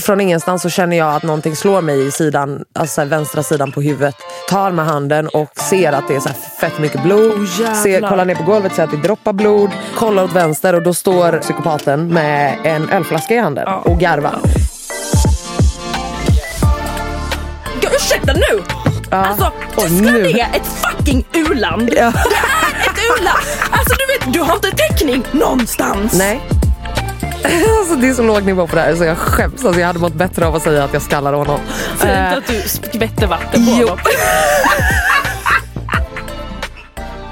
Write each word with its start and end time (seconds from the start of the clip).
Från 0.00 0.20
ingenstans 0.20 0.62
så 0.62 0.70
känner 0.70 0.96
jag 0.96 1.14
att 1.14 1.22
någonting 1.22 1.56
slår 1.56 1.80
mig 1.82 2.06
i 2.06 2.10
sidan, 2.10 2.64
alltså 2.74 3.04
vänstra 3.04 3.42
sidan 3.42 3.72
på 3.72 3.80
huvudet. 3.82 4.14
Tar 4.48 4.70
med 4.70 4.84
handen 4.86 5.28
och 5.28 5.50
ser 5.58 5.92
att 5.92 6.08
det 6.08 6.14
är 6.16 6.20
så 6.20 6.28
fett 6.60 6.78
mycket 6.78 7.02
blod. 7.02 7.32
Oh, 7.32 7.74
ser, 7.82 8.08
kollar 8.08 8.24
ner 8.24 8.34
på 8.34 8.42
golvet, 8.42 8.74
ser 8.74 8.84
att 8.84 8.90
det 8.90 8.96
droppar 8.96 9.32
blod. 9.32 9.70
Kollar 9.96 10.24
åt 10.24 10.32
vänster 10.32 10.74
och 10.74 10.82
då 10.82 10.94
står 10.94 11.38
psykopaten 11.38 12.08
med 12.08 12.58
en 12.64 12.90
ölflaska 12.90 13.34
i 13.34 13.38
handen 13.38 13.68
och 13.68 13.98
garvar. 14.00 14.38
Gud, 17.80 17.90
ursäkta 17.94 18.32
nu! 18.32 18.62
Alltså, 19.10 19.52
Och 19.76 19.82
Tyskland 19.82 20.12
nu- 20.12 20.30
är 20.30 20.56
ett 20.56 20.66
fucking 20.66 21.24
u-land. 21.32 21.90
Ja. 21.96 22.12
Det 22.12 22.86
är 22.86 22.90
ett 22.90 22.98
u-land. 23.18 23.44
Alltså 23.70 23.94
du 23.98 24.06
vet, 24.26 24.32
du 24.34 24.40
har 24.40 24.54
inte 24.54 24.70
täckning 24.70 25.24
någonstans. 25.32 26.12
Nej. 26.18 26.40
Alltså, 27.80 27.96
det 27.96 28.08
är 28.08 28.14
så 28.14 28.22
låg 28.22 28.42
nivå 28.42 28.66
på 28.66 28.76
det 28.76 28.82
här 28.82 28.94
så 28.94 29.04
jag 29.04 29.18
skäms. 29.18 29.64
Alltså, 29.64 29.80
jag 29.80 29.86
hade 29.86 29.98
mått 29.98 30.14
bättre 30.14 30.46
av 30.46 30.54
att 30.54 30.62
säga 30.62 30.84
att 30.84 30.92
jag 30.92 31.02
skallade 31.02 31.36
honom. 31.36 31.60
Säg 31.98 32.10
Eh, 32.10 32.24
inte 32.24 32.36
att 32.38 32.46
du 32.46 32.68
skvätter 32.68 33.26
vatten 33.26 33.66
på 33.66 33.72
jo. 33.80 33.86
honom. 33.88 33.98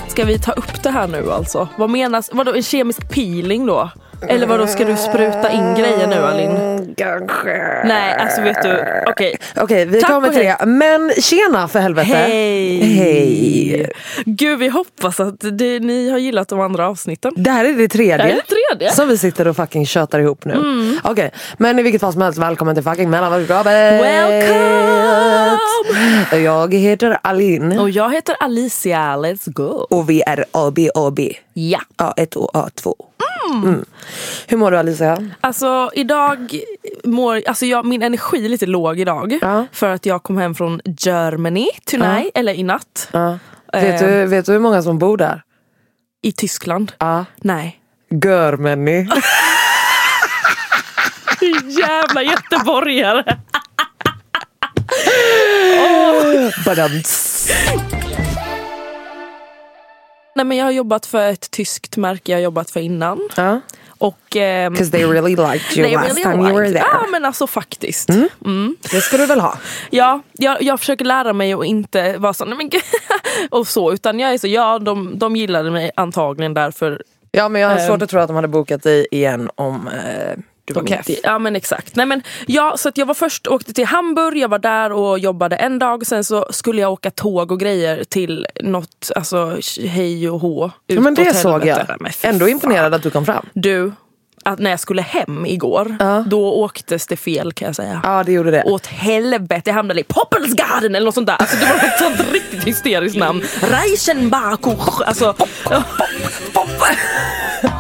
Ska 0.09 0.25
vi 0.25 0.39
ta 0.39 0.53
upp 0.53 0.83
det 0.83 0.91
här 0.91 1.07
nu 1.07 1.33
alltså? 1.33 1.69
Vad 1.77 1.91
menas? 1.91 2.31
Vadå 2.33 2.55
en 2.55 2.63
kemisk 2.63 3.09
peeling 3.11 3.67
då? 3.67 3.91
Eller 4.29 4.47
vadå, 4.47 4.67
ska 4.67 4.85
du 4.85 4.97
spruta 4.97 5.51
in 5.51 5.75
grejer 5.75 6.07
nu 6.07 6.15
Alin? 6.17 6.95
Kanske. 6.97 7.83
Nej, 7.85 8.15
alltså 8.15 8.43
vet 8.43 8.63
du, 8.63 8.85
okej. 9.07 9.37
Okej, 9.57 9.87
vi 9.87 10.01
Tack 10.01 10.25
till 10.25 10.33
hej. 10.33 10.57
det. 10.61 10.67
Men 10.67 11.13
tjena 11.21 11.69
för 11.69 11.79
helvete. 11.79 12.09
Hej! 12.09 12.83
Hej. 12.83 13.91
Gud, 14.25 14.59
vi 14.59 14.69
hoppas 14.69 15.21
att 15.21 15.35
det, 15.41 15.81
ni 15.81 16.11
har 16.11 16.19
gillat 16.19 16.49
de 16.49 16.61
andra 16.61 16.89
avsnitten. 16.89 17.33
Det 17.37 17.51
här 17.51 17.65
är 17.65 17.75
det 17.75 17.89
tredje. 17.89 18.17
Det 18.17 18.23
här 18.23 18.31
är 18.31 18.35
det 18.35 18.77
tredje. 18.77 18.93
Som 18.93 19.09
vi 19.09 19.19
sitter 19.19 19.49
och 19.49 19.57
fucking 19.57 19.87
tjötar 19.87 20.19
ihop 20.21 20.45
nu. 20.45 20.53
Mm. 20.55 20.99
Okej, 21.05 21.31
men 21.59 21.79
i 21.79 21.83
vilket 21.83 22.01
fall 22.01 22.13
som 22.13 22.23
helst, 22.23 22.39
välkommen 22.39 22.75
till 22.75 22.85
fucking 22.85 23.11
mellanvalsgapet. 23.11 24.03
Welcome! 24.03 25.59
Jag 26.45 26.75
heter 26.75 27.19
Alin. 27.23 27.79
Och 27.79 27.91
jag 27.91 28.13
heter 28.13 28.37
Alicia, 28.41 29.17
let's 29.17 29.53
go. 29.53 29.87
Och 29.91 30.11
vi 30.11 30.23
är 30.27 30.45
AB 30.53 30.79
AB. 30.95 31.21
Ja. 31.53 31.81
A1 31.97 32.37
och 32.37 32.51
A2. 32.55 33.10
Mm. 33.55 33.85
Hur 34.47 34.57
mår 34.57 34.71
du 34.71 34.79
Alicia? 34.79 35.19
Alltså 35.41 35.91
idag 35.95 36.61
mår, 37.05 37.43
alltså 37.47 37.67
jag, 37.67 37.85
min 37.85 38.03
energi 38.03 38.45
är 38.45 38.49
lite 38.49 38.67
låg 38.67 39.01
idag. 39.01 39.39
Ja. 39.43 39.67
För 39.73 39.89
att 39.95 40.07
jag 40.07 40.23
kom 40.23 40.39
hem 40.39 40.55
från 40.55 40.81
Germany 40.85 41.67
tonight, 41.85 42.31
eller 42.35 42.53
i 42.53 42.63
natt. 42.63 43.09
Ja. 43.13 43.39
Vet, 43.73 44.03
Eh. 44.03 44.09
du, 44.09 44.27
vet 44.27 44.47
du 44.47 44.53
hur 44.53 44.59
många 44.59 44.83
som 44.83 44.99
bor 44.99 45.17
där? 45.17 45.43
I 46.23 46.33
Tyskland. 46.33 46.93
Ja. 46.99 47.25
Nej. 47.37 47.81
Görmänny. 48.25 49.09
Jävla 51.81 52.23
göteborgare. 52.23 53.25
Badams. 56.65 57.49
Nej 60.41 60.45
men 60.45 60.57
jag 60.57 60.65
har 60.65 60.71
jobbat 60.73 61.07
för 61.07 61.31
ett 61.31 61.51
tyskt 61.51 61.97
märke 61.97 62.33
jag 62.33 62.39
har 62.39 62.43
jobbat 62.43 62.71
för 62.71 62.81
innan. 62.81 63.29
Ja. 63.37 63.61
Och... 63.89 64.37
ehm, 64.37 64.75
Cause 64.77 64.91
they 64.91 65.05
really 65.05 65.37
liked 65.37 65.79
you 65.79 65.91
last 65.95 66.09
really 66.09 66.23
time 66.23 66.45
you 66.49 66.55
were 66.59 66.67
liked- 66.69 66.73
there. 66.73 66.85
Ja 66.93 67.07
men 67.11 67.25
alltså 67.25 67.47
faktiskt. 67.47 68.09
Mm. 68.45 68.77
Det 68.91 69.01
ska 69.01 69.17
du 69.17 69.27
väl 69.27 69.41
ha? 69.41 69.59
Ja, 69.91 70.21
jag, 70.33 70.63
jag 70.63 70.81
försöker 70.81 71.05
lära 71.05 71.33
mig 71.33 71.53
att 71.53 71.65
inte 71.65 72.17
vara 72.19 72.33
så, 72.35 72.45
nej 72.45 72.57
men 72.57 72.71
och 73.51 73.67
så, 73.69 73.93
utan 73.93 74.21
jag 74.21 74.33
är 74.35 74.39
så, 74.39 74.47
ja 74.47 74.79
de, 74.79 75.19
de 75.19 75.37
gillade 75.37 75.71
mig 75.71 75.91
antagligen 75.97 76.55
därför 76.55 77.03
Ja 77.33 77.49
men 77.49 77.61
jag 77.63 77.69
har 77.69 77.77
Ehm. 77.77 77.87
svårt 77.87 78.03
att 78.03 78.11
tro 78.11 78.21
att 78.21 78.27
de 78.29 78.37
hade 78.37 78.49
bokat 78.49 78.83
dig 78.83 79.07
igen 79.11 79.51
om 79.55 79.89
eh, 79.89 80.39
du 80.75 80.81
var 80.81 80.97
inte, 80.99 81.17
ja 81.23 81.39
men 81.39 81.57
exakt. 81.57 81.97
Nej, 81.97 82.07
men, 82.07 82.23
ja, 82.47 82.75
så 82.77 82.89
att 82.89 82.99
jag 82.99 83.07
var 83.07 83.15
först 83.15 83.47
åkte 83.47 83.73
till 83.73 83.87
Hamburg, 83.87 84.39
jag 84.39 84.49
var 84.49 84.59
där 84.59 84.93
och 84.93 85.19
jobbade 85.19 85.57
en 85.57 85.79
dag, 85.79 86.07
sen 86.07 86.25
så 86.25 86.47
skulle 86.51 86.81
jag 86.81 86.93
åka 86.93 87.11
tåg 87.11 87.53
och 87.53 87.61
grejer 87.61 88.05
till 88.05 88.47
något, 88.61 89.11
alltså 89.17 89.59
hej 89.81 90.31
och 90.31 90.41
hå. 90.41 90.71
Ja, 90.87 91.01
men 91.01 91.15
det 91.15 91.35
såg 91.35 91.67
jag. 91.67 91.79
Men 92.01 92.13
Ändå 92.23 92.49
imponerad 92.49 92.95
att 92.95 93.03
du 93.03 93.11
kom 93.11 93.27
fram. 93.27 93.47
Du, 93.53 93.93
att 94.45 94.59
när 94.59 94.71
jag 94.71 94.81
skulle 94.81 95.03
hem 95.03 95.47
igår, 95.47 95.97
då 96.29 96.53
åktes 96.53 97.07
det 97.07 97.17
fel 97.17 97.53
kan 97.53 97.67
jag 97.67 97.77
säga. 97.77 98.01
Ja 98.05 98.25
det 98.25 98.33
gjorde 98.33 98.51
det. 98.51 98.63
Åt 98.63 98.87
helvete, 98.87 99.63
jag 99.65 99.75
hamnade 99.75 100.01
i 100.01 100.05
Poppelsgarden 100.05 100.95
eller 100.95 101.05
något 101.05 101.15
sånt 101.15 101.27
där. 101.27 101.37
Alltså, 101.37 101.57
det 101.57 101.67
var 101.67 101.75
ett 101.75 101.99
sånt 101.99 102.33
riktigt 102.33 102.65
hysteriskt 102.67 103.19
namn. 103.19 103.43
Reichenbakuch. 103.61 105.03
Alltså, 105.07 105.35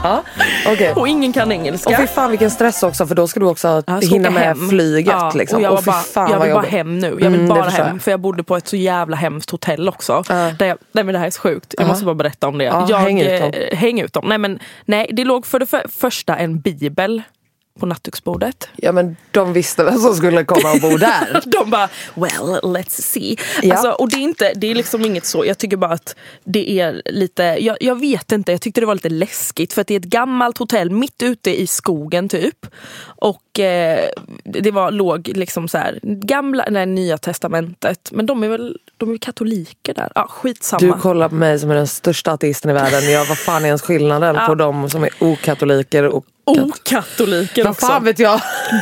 Ja, 0.02 0.22
okej. 0.66 0.92
och 0.92 1.08
ingen 1.08 1.32
kan 1.32 1.52
engelska. 1.52 1.90
Och 1.90 1.96
fy 1.96 2.06
fan 2.06 2.30
vilken 2.30 2.50
stress 2.50 2.82
också 2.82 3.06
för 3.06 3.14
då 3.14 3.28
ska 3.28 3.40
du 3.40 3.46
också 3.46 3.82
ska 3.82 3.94
hinna 3.96 4.30
med 4.30 4.42
hem. 4.42 4.68
flyget. 4.68 5.14
Ja, 5.18 5.32
liksom. 5.34 5.56
och 5.56 5.62
jag, 5.64 5.72
Och 5.72 5.82
bara, 5.84 5.96
fan 6.00 6.30
jag 6.30 6.40
vill 6.40 6.52
bara 6.52 6.66
hem 6.66 6.98
nu. 6.98 7.06
Jag 7.20 7.30
vill 7.30 7.40
Mm, 7.40 7.48
bara 7.48 7.68
hem. 7.68 8.00
För 8.00 8.10
jag 8.10 8.20
bodde 8.20 8.42
på 8.42 8.56
ett 8.56 8.68
så 8.68 8.76
jävla 8.76 9.16
hemskt 9.16 9.50
hotell 9.50 9.88
också. 9.88 10.24
Ja. 10.28 10.34
Där 10.58 10.66
jag, 10.66 10.78
nej 10.92 11.04
men 11.04 11.12
det 11.12 11.18
här 11.18 11.26
är 11.26 11.30
så 11.30 11.40
sjukt. 11.40 11.74
Jag 11.78 11.84
Ja. 11.84 11.88
måste 11.88 12.04
bara 12.04 12.14
berätta 12.14 12.48
om 12.48 12.58
det. 12.58 12.64
Ja, 12.64 12.86
jag, 12.90 12.98
häng 12.98 13.20
ut 13.20 13.40
dem. 13.40 13.52
eh, 13.54 13.76
häng 13.78 14.00
ut 14.00 14.12
dem. 14.12 14.24
Nej, 14.28 14.38
men, 14.38 14.58
nej, 14.84 15.10
det 15.12 15.24
låg 15.24 15.46
för 15.46 15.58
det 15.58 15.66
för, 15.66 15.82
första 16.00 16.36
en 16.36 16.60
bibel 16.60 17.22
på 17.80 17.86
nattduksbordet. 17.86 18.68
Ja 18.76 18.92
men 18.92 19.16
de 19.30 19.52
visste 19.52 19.84
vem 19.84 19.98
som 19.98 20.14
skulle 20.14 20.44
komma 20.44 20.72
och 20.72 20.80
bo 20.80 20.96
där. 20.96 21.42
De 21.50 21.70
bara, 21.70 21.88
well 22.14 22.60
let's 22.62 23.00
see. 23.00 23.36
Ja. 23.62 23.74
Alltså, 23.74 23.91
och 23.91 24.10
det 24.10 24.16
är, 24.16 24.20
inte, 24.20 24.52
det 24.56 24.70
är 24.70 24.74
liksom 24.74 25.04
inget 25.04 25.24
så, 25.24 25.44
jag 25.44 25.58
tycker 25.58 25.76
bara 25.76 25.92
att 25.92 26.16
det 26.44 26.70
är 26.80 27.02
lite, 27.04 27.42
jag, 27.42 27.76
jag 27.80 28.00
vet 28.00 28.32
inte, 28.32 28.52
jag 28.52 28.60
tyckte 28.60 28.80
det 28.80 28.86
var 28.86 28.94
lite 28.94 29.08
läskigt 29.08 29.72
för 29.72 29.80
att 29.80 29.86
det 29.86 29.94
är 29.94 29.98
ett 29.98 30.04
gammalt 30.04 30.59
hotell 30.59 30.91
mitt 30.91 31.22
ute 31.22 31.60
i 31.60 31.66
skogen 31.66 32.28
typ. 32.28 32.66
Och 33.03 33.60
eh, 33.60 34.09
det 34.44 34.71
var, 34.71 34.91
låg 34.91 35.28
liksom 35.34 35.68
så 35.68 35.78
här, 35.78 35.98
gamla, 36.03 36.65
nej, 36.71 36.86
nya 36.86 37.18
testamentet. 37.18 38.10
Men 38.12 38.27
de 38.27 38.44
är 38.44 38.48
väl 38.48 38.78
de 38.97 39.12
är 39.12 39.18
katoliker 39.18 39.94
där? 39.94 40.12
Ja, 40.15 40.27
skitsamma. 40.30 40.80
Du 40.80 41.00
kollar 41.00 41.28
på 41.28 41.34
mig 41.34 41.59
som 41.59 41.71
är 41.71 41.74
den 41.74 41.86
största 41.86 42.32
ateisten 42.32 42.71
i 42.71 42.74
världen. 42.74 43.12
Jag, 43.12 43.24
vad 43.24 43.38
fan 43.38 43.62
är 43.62 43.66
ens 43.66 43.82
skillnaden 43.82 44.36
på 44.47 44.54
de 44.54 44.91
som 44.91 45.04
är 45.04 45.10
okatoliker 45.18 46.04
och 46.04 46.24
Okatoliker 46.50 47.64
Vad 47.64 47.70
också. 47.70 47.86
fan 47.86 48.04
vet 48.04 48.18
jag? 48.18 48.41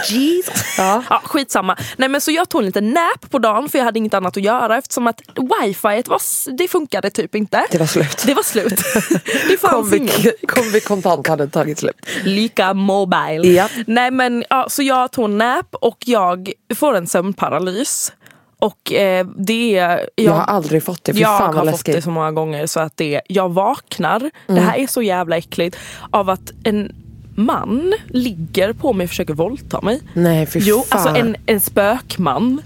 Jesus. 0.09 0.75
Ja. 0.79 1.03
Ja, 1.11 1.21
skitsamma. 1.25 1.77
Nej, 1.97 2.09
men 2.09 2.21
så 2.21 2.31
jag 2.31 2.49
tog 2.49 2.61
en 2.61 2.67
liten 2.67 2.91
nap 2.91 3.31
på 3.31 3.39
dagen 3.39 3.69
för 3.69 3.79
jag 3.79 3.85
hade 3.85 3.99
inget 3.99 4.15
annat 4.15 4.37
att 4.37 4.43
göra 4.43 4.79
eftersom 4.79 5.07
att 5.07 5.21
wifi 5.37 6.03
var, 6.07 6.21
det 6.59 6.69
funkade 6.69 7.11
typ 7.11 7.35
inte. 7.35 7.67
Det 7.71 7.79
var 7.79 7.87
slut. 7.87 8.23
Det 8.27 8.35
var 8.35 8.43
slut. 8.43 8.81
Det 9.49 9.61
fanns 9.61 9.93
ingen. 9.95 10.09
Kombi, 10.09 10.33
kombi 10.49 10.81
kontant 10.81 11.27
hade 11.27 11.47
tagit 11.49 11.79
slut. 11.79 12.07
Lika 12.25 12.75
mobile. 12.75 13.49
Ja. 13.49 13.69
Nej 13.87 14.11
men 14.11 14.45
ja, 14.51 14.67
så 14.69 14.83
jag 14.83 15.13
tog 15.13 15.25
en 15.25 15.39
nap 15.39 15.75
och 15.81 15.99
jag 16.07 16.53
får 16.77 16.95
en 16.97 17.07
sömnparalys. 17.07 18.13
Och 18.61 18.93
eh, 18.93 19.27
det 19.37 19.79
är... 19.79 20.09
Jag 20.15 20.33
har 20.33 20.43
aldrig 20.45 20.85
fått 20.85 21.05
det, 21.05 21.15
fy 21.15 21.21
jag 21.21 21.39
fan 21.39 21.47
har 21.47 21.53
vad 21.55 21.65
fått 21.65 21.73
läskigt. 21.73 21.95
det 21.95 22.03
så 22.03 22.11
många 22.11 22.33
gånger 22.33 22.67
så 22.67 22.81
att 22.81 22.97
det, 22.97 23.21
jag 23.29 23.49
vaknar, 23.49 24.21
det 24.21 24.31
Mm. 24.53 24.65
här 24.65 24.79
är 24.79 24.87
så 24.87 25.03
jävla 25.03 25.37
äckligt, 25.37 25.77
av 26.11 26.31
att 26.31 26.53
en 26.65 26.93
man 27.39 27.95
ligger 28.09 28.73
på 28.73 28.93
mig 28.93 29.05
och 29.05 29.11
försöker 29.11 29.35
våldta 29.35 29.81
mig. 29.81 30.01
Nej 30.15 30.47
fy 30.47 30.59
Jo, 30.63 30.85
fan. 30.89 30.99
alltså 30.99 31.21
en, 31.21 31.37
en 31.47 31.61
spökman. 31.61 32.63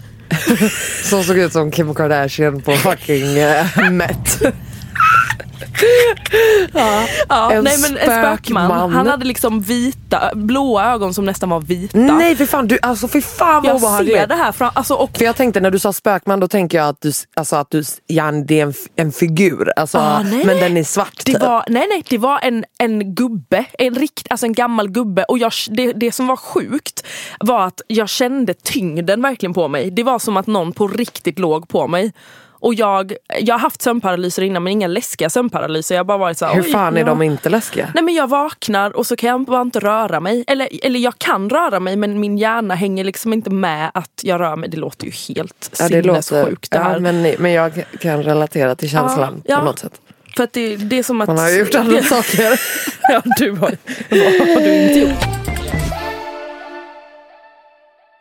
Som 1.05 1.25
såg 1.25 1.39
ut 1.39 1.53
som 1.53 1.71
Kim 1.71 1.95
Kardashian 1.95 2.63
på 2.63 2.73
fucking 2.73 3.25
uh, 3.25 3.91
Met. 3.91 4.43
Ja, 7.29 7.53
En 7.53 7.65
nej 7.65 7.79
men 7.79 7.91
en 7.97 8.03
spökman. 8.05 8.37
spökman. 8.37 8.93
Han 8.93 9.07
hade 9.07 9.25
liksom 9.25 9.61
vita, 9.61 10.31
blåa 10.35 10.93
ögon 10.93 11.15
som 11.15 11.25
nästan 11.25 11.49
var 11.51 11.61
vita. 11.61 11.99
Nej 11.99 12.37
för 12.37 12.47
fan, 12.47 12.67
du, 12.69 12.79
alltså 12.83 13.09
för 13.09 13.21
fan 13.21 13.63
vad 13.63 13.71
jag 13.71 13.77
obehagligt. 13.77 14.17
ser 14.17 14.27
det 14.27 14.35
här 14.35 14.53
fram, 14.53 14.71
alltså, 14.75 14.95
och 14.95 15.17
För 15.19 15.25
jag 15.25 15.37
tänkte 15.37 15.61
när 15.61 15.71
du 15.71 15.79
sa 15.79 15.93
spökman 15.93 16.41
då 16.41 16.49
tänker 16.49 16.79
jag 16.79 16.89
att 16.89 17.01
du, 17.01 17.13
alltså 17.37 17.57
att 17.57 17.71
du, 17.71 17.83
Jan, 18.07 18.47
det 18.47 18.61
är 18.61 18.67
en, 18.67 18.75
en 18.97 19.13
figur. 19.13 19.73
Alltså, 19.77 19.99
Ah, 19.99 20.23
nej, 20.23 20.45
men 20.47 20.57
den 20.61 20.77
är 20.77 20.85
svart 20.85 21.13
Det 21.25 21.33
typ. 21.33 21.43
var, 21.43 21.65
nej 21.69 21.87
nej, 21.89 22.03
det 22.09 22.19
var 22.19 22.39
en, 22.43 22.65
en 22.79 23.15
gubbe, 23.15 23.65
en, 23.79 23.95
rikt, 23.95 24.27
alltså 24.31 24.47
en 24.47 24.53
gammal 24.53 24.89
gubbe. 24.91 25.25
Och 25.25 25.39
jag, 25.39 25.53
det, 25.71 25.93
det 25.93 26.13
som 26.13 26.27
var 26.27 26.37
sjukt 26.37 27.07
var 27.41 27.67
att 27.67 27.81
jag 27.87 28.09
kände 28.09 28.55
tyngden 28.55 29.23
verkligen 29.23 29.55
på 29.55 29.69
mig. 29.69 29.91
Det 29.91 30.03
var 30.03 30.19
som 30.19 30.37
att 30.37 30.47
någon 30.47 30.73
på 30.73 30.89
riktigt 30.89 31.39
låg 31.39 31.69
på 31.69 31.87
mig. 31.89 32.13
Och 32.63 32.75
jag, 32.75 33.13
jag 33.41 33.55
har 33.55 33.59
haft 33.59 33.83
sömnparalyser 33.83 34.43
innan 34.43 34.63
men 34.63 34.73
inga 34.73 34.87
läskiga 34.87 35.31
sömnparalyser. 35.31 35.95
Jag 35.95 36.01
har 36.01 36.05
bara 36.05 36.19
varit 36.19 36.39
så 36.39 36.47
här, 36.47 36.55
Hur 36.55 36.63
"Oj, 36.63 36.71
fan 36.73 36.97
är 36.97 37.01
ja." 37.01 37.07
de 37.07 37.23
inte 37.23 37.49
läskiga? 37.49 37.89
Nej 37.95 38.05
men 38.05 38.15
jag 38.15 38.29
vaknar 38.29 38.97
och 38.97 39.07
så 39.07 39.17
kan 39.17 39.31
jag 39.31 39.45
bara 39.45 39.61
inte 39.63 39.81
röra 39.81 40.21
mig. 40.21 40.45
Eller, 40.47 40.69
eller 40.83 41.01
jag 41.01 41.19
kan 41.19 41.51
röra 41.51 41.81
mig 41.81 41.97
men 41.97 42.21
min 42.21 42.39
hjärna 42.39 42.75
hänger 42.75 43.05
liksom 43.05 43.33
inte 43.33 43.51
med 43.51 43.91
att 43.95 44.21
jag 44.23 44.41
rör 44.41 44.57
mig. 44.57 44.69
Det 44.69 44.77
låter 44.77 45.07
ju 45.07 45.13
helt 45.35 45.77
Ja, 45.79 45.89
det 45.89 46.03
låter, 46.03 46.21
sinnessjukt 46.21 46.71
det 46.71 46.79
här. 46.79 46.93
ja, 46.93 46.99
men, 47.01 47.35
men 47.39 47.53
jag 47.53 47.85
kan 48.01 48.23
relatera 48.23 48.75
till 48.75 48.91
känslan 48.91 49.43
Ja, 49.47 49.59
på 49.59 49.65
något 49.65 49.79
sätt. 49.79 50.01
För 50.37 50.45
att 50.45 50.53
det, 50.53 50.77
det 50.77 50.99
är 50.99 51.03
som 51.03 51.21
att... 51.21 51.27
Man 51.29 51.39
har 51.39 51.49
ju 51.51 51.59
gjort 51.59 51.75
andra 51.75 52.03
saker. 52.03 52.61
ja, 53.09 53.23
du 53.39 53.51
har, 53.51 53.77
vad 54.11 54.49
har 54.49 54.61
du 54.61 54.75
inte 54.75 54.99
gjort? 54.99 55.25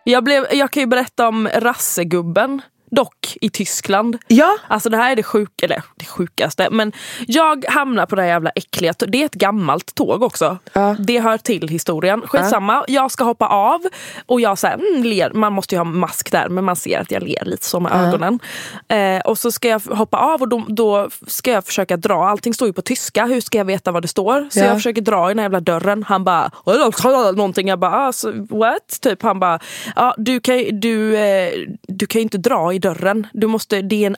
Jag, 0.04 0.24
blev, 0.24 0.46
jag 0.52 0.72
kan 0.72 0.82
ju 0.82 0.88
berätta 0.88 1.28
om 1.28 1.50
rassegubben, 1.56 2.62
dock 2.96 3.38
i 3.42 3.50
Tyskland. 3.50 4.18
Ja. 4.28 4.58
Alltså 4.68 4.90
det 4.90 4.98
här 4.98 5.12
är 5.12 5.16
det, 5.16 5.24
sjuk, 5.24 5.64
eller, 5.64 5.84
det 5.96 6.06
sjukaste. 6.06 6.68
Men 6.72 6.92
jag 7.28 7.66
hamnar 7.70 8.06
på 8.06 8.16
det 8.16 8.22
här 8.22 8.30
jävla 8.30 8.50
äckliga 8.50 8.94
Det 9.08 9.22
är 9.22 9.26
ett 9.26 9.34
gammalt 9.34 9.96
tåg 9.96 10.24
också. 10.24 10.58
Ja. 10.74 10.96
Det 11.00 11.20
hör 11.20 11.38
till 11.38 11.68
historien. 11.68 12.22
Skitsamma, 12.28 12.86
jag 12.88 13.12
ska 13.12 13.24
hoppa 13.24 13.48
av 13.48 13.82
och 14.26 14.42
jag 14.42 14.58
så 14.58 14.68
här, 14.68 14.74
mm, 14.74 15.04
ler. 15.04 15.32
Man 15.34 15.54
måste 15.54 15.76
ju 15.76 15.80
ha 15.80 15.86
mask 15.86 16.32
där 16.32 16.50
men 16.50 16.64
man 16.64 16.76
ser 16.76 17.00
att 17.00 17.12
jag 17.12 17.24
ler 17.24 17.46
lite 17.46 17.66
så 17.66 17.80
med 17.80 17.92
ögonen. 17.92 18.40
Eh, 18.88 19.20
och 19.22 19.38
så 19.38 19.52
ska 19.52 19.68
jag 19.68 19.80
hoppa 19.80 20.18
av 20.18 20.42
och 20.42 20.48
då, 20.48 20.66
då 20.68 21.10
ska 21.28 21.52
jag 21.52 21.66
försöka 21.66 21.98
dra. 21.98 22.30
Allting 22.30 22.54
står 22.54 22.68
ju 22.68 22.74
på 22.74 22.82
tyska. 22.82 23.26
Hur 23.26 23.42
ska 23.42 23.58
jag 23.58 23.66
veta 23.66 23.92
vad 23.92 24.02
det 24.02 24.08
står? 24.08 24.48
Så 24.52 24.60
Ja. 24.60 24.66
jag 24.66 24.76
försöker 24.76 25.02
dra 25.02 25.26
i 25.26 25.34
den 25.34 25.40
här 25.40 25.46
jävla 25.46 25.60
dörren. 25.60 26.04
Han 26.08 26.24
bara 26.24 26.52
någonting. 27.36 27.68
Jag 27.68 27.80
bara 27.80 27.92
alltså, 27.92 28.32
what? 28.50 29.02
Typ 29.02 29.22
han 29.24 29.40
bara 29.40 29.60
ja, 29.96 30.16
du 30.18 30.40
kan 30.40 30.58
ju- 30.58 30.72
du, 30.72 31.18
eh, 31.18 31.52
du 31.88 32.06
kan 32.06 32.20
ju 32.20 32.24
inte 32.24 32.38
dra 32.38 32.74
i 32.74 32.80
dörren. 32.82 33.28
Du 33.34 33.48
måste, 33.48 33.82
det 33.82 34.04
är 34.04 34.08
en 34.08 34.16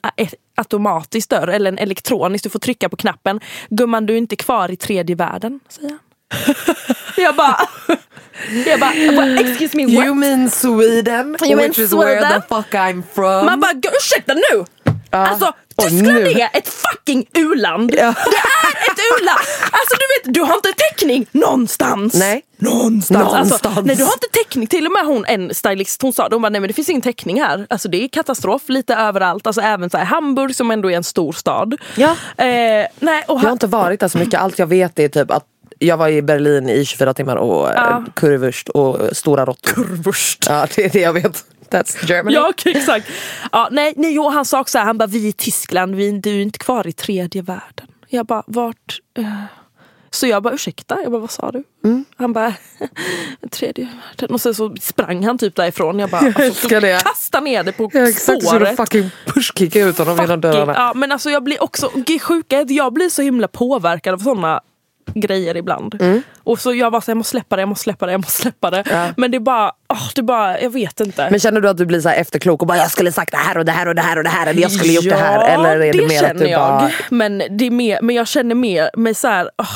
automatisk 0.58 1.30
dörr 1.30 1.48
eller 1.48 1.72
en 1.72 1.78
elektronisk. 1.78 2.44
Du 2.44 2.50
får 2.50 2.60
trycka 2.60 2.90
på 2.90 2.96
knappen. 2.96 3.40
Gumman 3.70 4.06
du 4.06 4.14
är 4.14 4.18
inte 4.18 4.36
kvar 4.36 4.72
i 4.72 4.76
tredje 4.76 5.16
världen 5.16 5.60
säger 5.70 5.90
han. 5.90 6.00
jag 7.18 7.36
bara 7.36 7.58
jag 8.66 8.80
bara, 8.80 8.94
jag 8.94 9.16
bara 9.16 9.40
excuse 9.40 9.78
me 9.78 9.86
what? 9.86 10.06
You 10.06 10.16
mean 10.16 10.50
Sweden? 10.50 11.38
You 11.42 11.56
mean 11.56 11.70
which 11.70 11.80
is 11.80 11.94
where 11.94 12.20
Sweden? 12.22 12.42
the 12.42 12.56
fuck 12.56 12.74
I'm 12.74 13.04
from. 13.14 13.46
Man 13.46 13.60
bara, 13.60 13.74
"Gud, 13.74 13.92
ursäkta 14.02 14.34
nu! 14.34 14.66
Alltså 15.18 15.54
Och 15.76 15.84
Tyskland 15.84 16.18
är 16.18 16.50
ett 16.54 16.68
fucking 16.70 17.26
u-land. 17.34 17.92
Ja. 17.98 17.98
Det 18.04 18.38
är 18.38 18.92
ett 18.92 19.00
u-land! 19.20 19.40
Alltså 19.72 19.96
du 20.00 20.30
vet, 20.30 20.34
du 20.34 20.42
har 20.42 20.56
inte 20.56 20.74
täckning 20.78 21.26
någonstans. 21.32 22.14
Nej. 22.14 22.42
Någonstans. 22.58 23.24
Någonstans. 23.24 23.66
Alltså, 23.66 23.82
nej, 23.82 23.96
du 23.96 24.04
har 24.04 24.14
inte 24.14 24.28
täckning. 24.44 24.68
Till 24.68 24.86
och 24.86 24.92
med 24.92 25.06
hon, 25.06 25.26
en 25.26 25.54
stylist, 25.56 26.02
hon 26.02 26.14
sa 26.14 26.28
hon 26.32 26.42
bara, 26.42 26.50
nej 26.50 26.62
men 26.62 26.68
det 26.68 26.74
finns 26.74 26.90
ingen 26.90 27.02
täckning 27.02 27.42
här. 27.42 27.68
Alltså 27.70 27.90
det 27.90 28.04
är 28.04 28.08
katastrof 28.08 28.62
lite 28.68 28.96
överallt. 28.96 29.48
Alltså 29.48 29.62
även 29.62 29.90
så 29.90 29.98
här, 29.98 30.06
Hamburg 30.06 30.56
som 30.56 30.72
ändå 30.72 30.92
är 30.92 30.96
en 30.98 31.04
stor 31.04 31.32
stad. 31.34 31.76
Ja. 31.96 32.10
Eh, 32.38 32.88
nej, 33.00 33.24
och 33.28 33.38
Jag 33.40 33.44
har 33.44 33.52
inte 33.52 33.68
varit 33.68 34.00
där 34.00 34.08
så 34.08 34.18
mycket. 34.18 34.40
Allt 34.42 34.60
jag 34.60 34.68
vet 34.68 35.00
är 35.00 35.08
typ 35.08 35.32
att 35.32 35.44
jag 35.80 35.98
var 35.98 36.08
i 36.08 36.22
Berlin 36.22 36.70
i 36.70 36.86
24 36.86 37.14
timmar 37.14 37.36
och 37.36 37.68
Ja. 37.68 37.74
ja. 37.76 38.04
currywurst 38.16 38.70
och 38.70 39.02
eh, 39.02 39.12
stora 39.12 39.46
råttor. 39.46 39.74
Kurvurst. 39.74 40.46
Ja, 40.50 40.68
det 40.76 40.86
är 40.86 40.90
det 40.90 41.00
jag 41.00 41.14
vet. 41.14 41.44
That's 41.74 42.06
Germany. 42.06 42.36
Ja 42.36 42.50
okej, 42.50 42.78
exakt. 42.78 43.08
Ja, 43.52 43.68
nej, 43.72 43.94
nej, 43.98 44.14
jo, 44.14 44.30
han 44.30 44.46
sa 44.46 44.62
också 44.62 44.78
här, 44.78 44.86
han 44.86 44.98
bara 44.98 45.08
vi 45.08 45.28
i 45.28 45.34
Tyskland, 45.34 45.96
vi, 45.96 46.12
du 46.12 46.30
är 46.38 46.42
inte 46.42 46.60
kvar 46.60 46.88
i 46.88 46.94
tredje 46.94 47.42
världen. 47.42 47.88
Jag 48.08 48.26
bara 48.26 48.44
vart? 48.48 49.00
eh?" 49.18 49.24
Så 50.14 50.28
jag 50.28 50.44
bara 50.44 50.54
ursäkta, 50.54 50.98
jag 51.04 51.12
bara 51.12 51.22
vad 51.22 51.32
sa 51.32 51.52
du? 51.52 51.64
Mm. 51.86 52.06
Han 52.18 52.34
bara 52.34 52.54
tredje 53.52 53.86
världen. 53.86 54.34
Och 54.34 54.42
sen 54.42 54.56
så 54.56 54.76
sprang 54.82 55.26
han 55.26 55.38
typ 55.38 55.56
därifrån. 55.56 56.00
Jag 56.00 56.10
bara 56.10 56.22
alltså, 56.22 56.42
älskar 56.42 56.82
det. 56.82 57.04
kasta 57.04 57.40
ner 57.40 57.64
det 57.64 57.72
på 57.72 57.90
Ja, 57.94 58.10
exakt, 58.10 58.44
så 58.44 58.60
du 58.60 58.76
fucking 58.76 59.10
pushkicka 59.26 59.80
ut 59.80 59.98
honom 59.98 60.18
genom 60.18 60.42
dörrarna. 60.42 60.74
Ja, 60.76 60.92
men 60.96 61.12
alltså 61.12 61.30
jag 61.30 61.44
blir 61.44 61.64
också, 61.64 61.90
sjuka 62.22 62.62
jag 62.62 62.94
blir 62.94 63.10
så 63.10 63.22
himla 63.22 63.48
påverkad 63.48 64.14
av 64.14 64.18
sådana 64.18 64.62
grejer 65.14 65.58
ibland. 65.58 66.22
Och 66.44 66.60
så 66.60 66.74
jag 66.74 66.92
bara 66.92 67.02
så, 67.02 67.12
jag 67.12 67.18
måste 67.18 67.32
släppa 67.32 67.56
det, 67.56 67.62
jag 67.62 67.70
måste 67.70 67.84
släppa 67.84 68.06
det, 68.06 68.12
jag 68.12 68.20
måste 68.22 68.42
släppa 68.42 68.70
det. 68.72 68.80
Mm. 68.82 69.00
Ja. 69.08 69.14
Men 69.18 69.32
det 69.32 69.38
är 69.38 69.40
bara, 69.40 69.72
åh, 69.90 70.08
det 70.16 70.22
är 70.22 70.24
bara, 70.24 70.62
jag 70.62 70.70
vet 70.70 71.00
inte. 71.00 71.28
Men 71.32 71.40
känner 71.40 71.62
du 71.62 71.70
att 71.70 71.78
du 71.78 71.86
blir 71.86 72.02
så 72.02 72.10
efterklok 72.10 72.62
och 72.62 72.68
bara 72.68 72.78
jag 72.78 72.92
skulle 72.92 73.12
sagt 73.12 73.32
det 73.32 73.38
här 73.38 73.58
och 73.58 73.66
det 73.66 73.72
här 73.72 73.88
och 73.88 73.96
det 73.96 74.02
här 74.02 74.18
och 74.18 74.24
det 74.24 74.30
här 74.30 74.48
eller 74.48 74.62
jag 74.62 74.72
skulle 74.72 74.94
gjort 74.94 75.04
det 75.10 75.16
här? 75.16 75.50
Eller 75.54 75.80
är 75.80 75.94
det, 75.94 76.08
mer 76.08 76.16
att 76.16 76.28
känner 76.28 76.44
du 76.44 76.50
jag. 76.50 76.60
bara... 76.60 76.92
Men, 77.10 77.38
det 77.50 77.68
är 77.68 77.72
mer, 77.72 78.00
men 78.02 78.16
jag 78.16 78.28
känner 78.28 78.56
mer 78.56 78.90
mig 78.98 79.14
så 79.14 79.28
här, 79.28 79.50
åh, 79.58 79.68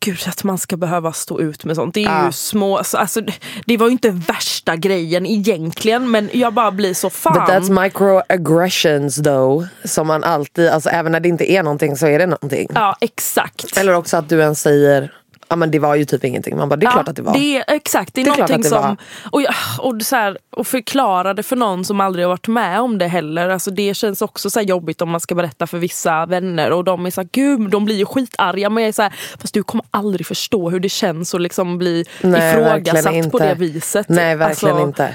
gud 0.00 0.18
att 0.28 0.44
man 0.44 0.58
ska 0.58 0.76
behöva 0.76 1.12
stå 1.12 1.40
ut 1.40 1.64
med 1.64 1.76
sånt. 1.76 1.94
Det 1.94 2.04
är 2.04 2.08
Ja. 2.10 2.26
ju 2.26 2.32
små, 2.32 2.78
alltså, 2.78 2.96
alltså, 2.96 3.20
det- 3.20 3.32
det 3.66 3.76
var 3.76 3.86
ju 3.86 3.92
inte 3.92 4.10
värsta 4.10 4.76
grejen 4.76 5.26
egentligen 5.26 6.10
men 6.10 6.30
jag 6.32 6.52
bara 6.54 6.70
blir 6.70 6.94
så 6.94 7.10
fan. 7.10 7.32
But 7.32 7.42
that's 7.42 7.82
microaggressions 7.82 9.22
though. 9.22 9.64
Som 9.84 10.06
man 10.06 10.24
alltid, 10.24 10.68
alltså 10.68 10.88
även 10.90 11.12
när 11.12 11.20
det 11.20 11.28
inte 11.28 11.52
är 11.52 11.62
någonting 11.62 11.96
så 11.96 12.06
är 12.06 12.18
det 12.18 12.26
någonting. 12.26 12.68
Ja 12.74 12.96
exakt. 13.00 13.76
Eller 13.76 13.94
också 13.94 14.16
att 14.16 14.28
du 14.28 14.40
ens 14.40 14.60
säger, 14.68 15.12
ja 15.48 15.56
men 15.56 15.70
det 15.70 15.78
var 15.78 15.94
ju 15.94 16.04
typ 16.04 16.24
ingenting. 16.24 16.56
Man 16.56 16.68
bara, 16.68 16.76
det 16.76 16.86
är 16.86 16.90
klart 16.90 17.08
att 17.08 17.16
det 17.16 17.22
var. 17.22 17.32
Det 17.32 17.64
exakt, 17.68 18.14
det 18.14 18.20
är, 18.20 18.24
Det 18.24 18.30
är 18.30 18.32
någonting 18.32 18.62
det 18.62 18.68
som... 18.68 18.96
Och, 19.30 19.42
jag, 19.42 19.54
och, 19.78 20.02
så 20.02 20.16
här, 20.16 20.38
och 20.50 20.66
förklara 20.66 21.34
det 21.34 21.42
för 21.42 21.56
någon 21.56 21.84
som 21.84 22.00
aldrig 22.00 22.24
har 22.24 22.28
varit 22.28 22.48
med 22.48 22.80
om 22.80 22.98
det 22.98 23.06
heller. 23.06 23.48
Alltså 23.48 23.70
det 23.70 23.94
känns 23.94 24.22
också 24.22 24.50
så 24.50 24.60
jobbigt 24.60 25.02
om 25.02 25.10
man 25.10 25.20
ska 25.20 25.34
berätta 25.34 25.66
för 25.66 25.78
vissa 25.78 26.26
vänner 26.26 26.70
och 26.70 26.84
de 26.84 27.06
är 27.06 27.10
så 27.10 27.20
här, 27.20 27.28
gud 27.32 27.70
de 27.70 27.84
blir 27.84 27.96
ju 27.96 28.06
skitarga. 28.06 28.70
Men 28.70 28.82
jag 28.82 28.88
är 28.88 28.92
så 28.92 29.02
här, 29.02 29.12
fast 29.38 29.54
du 29.54 29.62
kommer 29.62 29.84
aldrig 29.90 30.26
förstå 30.26 30.70
hur 30.70 30.80
det 30.80 30.88
känns 30.88 31.34
att 31.34 31.40
liksom 31.40 31.78
bli 31.78 32.04
Nej, 32.20 32.50
ifrågasatt 32.50 33.30
på 33.30 33.38
det 33.38 33.54
viset. 33.54 34.08
Nej 34.08 34.36
verkligen 34.36 34.76
Alltså, 34.76 34.88
inte. 34.88 35.14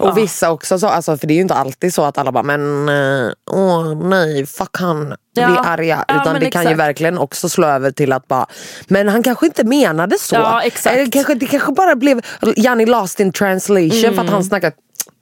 Och 0.00 0.18
vissa 0.18 0.50
också 0.50 0.78
så, 0.78 0.86
alltså, 0.86 1.16
för 1.16 1.26
det 1.26 1.32
är 1.32 1.36
ju 1.36 1.42
inte 1.42 1.54
alltid 1.54 1.94
så 1.94 2.04
att 2.04 2.18
alla 2.18 2.32
bara 2.32 2.42
men 2.42 2.88
eh, 2.88 3.32
åh 3.50 3.94
nej 4.08 4.46
fuck 4.46 4.76
han, 4.78 5.14
Ja. 5.34 5.46
blir 5.46 5.58
arga. 5.66 6.04
Ja, 6.08 6.20
Utan 6.22 6.40
det 6.40 6.50
kan 6.50 6.62
ju 6.62 6.68
exakt. 6.68 6.78
verkligen 6.80 7.18
också 7.18 7.48
slå 7.48 7.66
över 7.66 7.90
till 7.90 8.12
att 8.12 8.28
bara 8.28 8.46
men 8.88 9.08
han 9.08 9.22
kanske 9.22 9.46
inte 9.46 9.64
menade 9.64 10.18
så. 10.18 10.34
Ja, 10.34 10.62
exakt. 10.62 10.96
Eller 10.96 11.10
kanske, 11.10 11.34
det 11.34 11.46
kanske 11.46 11.72
bara 11.72 11.96
blev 11.96 12.20
Janni 12.56 12.86
lost 12.86 13.20
in 13.20 13.32
translation 13.32 14.14
för 14.14 14.22
att 14.22 14.30
han 14.30 14.44
snackade 14.44 14.76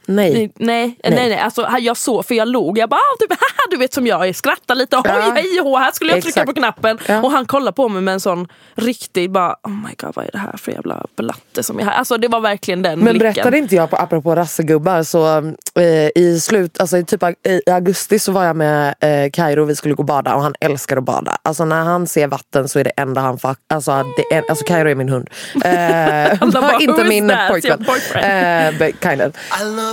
nej. 0.08 0.32
Nej, 0.32 0.50
nej, 0.56 0.98
nej, 1.04 1.28
nej. 1.28 1.38
Alltså, 1.38 1.68
jag 1.80 1.96
såg, 1.96 2.26
för 2.26 2.34
jag 2.34 2.48
låg, 2.48 2.78
jag 2.78 2.88
bara 2.88 2.96
ah, 2.96 3.16
typ, 3.20 3.38
du 3.70 3.76
vet 3.76 3.94
som 3.94 4.06
jag 4.06 4.28
är, 4.28 4.32
skrattar 4.32 4.74
lite, 4.74 4.96
oj 4.96 5.02
Ja. 5.04 5.32
hej 5.34 5.58
hå, 5.62 5.76
här 5.76 5.92
skulle 5.92 6.10
jag 6.12 6.22
trycka 6.22 6.40
Exakt. 6.40 6.54
på 6.54 6.60
knappen. 6.60 6.98
Ja. 7.06 7.22
Och 7.22 7.30
han 7.30 7.46
kollar 7.46 7.72
på 7.72 7.88
mig 7.88 8.02
med 8.02 8.14
en 8.14 8.20
sån 8.20 8.48
riktig, 8.74 9.30
bara 9.30 9.52
oh 9.62 9.70
my 9.70 9.90
god 9.96 10.12
vad 10.16 10.24
är 10.26 10.30
det 10.32 10.38
här 10.38 10.56
för 10.56 10.72
jävla 10.72 11.06
blatte 11.16 11.62
som 11.62 11.78
är 11.80 11.84
här. 11.84 11.92
Alltså 11.92 12.16
det 12.16 12.28
var 12.28 12.40
verkligen 12.40 12.82
den 12.82 12.98
Men 12.98 13.04
blicken. 13.18 13.32
berättade 13.34 13.58
inte 13.58 13.74
jag, 13.76 13.90
på, 13.90 13.96
apropå 13.96 14.34
rassegubbar, 14.34 15.02
så 15.02 15.36
eh, 15.80 16.08
i 16.14 16.40
slut, 16.42 16.80
alltså 16.80 16.96
i 16.98 17.04
typ 17.04 17.22
i 17.66 17.70
augusti 17.70 18.18
så 18.18 18.32
var 18.32 18.44
jag 18.44 18.56
med 18.56 18.94
eh, 19.00 19.30
Kairo 19.32 19.62
och 19.62 19.70
vi 19.70 19.76
skulle 19.76 19.94
gå 19.94 20.00
och 20.02 20.06
bada 20.06 20.34
och 20.34 20.42
han 20.42 20.54
älskar 20.60 20.96
att 20.96 21.04
bada. 21.04 21.36
Alltså 21.42 21.64
när 21.64 21.82
han 21.84 22.06
ser 22.06 22.26
vatten 22.26 22.68
så 22.68 22.78
är 22.78 22.84
det 22.84 22.90
enda 22.96 23.20
han 23.20 23.38
fuck, 23.38 23.58
alltså, 23.68 24.04
det 24.16 24.34
är, 24.36 24.44
alltså 24.48 24.64
Kairo 24.64 24.88
är 24.90 24.94
min 24.94 25.08
hund. 25.08 25.28
Eh, 25.54 25.60
bara, 26.52 26.72
inte 26.80 26.92
"Who 26.92 27.02
is 27.02 27.08
min 27.08 27.32
pojkvän. 27.50 27.84
Eh, 28.14 28.78
but 28.78 29.02
kind 29.02 29.22
of. 29.22 29.32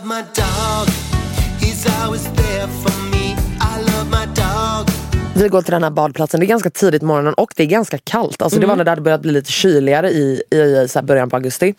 I 0.06 0.08
love 0.08 0.18
my 0.18 0.24
dog. 0.36 0.88
He's 1.60 2.04
always 2.04 2.24
there 2.24 2.68
for 2.68 3.10
me. 3.12 3.36
I 3.60 3.82
love 3.82 4.10
my 4.10 4.26
dog. 4.26 4.90
Vi 5.36 5.48
går 5.48 5.62
till 5.62 5.72
den 5.72 5.84
här 5.84 5.90
badplatsen, 5.90 6.40
det 6.40 6.46
är 6.46 6.48
ganska 6.48 6.70
tidigt 6.70 7.02
på 7.02 7.06
morgonen 7.06 7.34
och 7.34 7.54
det 7.56 7.64
är 7.64 7.68
ganska 7.68 7.98
kallt. 7.98 8.42
Alltså 8.42 8.60
Det 8.60 8.68
var 8.68 8.76
när 8.76 8.84
det 8.84 8.92
hade 8.92 9.02
börjat 9.02 9.22
bli 9.22 9.32
lite 9.32 9.52
kyligare 9.52 10.10
i, 10.10 10.42
i 10.52 10.88
så 10.90 11.00
här 11.00 11.06
början 11.06 11.30
på 11.30 11.36
augusti. 11.36 11.76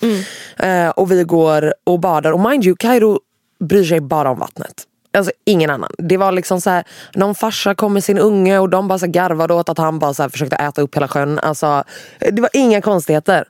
Eh, 0.56 0.88
och 0.88 1.10
vi 1.10 1.24
går 1.24 1.74
och 1.84 2.00
badar 2.00 2.32
och 2.32 2.40
mind 2.40 2.64
you, 2.64 2.76
Kairo 2.76 3.20
bryr 3.64 3.84
sig 3.84 4.00
bara 4.00 4.30
om 4.30 4.38
vattnet. 4.38 4.84
Alltså 5.16 5.32
ingen 5.44 5.70
annan. 5.70 5.90
Det 5.98 6.16
var 6.16 6.32
liksom 6.32 6.60
så 6.60 6.70
här, 6.70 6.84
någon 7.14 7.34
farsa 7.34 7.74
kom 7.74 7.92
med 7.92 8.04
sin 8.04 8.18
unge 8.18 8.58
och 8.58 8.68
de 8.68 8.88
bara 8.88 8.98
så 8.98 9.06
här 9.06 9.12
garvade 9.12 9.54
åt 9.54 9.68
att 9.68 9.78
han 9.78 9.98
bara 9.98 10.14
så 10.14 10.22
här 10.22 10.30
försökte 10.30 10.56
äta 10.56 10.82
upp 10.82 10.96
hela 10.96 11.08
sjön. 11.08 11.38
Alltså, 11.38 11.84
det 12.18 12.40
var 12.40 12.50
inga 12.52 12.80
konstigheter. 12.82 13.44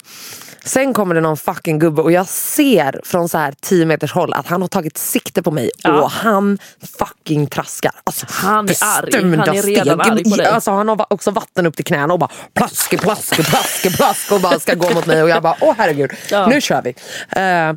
Sen 0.66 0.94
kommer 0.94 1.14
det 1.14 1.20
någon 1.20 1.37
fucking 1.37 1.78
gubbe 1.78 2.02
och 2.02 2.12
jag 2.12 2.26
ser 2.28 3.00
från 3.04 3.28
så 3.28 3.38
här 3.38 3.54
10 3.61 3.87
meters 3.87 4.12
håll 4.12 4.32
att 4.35 4.46
han 4.46 4.61
har 4.62 4.68
tagit 4.68 4.99
sikte 4.99 5.42
på 5.42 5.50
mig 5.50 5.70
Ja. 5.82 6.00
och 6.02 6.11
han 6.11 6.58
fucking 6.99 7.46
traskar. 7.46 7.92
Alltså, 8.04 8.26
Han 8.28 8.68
är 8.68 8.76
arg. 8.85 9.14
Han 9.23 9.35
är 9.56 9.62
redan 9.62 9.99
steg. 9.99 10.12
arg 10.12 10.25
på 10.30 10.37
dig. 10.37 10.46
Alltså, 10.46 10.70
han 10.70 10.88
har 10.88 11.06
också 11.12 11.30
vatten 11.30 11.66
upp 11.66 11.76
till 11.76 11.85
knäna 11.85 12.12
och 12.12 12.18
bara 12.18 12.30
plaske, 12.54 12.99
plaske, 12.99 13.42
plaske, 13.44 13.90
plask 13.90 14.32
och 14.32 14.40
bara 14.40 14.58
ska 14.61 14.75
gå 14.75 14.90
mot 14.94 15.06
mig 15.06 15.23
och 15.23 15.28
jag 15.28 15.42
bara 15.42 15.56
åh 15.61 15.75
herregud, 15.78 16.11
Ja. 16.30 16.46
nu 16.46 16.61
kör 16.61 16.82
vi. 16.82 16.90
Eh, 17.30 17.75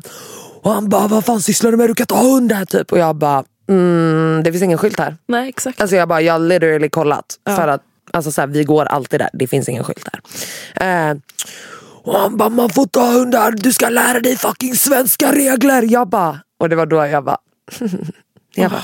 och 0.62 0.70
han 0.72 0.88
bara 0.88 1.06
vad 1.08 1.24
fan 1.24 1.40
sysslar 1.42 1.70
du 1.70 1.76
med? 1.76 1.88
Du 1.90 1.94
kan 1.94 2.06
ha 2.10 2.22
hund 2.24 2.52
här 2.52 2.64
typ. 2.64 2.92
Och 2.92 2.98
jag 2.98 3.16
bara 3.16 3.44
mm, 3.68 4.40
det 4.44 4.52
finns 4.52 4.62
ingen 4.64 4.78
skylt 4.78 4.98
här. 4.98 5.16
Nej 5.28 5.48
exakt. 5.48 5.80
Alltså 5.80 5.96
jag 5.96 6.08
bara, 6.08 6.20
jag 6.20 6.34
har 6.34 6.38
literally 6.40 6.88
kollat. 6.88 7.24
För 7.56 7.68
att 7.68 7.82
alltså 8.12 8.32
så 8.32 8.40
här, 8.40 8.48
vi 8.48 8.64
går 8.64 8.84
alltid 8.84 9.20
där, 9.20 9.28
det 9.32 9.46
finns 9.46 9.68
ingen 9.68 9.84
skylt 9.84 10.08
där. 10.12 10.20
Eh, 11.10 11.16
och 12.04 12.18
han 12.18 12.36
bara, 12.36 12.48
man 12.48 12.70
får 12.70 12.86
ta 12.86 13.04
hundar, 13.06 13.50
du 13.52 13.72
ska 13.72 13.88
lära 13.88 14.20
dig 14.20 14.36
fucking 14.36 14.74
svenska 14.74 15.32
regler. 15.32 15.82
Jag 15.88 16.08
bara, 16.08 16.38
och 16.60 16.68
det 16.68 16.76
var 16.76 16.86
då 16.86 16.96
jag 17.06 17.24
bara, 17.24 17.38
jag 18.54 18.70
bara 18.70 18.82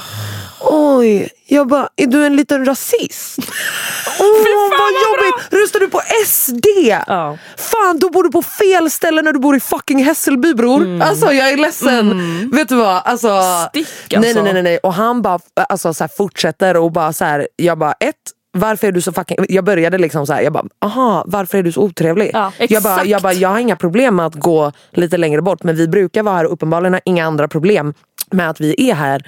Oj, 0.69 1.29
jag 1.49 1.69
bara, 1.69 1.89
är 1.97 2.07
du 2.07 2.27
en 2.27 2.37
liten 2.37 2.65
rasist? 2.65 3.39
Åh, 4.21 4.71
vad 4.71 4.93
jobbigt! 4.93 5.53
Röstar 5.63 5.81
du 5.81 5.89
på 5.89 6.01
SD? 6.27 6.67
Ja. 7.07 7.39
Fan, 7.57 7.99
du 7.99 8.11
bor 8.11 8.23
du 8.23 8.31
på 8.31 8.43
fel 8.43 8.91
ställe 8.91 9.23
när 9.23 9.33
du 9.33 9.39
bor 9.39 9.57
i 9.57 9.61
fucking 9.61 10.05
Hässelby 10.05 10.55
bror. 10.55 11.03
Alltså 11.03 11.33
jag 11.33 11.51
är 11.51 11.57
ledsen. 11.57 12.51
Vet 12.53 12.69
du 12.69 12.75
vad? 12.77 13.03
Alltså, 13.05 13.29
Mm. 13.29 13.69
Stick, 13.69 14.15
alltså. 14.15 14.33
nej, 14.33 14.43
nej, 14.43 14.53
nej, 14.53 14.63
nej. 14.63 14.79
Och 14.79 14.95
han 14.95 15.23
bara 15.23 15.39
alltså, 15.55 15.95
så 15.95 16.05
här, 16.05 16.11
fortsätter 16.17 16.77
och 16.77 16.93
bara 16.93 17.13
så 17.13 17.25
här, 17.25 17.49
jag 17.57 17.79
bara 17.79 17.93
ett, 17.93 18.15
varför 18.59 18.87
är 18.87 18.93
du 18.93 19.01
så 19.01 19.13
fucking... 19.13 19.37
Jag 19.49 19.65
började 19.65 19.99
liksom 19.99 20.27
så 20.27 20.33
här, 20.33 20.43
jag 20.43 20.53
bara, 20.53 20.65
aha, 20.81 21.25
varför 21.27 21.59
är 21.59 21.63
du 21.63 21.73
så 21.73 21.83
otrevlig? 21.83 22.31
Ja, 22.33 22.53
jag, 22.59 22.83
bara, 22.83 23.05
jag 23.05 23.23
bara, 23.23 23.33
jag 23.33 23.49
har 23.49 23.59
inga 23.59 23.77
problem 23.77 24.17
med 24.17 24.27
att 24.27 24.35
gå 24.35 24.73
lite 24.91 25.17
längre 25.17 25.43
bort 25.43 25.63
men 25.63 25.77
vi 25.77 25.89
brukar 25.89 26.23
vara 26.23 26.37
här 26.37 26.47
och 26.47 26.53
uppenbarligen 26.53 26.93
har 26.93 27.03
inga 27.05 27.27
andra 27.27 27.49
problem 27.49 27.95
med 28.31 28.51
att 28.51 28.61
vi 28.61 28.91
är 28.91 28.95
här. 28.95 29.23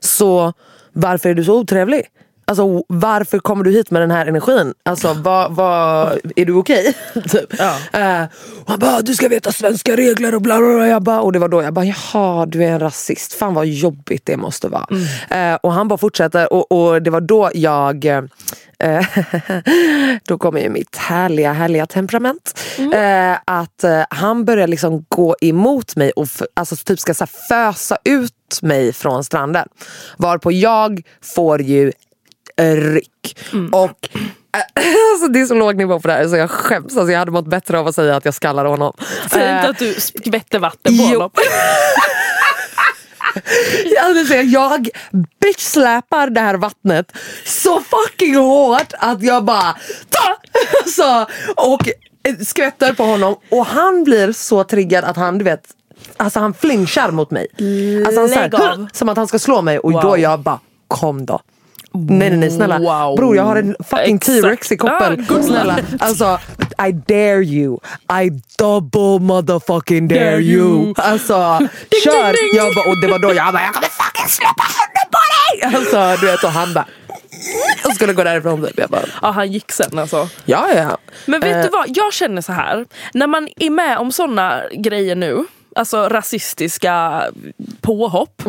Så 0.00 0.52
varför 0.92 1.28
är 1.28 1.34
du 1.34 1.44
så 1.44 1.58
otrevlig? 1.58 2.02
Alltså 2.46 2.82
varför 2.88 3.38
kommer 3.38 3.64
du 3.64 3.70
hit 3.70 3.90
med 3.90 4.02
den 4.02 4.10
här 4.10 4.26
energin? 4.26 4.74
Alltså 4.82 5.12
vad, 5.12 5.54
vad, 5.54 6.18
är 6.36 6.44
du 6.44 6.52
okej? 6.52 6.94
typ. 7.14 7.60
Eh, 7.60 8.22
och 8.64 8.70
han 8.70 8.78
bara, 8.78 9.00
du 9.00 9.14
ska 9.14 9.28
veta 9.28 9.52
svenska 9.52 9.96
regler 9.96 10.34
och 10.34 10.42
bla 10.42 10.58
bla 10.58 10.74
bla. 10.74 10.88
Jag 10.88 11.02
bara, 11.02 11.20
och 11.20 11.32
det 11.32 11.38
var 11.38 11.48
då 11.48 11.62
jag 11.62 11.74
bara, 11.74 11.84
jaha 11.84 12.46
du 12.46 12.64
är 12.64 12.68
en 12.68 12.80
rasist. 12.80 13.32
Fan 13.32 13.54
vad 13.54 13.66
jobbigt 13.66 14.26
det 14.26 14.36
måste 14.36 14.68
vara. 14.68 14.86
Eh, 15.30 15.58
och 15.62 15.72
han 15.72 15.88
bara 15.88 15.98
fortsätter 15.98 16.52
och, 16.52 16.72
och 16.72 17.02
det 17.02 17.10
var 17.10 17.20
då 17.20 17.50
jag 17.54 18.04
eh, 18.04 18.22
då 20.28 20.38
kommer 20.38 20.60
ju 20.60 20.68
mitt 20.68 20.96
härliga, 20.96 21.52
härliga 21.52 21.86
temperament. 21.86 22.60
Eh, 22.94 23.38
att 23.44 23.84
eh, 23.84 24.02
han 24.10 24.44
börjar 24.44 24.66
liksom 24.66 25.04
gå 25.08 25.36
emot 25.40 25.96
mig 25.96 26.10
och 26.10 26.28
alltså, 26.54 26.76
typ 26.76 27.00
ska 27.00 27.14
så 27.14 27.24
här, 27.24 27.48
fösa 27.48 27.96
ut 28.04 28.32
mig 28.62 28.92
från 28.92 29.24
stranden. 29.24 29.68
Varpå 30.16 30.52
jag 30.52 31.02
får 31.22 31.62
ju 31.62 31.92
ryck. 32.60 33.38
Och 33.72 34.08
alltså, 35.12 35.28
det 35.32 35.40
är 35.40 35.46
så 35.46 35.54
låg 35.54 35.76
nivå 35.76 36.00
på 36.00 36.08
det 36.08 36.14
här 36.14 36.28
så 36.28 36.36
jag 36.36 36.50
skäms. 36.50 36.96
Alltså, 36.96 37.12
jag 37.12 37.18
hade 37.18 37.30
mått 37.30 37.46
bättre 37.46 37.78
av 37.78 37.86
att 37.86 37.94
säga 37.94 38.16
att 38.16 38.24
jag 38.24 38.34
skallar 38.34 38.64
honom. 38.64 38.92
Säg 39.30 39.42
Eh, 39.42 39.56
inte 39.56 39.68
att 39.68 39.78
du 39.78 39.94
skvätter 39.94 40.58
vatten 40.58 40.98
på 40.98 41.04
jo. 41.04 41.12
honom. 41.12 41.30
Jag 43.94 44.26
säga, 44.26 44.42
jag 44.42 44.88
bitch-släpar 45.40 46.30
det 46.30 46.40
här 46.40 46.54
vattnet 46.54 47.12
så 47.44 47.80
fucking 47.80 48.36
hårt 48.36 48.92
att 48.98 49.22
jag 49.22 49.44
bara 49.44 49.76
ta! 50.10 50.36
Alltså, 50.84 51.26
och 51.56 51.88
skvätter 52.46 52.92
på 52.92 53.02
honom 53.02 53.36
och 53.50 53.66
han 53.66 54.04
blir 54.04 54.32
så 54.32 54.64
triggad 54.64 55.04
att 55.04 55.16
han 55.16 55.38
du 55.38 55.44
vet 55.44 55.62
Alltså 56.16 56.40
han 56.40 56.54
flinchar 56.54 57.10
mot 57.10 57.30
mig. 57.30 57.46
Alltså 58.06 58.20
han 58.20 58.28
så 58.28 58.34
här, 58.34 58.88
som 58.96 59.08
att 59.08 59.16
han 59.16 59.28
ska 59.28 59.38
slå 59.38 59.62
mig 59.62 59.78
och 59.78 59.92
Wow. 59.92 60.02
då 60.02 60.18
jag 60.18 60.40
bara 60.40 60.60
kom 60.88 61.26
då. 61.26 61.40
Nej 61.94 62.30
nej 62.30 62.38
nej 62.38 62.50
snälla. 62.50 62.78
Wow. 62.78 63.16
Bror 63.16 63.36
jag 63.36 63.42
har 63.42 63.56
en 63.56 63.76
fucking. 63.90 64.18
T-rex 64.18 64.72
i 64.72 64.76
koppen. 64.76 65.26
Ah, 65.30 65.42
snälla. 65.42 65.78
Alltså 66.00 66.38
I 66.88 66.92
dare 66.92 67.44
you. 67.44 67.78
I 68.24 68.30
double 68.58 69.18
motherfucking 69.26 70.08
dare, 70.08 70.30
Dare 70.30 70.40
you. 70.42 70.94
Alltså 70.96 71.34
kör. 72.04 72.34
Jag 72.56 72.74
bara, 72.74 72.88
och 72.90 73.00
det 73.00 73.06
var 73.08 73.18
då 73.18 73.34
jag 73.34 73.52
bara 73.52 73.62
jag 73.62 73.74
kommer 73.74 73.88
fucking 73.88 74.28
släppa 74.28 74.62
handen 74.62 75.08
på 75.12 75.18
dig. 75.34 75.76
Alltså 75.76 76.20
du 76.20 76.32
vet 76.32 76.44
och 76.44 76.50
han 76.50 76.74
bara 76.74 76.86
jag 77.84 77.94
skulle 77.94 78.12
gå 78.12 78.24
därifrån 78.24 78.66
typ. 78.66 78.78
Jag 78.78 78.90
bara 78.90 79.02
Ja 79.22 79.30
han 79.30 79.52
gick 79.52 79.72
sen 79.72 79.98
alltså. 79.98 80.28
ja 80.44 80.66
ja. 80.74 80.98
Men 81.26 81.40
vet 81.40 81.56
Eh, 81.56 81.62
du 81.62 81.68
vad, 81.68 81.86
jag 81.88 82.12
känner 82.12 82.42
så 82.42 82.52
här. 82.52 82.86
När 83.14 83.26
man 83.26 83.48
är 83.56 83.70
med 83.70 83.98
om 83.98 84.12
såna 84.12 84.62
grejer 84.72 85.14
nu, 85.14 85.44
alltså 85.76 86.08
rasistiska 86.08 87.22
påhopp. 87.80 88.42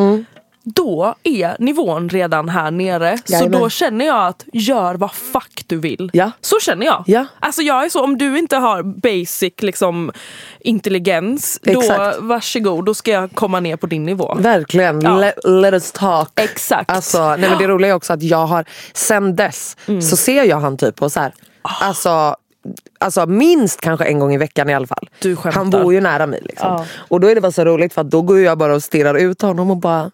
Då 0.68 1.16
är 1.24 1.56
nivån 1.60 2.10
redan 2.10 2.50
här 2.50 2.72
nere. 2.72 3.18
Så 3.26 3.34
Jajamän. 3.34 3.60
då 3.62 3.70
känner 3.70 4.06
jag 4.06 4.28
att 4.28 4.46
gör 4.54 4.96
vad 4.96 5.12
fuck 5.12 5.64
du 5.68 5.78
vill. 5.78 6.10
Ja. 6.14 6.32
Så 6.42 6.60
känner 6.60 6.86
jag. 6.86 7.04
Ja. 7.08 7.26
Alltså 7.40 7.62
jag 7.62 7.86
är 7.86 7.90
så, 7.90 8.04
om 8.04 8.18
du 8.18 8.40
inte 8.40 8.58
har 8.58 8.84
basic 8.84 9.54
liksom, 9.62 10.12
intelligens, 10.60 11.60
Exakt. 11.64 12.18
då 12.20 12.26
varsågod, 12.26 12.86
då 12.86 12.94
ska 12.94 13.12
jag 13.12 13.32
komma 13.34 13.60
ner 13.60 13.76
på 13.76 13.88
din 13.88 14.04
nivå. 14.04 14.36
Verkligen, 14.40 15.02
Ja. 15.02 15.18
let, 15.18 15.36
let 15.44 15.74
us 15.74 15.92
talk. 15.92 16.30
Exakt. 16.36 16.92
Alltså, 16.92 17.36
nej 17.36 17.50
men 17.50 17.58
det 17.58 17.68
roliga 17.68 17.92
är 17.92 17.96
också 17.96 18.14
att 18.14 18.24
jag 18.24 18.46
har, 18.46 18.66
sen 18.94 19.36
dess 19.36 19.78
Mm. 19.88 20.02
så 20.02 20.18
ser 20.18 20.44
jag 20.44 20.58
han 20.58 20.78
typ 20.78 20.96
på 20.96 21.10
så 21.10 21.20
här, 21.20 21.34
Ah. 21.62 21.86
alltså, 21.86 22.36
alltså 23.00 23.26
minst 23.26 23.82
kanske 23.82 24.06
en 24.06 24.20
gång 24.20 24.34
i 24.34 24.38
veckan 24.38 24.70
i 24.70 24.74
alla 24.74 24.88
fall. 24.88 25.10
Han 25.54 25.70
bor 25.70 25.94
ju 25.94 26.02
nära 26.02 26.28
mig. 26.28 26.42
Liksom. 26.44 26.68
Ja. 26.68 26.86
Och 26.98 27.20
då 27.20 27.28
är 27.28 27.36
det 27.36 27.42
bara 27.42 27.52
så 27.52 27.66
roligt 27.66 27.94
för 27.94 28.04
då 28.04 28.22
går 28.22 28.40
jag 28.40 28.58
bara 28.58 28.76
och 28.76 28.84
stirrar 28.84 29.16
ut 29.16 29.42
honom 29.42 29.72
och 29.72 29.78
bara, 29.78 30.12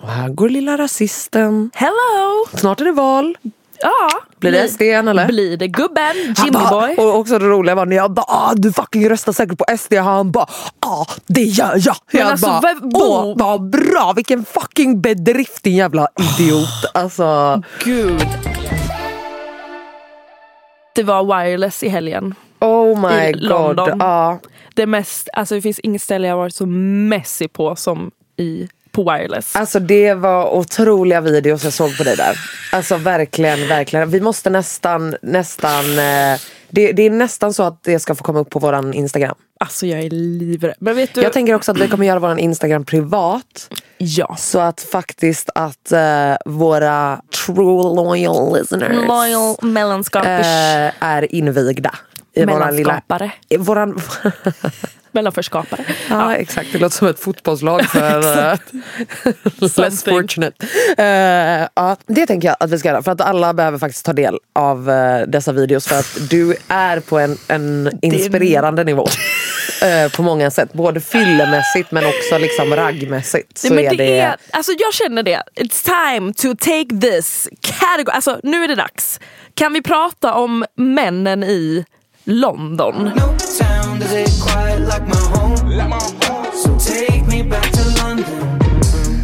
och 0.00 0.08
här 0.08 0.28
går 0.28 0.48
lilla 0.48 0.78
rasisten. 0.78 1.70
Hello! 1.74 2.46
Snart 2.54 2.80
är 2.80 2.84
det 2.84 2.92
val. 2.92 3.36
Ja. 3.80 4.08
Blir 4.38 4.52
det 4.52 4.68
SD 4.68 4.82
eller? 4.82 5.26
Blir 5.26 5.56
det 5.56 5.68
gubben, 5.68 6.34
Han 6.36 6.46
Jimmy 6.46 6.50
bara, 6.50 6.70
boy? 6.86 6.96
och 6.96 7.18
också 7.18 7.38
det 7.38 7.46
roliga 7.46 7.74
var 7.74 7.86
när 7.86 7.96
jag 7.96 8.10
bara 8.10 8.26
ah, 8.28 8.54
du 8.56 8.72
fucking 8.72 9.08
röstar 9.10 9.32
säkert 9.32 9.58
på 9.58 9.64
SD. 9.78 9.94
Han 9.94 10.30
bara 10.32 10.46
ah 10.86 11.06
det 11.26 11.42
gör 11.42 11.74
jag. 11.86 11.96
Men 12.12 12.20
jag 12.20 12.30
alltså, 12.30 12.46
bara 12.46 12.74
åh 12.94 13.34
vad 13.36 13.70
bra 13.70 14.12
vilken 14.16 14.44
fucking 14.44 15.00
bedrift 15.00 15.62
din 15.62 15.76
jävla 15.76 16.08
idiot. 16.20 16.68
Alltså 16.94 17.62
Gud. 17.84 18.26
Det 20.94 21.02
var 21.02 21.24
wireless 21.24 21.82
i 21.82 21.88
helgen. 21.88 22.34
oh 22.60 23.00
my 23.00 23.28
I 23.28 23.32
god. 23.32 23.42
London. 23.42 23.96
Ja. 23.98 24.38
Det, 24.74 24.86
mest, 24.86 25.28
alltså 25.32 25.54
det 25.54 25.62
finns 25.62 25.78
inget 25.78 26.02
ställe 26.02 26.28
jag 26.28 26.36
varit 26.36 26.54
så 26.54 26.66
messy 26.66 27.48
på 27.48 27.76
som 27.76 28.10
i, 28.36 28.68
på 28.96 29.02
wireless. 29.02 29.56
Alltså 29.56 29.80
det 29.80 30.14
var 30.14 30.54
otroliga 30.54 31.20
videos 31.20 31.64
jag 31.64 31.72
såg 31.72 31.98
på 31.98 32.04
dig 32.04 32.16
där. 32.16 32.38
Alltså 32.72 32.96
verkligen, 32.96 33.68
verkligen. 33.68 34.10
Vi 34.10 34.20
måste 34.20 34.50
nästan, 34.50 35.16
nästan 35.22 35.84
eh, 35.98 36.40
det, 36.68 36.92
det 36.92 37.02
är 37.02 37.10
nästan 37.10 37.52
så 37.54 37.62
att 37.62 37.82
det 37.82 37.98
ska 37.98 38.14
få 38.14 38.24
komma 38.24 38.38
upp 38.38 38.50
på 38.50 38.58
våran 38.58 38.94
Instagram. 38.94 39.34
Alltså 39.60 39.86
jag 39.86 40.00
är 40.00 40.10
livrädd. 40.10 40.74
Men 40.78 40.96
vet 40.96 41.14
du? 41.14 41.22
Jag 41.22 41.32
tänker 41.32 41.54
också 41.54 41.72
att 41.72 41.78
vi 41.78 41.88
kommer 41.88 42.06
göra 42.06 42.18
våran 42.18 42.38
Instagram 42.38 42.84
privat. 42.84 43.70
ja. 43.98 44.36
Så 44.38 44.58
att 44.60 44.80
faktiskt 44.80 45.50
att 45.54 45.92
eh, 45.92 46.34
våra 46.44 47.20
true 47.46 47.94
loyal 47.96 48.58
listeners 48.58 49.08
Loyal 49.08 49.56
mellanskapers. 49.62 50.46
eh, 50.46 50.92
är 51.00 51.34
invigda. 51.34 51.94
I 52.34 52.44
våran 52.44 52.76
lilla... 52.76 53.02
Våran, 53.58 54.00
Mellanförskapare. 55.16 55.84
ja, 56.10 56.34
exakt, 56.34 56.72
det 56.72 56.78
låter 56.78 56.96
som 56.96 57.08
ett 57.08 57.20
fotbollslag 57.20 57.84
för 57.84 58.18
uh, 58.52 59.78
less 59.78 60.04
fortunate. 60.04 60.66
Eh, 60.98 61.68
ja, 61.74 61.96
det 62.06 62.26
tänker 62.26 62.48
jag 62.48 62.56
att 62.60 62.70
vi 62.70 62.78
ska 62.78 62.88
göra 62.88 63.02
för 63.02 63.12
att 63.12 63.20
alla 63.20 63.54
behöver 63.54 63.78
faktiskt 63.78 64.04
ta 64.04 64.12
del 64.12 64.38
av 64.52 64.90
eh, 64.90 65.26
dessa 65.26 65.52
videos 65.52 65.88
för 65.88 65.98
att 65.98 66.30
du 66.30 66.56
är 66.68 67.00
på 67.00 67.18
en, 67.18 67.38
en 67.48 67.98
inspirerande 68.02 68.84
nivå. 68.84 69.06
eh, 69.82 70.12
på 70.12 70.22
många 70.22 70.50
sätt, 70.50 70.72
både 70.72 71.00
fyllemässigt 71.00 71.90
men 71.90 72.04
också 72.06 72.38
liksom 72.38 72.76
raggmässigt. 72.76 73.58
Så 73.58 73.74
Nej, 73.74 73.84
men 73.84 73.94
är 73.94 73.98
det, 73.98 74.04
det, 74.04 74.18
är, 74.18 74.36
alltså 74.50 74.72
jag 74.78 74.94
känner 74.94 75.22
det. 75.22 75.42
It's 75.54 75.84
time 75.84 76.32
to 76.34 76.64
take 76.64 77.00
this 77.00 77.48
category. 77.60 78.14
Alltså 78.14 78.40
nu 78.42 78.64
är 78.64 78.68
det 78.68 78.74
dags. 78.74 79.20
Kan 79.54 79.72
vi 79.72 79.82
prata 79.82 80.34
om 80.34 80.64
männen 80.74 81.44
i 81.44 81.84
London? 82.24 82.94
No 83.04 83.36
does 83.98 84.12
it 84.12 84.30
quite 84.42 84.78
like 84.80 85.06
my 85.06 85.38
home. 85.38 85.56
So 86.54 86.78
take 86.78 87.22
me 87.30 87.42
back 87.50 87.72
to 87.72 87.80
London. 88.02 88.26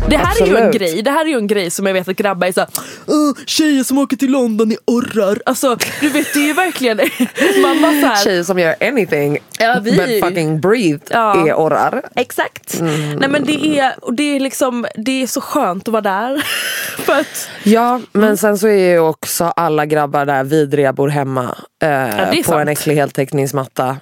Det 0.09 0.17
här 0.17 0.43
är 0.43 0.47
ju 0.47 0.57
en 0.57 0.67
Absolut. 0.67 0.75
grej, 0.93 1.03
det 1.03 1.11
här 1.11 1.25
är 1.25 1.29
ju 1.29 1.37
en 1.39 1.47
grej 1.47 1.71
som 1.71 1.87
jag 1.87 1.95
vet 1.95 2.09
att 2.09 2.17
grabbar 2.17 2.47
är 2.47 2.53
såhär 2.53 2.69
"Åh, 3.07 3.33
Tjejer 3.47 3.85
som 3.85 3.99
åker 3.99 4.17
till 4.17 4.31
London 4.31 4.73
i 4.73 4.77
orrar. 4.85 5.39
Alltså 5.47 5.77
du 6.01 6.09
vet 6.09 6.35
det 6.35 6.41
är 6.41 6.47
ju 6.47 6.53
verkligen 6.53 6.97
Man 7.81 8.01
såhär 8.01 8.25
tjejer 8.25 8.43
som 8.43 8.59
gör 8.59 8.75
anything 8.81 9.39
Ja, 9.59 9.81
vi- 9.83 9.93
but 10.21 10.29
fucking 10.29 10.61
breathe 10.61 10.99
Ja. 11.11 11.49
är 11.49 11.55
orrar. 11.55 12.03
Exakt. 12.17 12.81
Mm. 12.81 13.13
Nej 13.17 13.29
men 13.29 13.45
det 13.45 13.79
är, 13.79 13.95
och 14.03 14.15
det 14.15 14.37
är 14.37 14.41
liksom 14.41 14.87
Det 14.97 15.23
är 15.23 15.27
så 15.27 15.41
skönt 15.41 15.89
att 15.89 15.93
vara 15.93 16.03
där. 16.03 16.43
För 16.99 17.21
att 17.21 17.49
Ja, 17.63 18.01
men 18.13 18.37
sen 18.37 18.59
så 18.59 18.69
är 18.69 18.91
ju 18.93 18.99
också 18.99 19.45
alla 19.45 19.87
grabbar 19.87 20.25
där 20.27 20.45
vidriga 20.45 20.93
bor 20.93 21.09
hemma 21.09 21.57
eh, 21.83 21.89
är 21.91 22.37
på 22.37 22.43
sant. 22.43 22.61
en 22.61 22.69
äcklig 22.69 22.95
heltäckningsmatta 22.95 23.97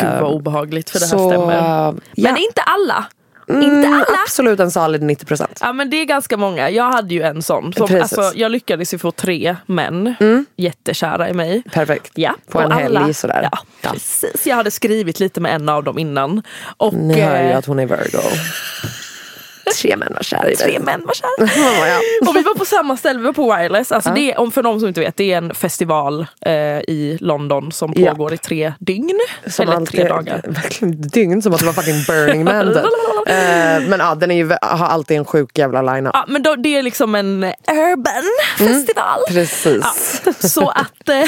Gud 0.00 0.20
vad 0.20 0.32
obehagligt 0.32 0.90
för 0.90 0.98
det 0.98 1.06
här 1.06 1.18
så, 1.18 1.30
stämmer. 1.30 1.54
ja. 1.54 1.94
Men 2.16 2.36
inte 2.36 2.60
alla. 2.62 3.04
mm, 3.48 3.62
inte 3.62 3.88
alla. 3.88 4.06
Absolut 4.24 4.60
en 4.60 4.70
solid 4.70 5.02
90%. 5.02 5.46
Ja 5.60 5.72
men 5.72 5.90
det 5.90 5.96
är 5.96 6.04
ganska 6.04 6.36
många. 6.36 6.70
Jag 6.70 6.90
hade 6.92 7.14
ju 7.14 7.22
en 7.22 7.42
sån. 7.42 7.72
Som, 7.72 8.00
alltså, 8.00 8.32
jag 8.34 8.50
lyckades 8.52 8.94
ju 8.94 8.98
få 8.98 9.10
tre 9.10 9.56
män 9.66 10.14
jättekära 10.56 11.28
i 11.28 11.32
mig. 11.32 11.62
Perfekt. 11.72 12.12
Ja, 12.14 12.34
På 12.50 12.60
en 12.60 12.72
helg 12.72 13.14
sådär. 13.14 13.48
Ja, 13.52 13.58
precis. 13.90 14.46
Jag 14.46 14.56
hade 14.56 14.70
skrivit 14.70 15.20
lite 15.20 15.40
med 15.40 15.54
en 15.54 15.68
av 15.68 15.84
dem 15.84 15.98
innan. 15.98 16.42
Och, 16.76 16.94
Ni 16.94 17.20
hör 17.20 17.42
ju 17.42 17.50
eh, 17.50 17.58
att 17.58 17.66
hon 17.66 17.78
är 17.78 17.86
Virgo. 17.86 18.18
Tre 19.72 19.96
män 19.96 20.12
var 20.14 20.22
kära 20.22 20.44
i 20.50 20.54
dig. 20.54 20.56
Tre 20.56 20.78
män 20.78 21.02
var 21.06 21.14
kära. 21.14 21.88
ja. 21.88 22.00
Och 22.28 22.36
vi 22.36 22.42
var 22.42 22.54
på 22.54 22.64
samma 22.64 22.96
ställe, 22.96 23.18
vi 23.18 23.24
var 23.24 23.32
på 23.32 23.56
Wireless. 23.56 23.92
Alltså 23.92 24.10
det 24.14 24.32
är, 24.32 24.40
om 24.40 24.50
för 24.52 24.62
de 24.62 24.78
som 24.80 24.88
inte 24.88 25.00
vet, 25.00 25.16
det 25.16 25.32
är 25.32 25.38
en 25.38 25.54
festival 25.54 26.26
eh, 26.46 26.52
i 26.52 27.18
London 27.20 27.72
som 27.72 27.92
Ja. 27.96 28.10
pågår 28.10 28.34
i 28.34 28.38
tre 28.38 28.72
dygn. 28.78 29.20
Som 29.46 29.62
eller 29.62 29.76
alltid, 29.76 30.00
tre 30.00 30.08
dagar. 30.08 30.40
Verkligen 30.48 31.00
dygn 31.00 31.42
som 31.42 31.52
att 31.52 31.60
det 31.60 31.66
var 31.66 31.72
fucking 31.72 32.02
Burning 32.08 32.44
Man. 32.44 32.66
typ. 32.74 32.76
Eh, 33.28 33.80
men 33.88 34.00
ja, 34.00 34.14
den 34.14 34.30
är 34.30 34.34
ju, 34.34 34.48
har 34.62 34.86
alltid 34.86 35.16
en 35.16 35.24
sjuk 35.24 35.58
jävla 35.58 35.82
line-up. 35.82 36.10
Ja, 36.14 36.24
men 36.28 36.42
då, 36.42 36.56
det 36.56 36.76
är 36.78 36.82
liksom 36.82 37.14
en 37.14 37.44
urban 37.70 38.22
festival. 38.58 39.20
Precis. 39.28 40.22
Ja, 40.24 40.32
så 40.48 40.68
att 40.68 41.08
eh, 41.08 41.24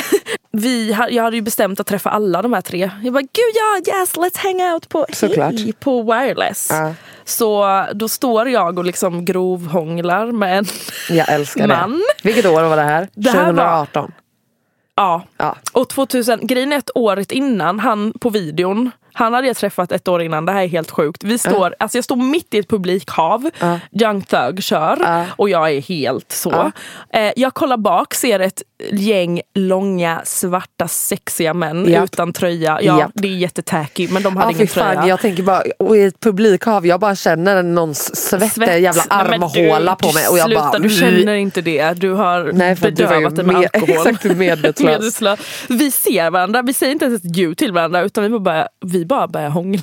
vi, 0.53 0.97
jag 1.11 1.23
hade 1.23 1.37
ju 1.37 1.43
bestämt 1.43 1.81
att 1.81 1.87
träffa 1.87 2.11
alla 2.11 2.43
de 2.43 2.53
här 2.53 2.61
tre. 2.61 2.91
Jag 3.03 3.13
bara, 3.13 3.21
gud 3.21 3.55
ja, 3.55 3.93
yes, 3.99 4.15
let's 4.15 4.39
hang 4.39 4.73
out 4.75 4.89
på, 4.89 5.07
Såklart. 5.13 5.53
hej, 5.53 5.73
på 5.81 6.03
Wireless. 6.03 6.69
Ja. 6.71 6.95
Så 7.31 7.85
då 7.95 8.09
står 8.09 8.49
jag 8.49 8.79
och 8.79 8.85
liksom 8.85 9.25
grovhånglar 9.25 10.33
med 10.33 10.59
en 10.59 10.65
Jag 11.11 11.29
älskar 11.29 11.67
Man. 11.69 11.93
det. 11.93 11.99
Vilket 12.29 12.47
år 12.47 12.63
var 12.63 12.77
det 12.77 12.83
här? 12.83 13.09
Det 13.15 13.31
här 13.31 13.53
var- 13.53 13.53
2018? 13.53 14.13
Ja. 14.95 15.23
Ja. 15.37 15.57
Och 15.73 15.89
2000, 15.89 16.47
grejen 16.47 16.73
är 16.73 16.77
att 16.77 16.91
året 16.95 17.33
innan, 17.33 17.79
han 17.81 18.13
på 18.21 18.31
videon, 18.31 18.91
han 19.13 19.35
hade 19.35 19.47
jag 19.47 19.57
träffat 19.57 19.93
ett 19.93 20.09
år 20.09 20.23
innan, 20.23 20.47
det 20.47 20.53
här 20.53 20.63
är 20.63 20.69
helt 20.69 20.91
sjukt. 20.91 21.25
Vi 21.25 21.39
står, 21.39 21.75
alltså 21.79 21.99
jag 21.99 22.05
står 22.05 22.17
mitt 22.17 22.55
i 22.55 22.59
ett 22.59 22.69
publikhav, 22.69 23.51
Young 24.03 24.23
Thug 24.23 24.63
kör 24.63 25.27
och 25.37 25.51
jag 25.51 25.71
är 25.71 25.81
helt 25.81 26.33
så. 26.33 26.73
Eh, 27.13 27.33
jag 27.37 27.55
kollar 27.55 27.77
bak, 27.77 28.15
ser 28.15 28.41
ett 28.41 28.63
gäng 28.93 29.41
långa, 29.55 30.21
svarta, 30.25 30.89
sexiga 30.89 31.55
män 31.55 31.85
Japp. 31.93 32.05
utan 32.05 32.33
tröja. 32.33 32.79
Ja, 32.83 32.99
Japp. 33.01 33.11
det 33.15 33.29
är 33.29 33.33
jättetacky 33.33 34.09
men 34.11 34.23
de 34.23 34.37
hade 34.37 34.53
Ja, 34.53 34.57
ingen 34.57 34.69
fan, 34.69 34.95
tröja. 34.95 35.09
jag 35.09 35.21
tänker 35.21 35.43
bara, 35.43 35.63
och 35.79 35.97
i 35.97 36.03
ett 36.03 36.21
publikhav, 36.21 36.87
jag 36.87 37.01
bara 37.01 37.17
känner 37.17 37.63
någons 37.63 38.17
svett, 38.17 38.53
Svett. 38.53 38.81
jävla 38.83 39.03
armhåla 39.09 39.97
på 39.97 40.13
mig. 40.13 40.29
Och 40.29 40.39
jag 40.39 40.47
sluta, 40.47 40.61
bara, 40.71 40.79
du 40.79 40.89
känner 40.91 41.35
inte 41.35 41.61
det. 41.61 41.93
Du 41.93 42.13
har 42.13 42.51
Nej, 42.53 42.75
bedövat 42.75 43.37
det 43.37 43.43
med 43.43 43.55
med- 43.55 43.71
alkohol. 43.75 44.07
exakt, 44.09 44.25
medvetslös. 44.37 44.99
Medvetslös. 44.99 45.41
Vi 45.69 45.91
ser 45.91 46.31
varandra, 46.31 46.63
vi 46.63 46.73
säger 46.73 46.93
inte 46.93 47.05
ens 47.05 47.25
ett 47.25 47.37
ljud 47.37 47.59
till 47.59 47.73
varandra 47.73 48.01
utan 48.03 48.25
vi 48.25 48.31
bara, 48.31 48.41
börjar- 48.41 48.69
vi 49.01 49.07
bara 49.07 49.27
börjar 49.29 49.51
hångla. 49.51 49.83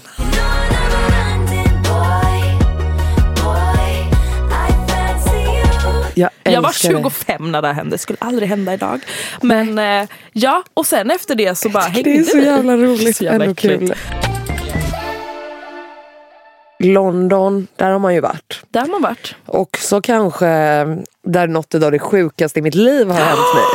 jag, 6.14 6.30
Jag 6.44 6.62
var 6.62 6.70
älskar 6.70 6.90
det. 6.90 6.96
25 6.96 7.52
när 7.52 7.62
det 7.62 7.68
här 7.68 7.76
hände, 7.76 7.92
det 7.94 7.98
skulle 7.98 8.18
aldrig 8.22 8.50
hända 8.50 8.74
idag. 8.74 9.00
Men 9.42 9.80
eh, 9.80 10.08
ja, 10.32 10.64
och 10.74 10.86
sen 10.86 11.12
efter 11.12 11.36
det 11.36 11.56
så 11.58 11.70
bara 11.70 11.84
hängde 11.84 12.10
Det 12.10 12.18
är 12.18 12.24
så 12.24 12.38
vi. 12.38 12.46
jävla 12.46 12.78
roligt. 12.78 13.18
Så 13.18 13.24
jävla 13.24 13.44
Ändå 13.46 13.56
kul. 13.56 13.94
London, 16.80 17.68
där 17.76 17.92
har 17.92 18.00
man 18.00 18.14
ju 18.14 18.20
varit. 18.22 18.62
Där 18.72 18.82
har 18.82 18.88
man 18.88 19.02
varit. 19.02 19.36
Också 19.46 20.02
kanske 20.02 20.46
där 21.24 21.48
något 21.48 21.76
av 21.76 21.92
det 21.92 22.00
sjukaste 22.00 22.60
i 22.60 22.62
mitt 22.62 22.76
liv 22.76 23.08
har 23.10 23.20
hänt 23.20 23.40
mig. 23.56 23.64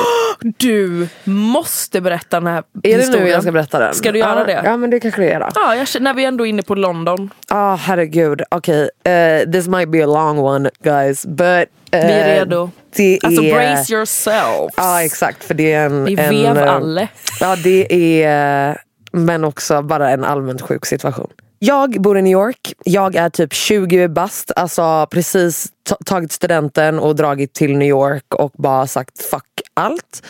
Du 0.57 1.09
måste 1.25 2.01
berätta 2.01 2.41
den 2.41 2.47
här 2.47 2.59
Är 2.59 2.63
det 2.83 2.89
historien. 2.97 3.25
nu 3.25 3.31
jag 3.31 3.43
ska 3.43 3.53
berätta 3.53 3.79
den? 3.79 3.95
Ska 3.95 4.13
du 4.13 4.19
göra 4.19 4.39
ja, 4.39 4.45
det? 4.45 4.63
Ja 4.65 4.77
men 4.77 4.91
det 4.91 5.01
kanske 5.01 5.23
jag 5.25 5.33
gör. 5.33 5.51
Ja, 5.55 5.75
jag, 5.77 5.89
känner- 5.89 6.05
när 6.05 6.15
vi 6.15 6.25
ändå 6.25 6.47
är 6.47 6.51
inne 6.51 6.63
på 6.63 6.75
London. 6.75 7.31
Ah 7.49 7.75
herregud, 7.77 8.43
okej. 8.51 8.91
eh, 9.05 9.51
this 9.51 9.69
might 9.69 9.89
be 9.89 10.05
a 10.05 10.07
long 10.07 10.39
one 10.39 10.71
guys. 10.83 11.27
But, 11.27 11.41
eh, 11.41 11.67
Vi 11.91 11.99
är 11.99 12.39
redo. 12.39 12.71
Det 12.97 13.19
Alltså 13.23 13.43
är, 13.43 13.55
brace 13.55 13.93
yourselves. 13.93 14.75
Ja 14.77 15.03
exakt 15.03 15.45
för 15.45 15.55
det 15.55 15.73
är 15.73 15.87
en... 15.87 16.05
Det 16.05 16.13
är 16.23 16.33
en, 16.77 16.99
eh, 16.99 17.07
Ja 17.41 17.57
det 17.57 18.23
är, 18.25 18.79
men 19.13 19.45
också 19.45 19.83
bara 19.83 20.11
en 20.11 20.25
allmänt 20.25 20.63
sjuk 20.63 20.87
situation. 20.87 21.31
Jag 21.65 22.01
bor 22.01 22.19
i 22.19 22.23
New 22.23 22.33
York, 22.33 22.75
jag 22.85 23.17
är 23.17 23.31
typ 23.31 23.53
20 23.53 24.09
bast, 24.09 24.53
alltså 24.57 25.07
precis 25.11 25.73
tagit 26.05 26.33
studenten 26.33 26.99
och 26.99 27.17
dragit 27.17 27.53
till 27.53 27.77
New 27.77 27.89
York 27.89 28.35
och 28.35 28.53
bara 28.55 28.87
sagt 28.87 29.23
fuck 29.23 29.61
allt. 29.75 30.23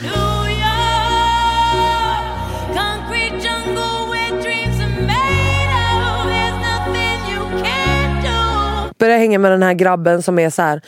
Börjar 9.13 9.21
hänga 9.21 9.39
med 9.39 9.51
den 9.51 9.63
här 9.63 9.75
grabben 9.75 10.23
som 10.23 10.39
är 10.39 10.51
så 10.51 10.63
här, 10.63 10.81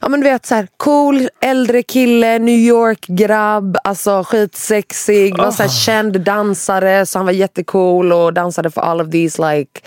ja 0.00 0.08
men 0.08 0.20
du 0.20 0.30
vet 0.30 0.46
så 0.46 0.54
här, 0.54 0.68
cool 0.76 1.28
äldre 1.40 1.82
kille, 1.82 2.38
New 2.38 2.58
York 2.58 3.06
grabb, 3.06 3.76
alltså 3.84 4.24
skitsexig, 4.24 5.36
var 5.38 5.50
så 5.50 5.62
här 5.62 5.70
känd 5.70 6.20
dansare 6.20 7.06
så 7.06 7.18
han 7.18 7.26
var 7.26 7.32
jättecool 7.32 8.12
och 8.12 8.32
dansade 8.32 8.70
för 8.70 8.80
all 8.80 9.00
of 9.00 9.10
these 9.10 9.50
like 9.50 9.80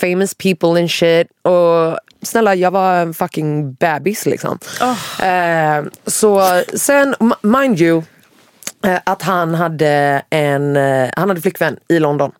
famous 0.00 0.34
people 0.34 0.80
and 0.80 0.90
shit. 0.90 1.26
Och 1.42 1.98
snälla 2.22 2.54
jag 2.54 2.70
var 2.70 2.94
en 2.94 3.14
fucking 3.14 3.72
bebis 3.72 4.26
liksom. 4.26 4.58
Eh, 5.22 5.84
så 6.06 6.62
sen, 6.74 7.14
mind 7.42 7.80
you, 7.80 8.02
att 9.04 9.22
han 9.22 9.54
hade 9.54 10.22
en 10.30 10.76
eh, 10.76 11.10
han 11.16 11.28
hade 11.28 11.40
flickvän 11.40 11.76
i 11.88 11.98
London. 11.98 12.32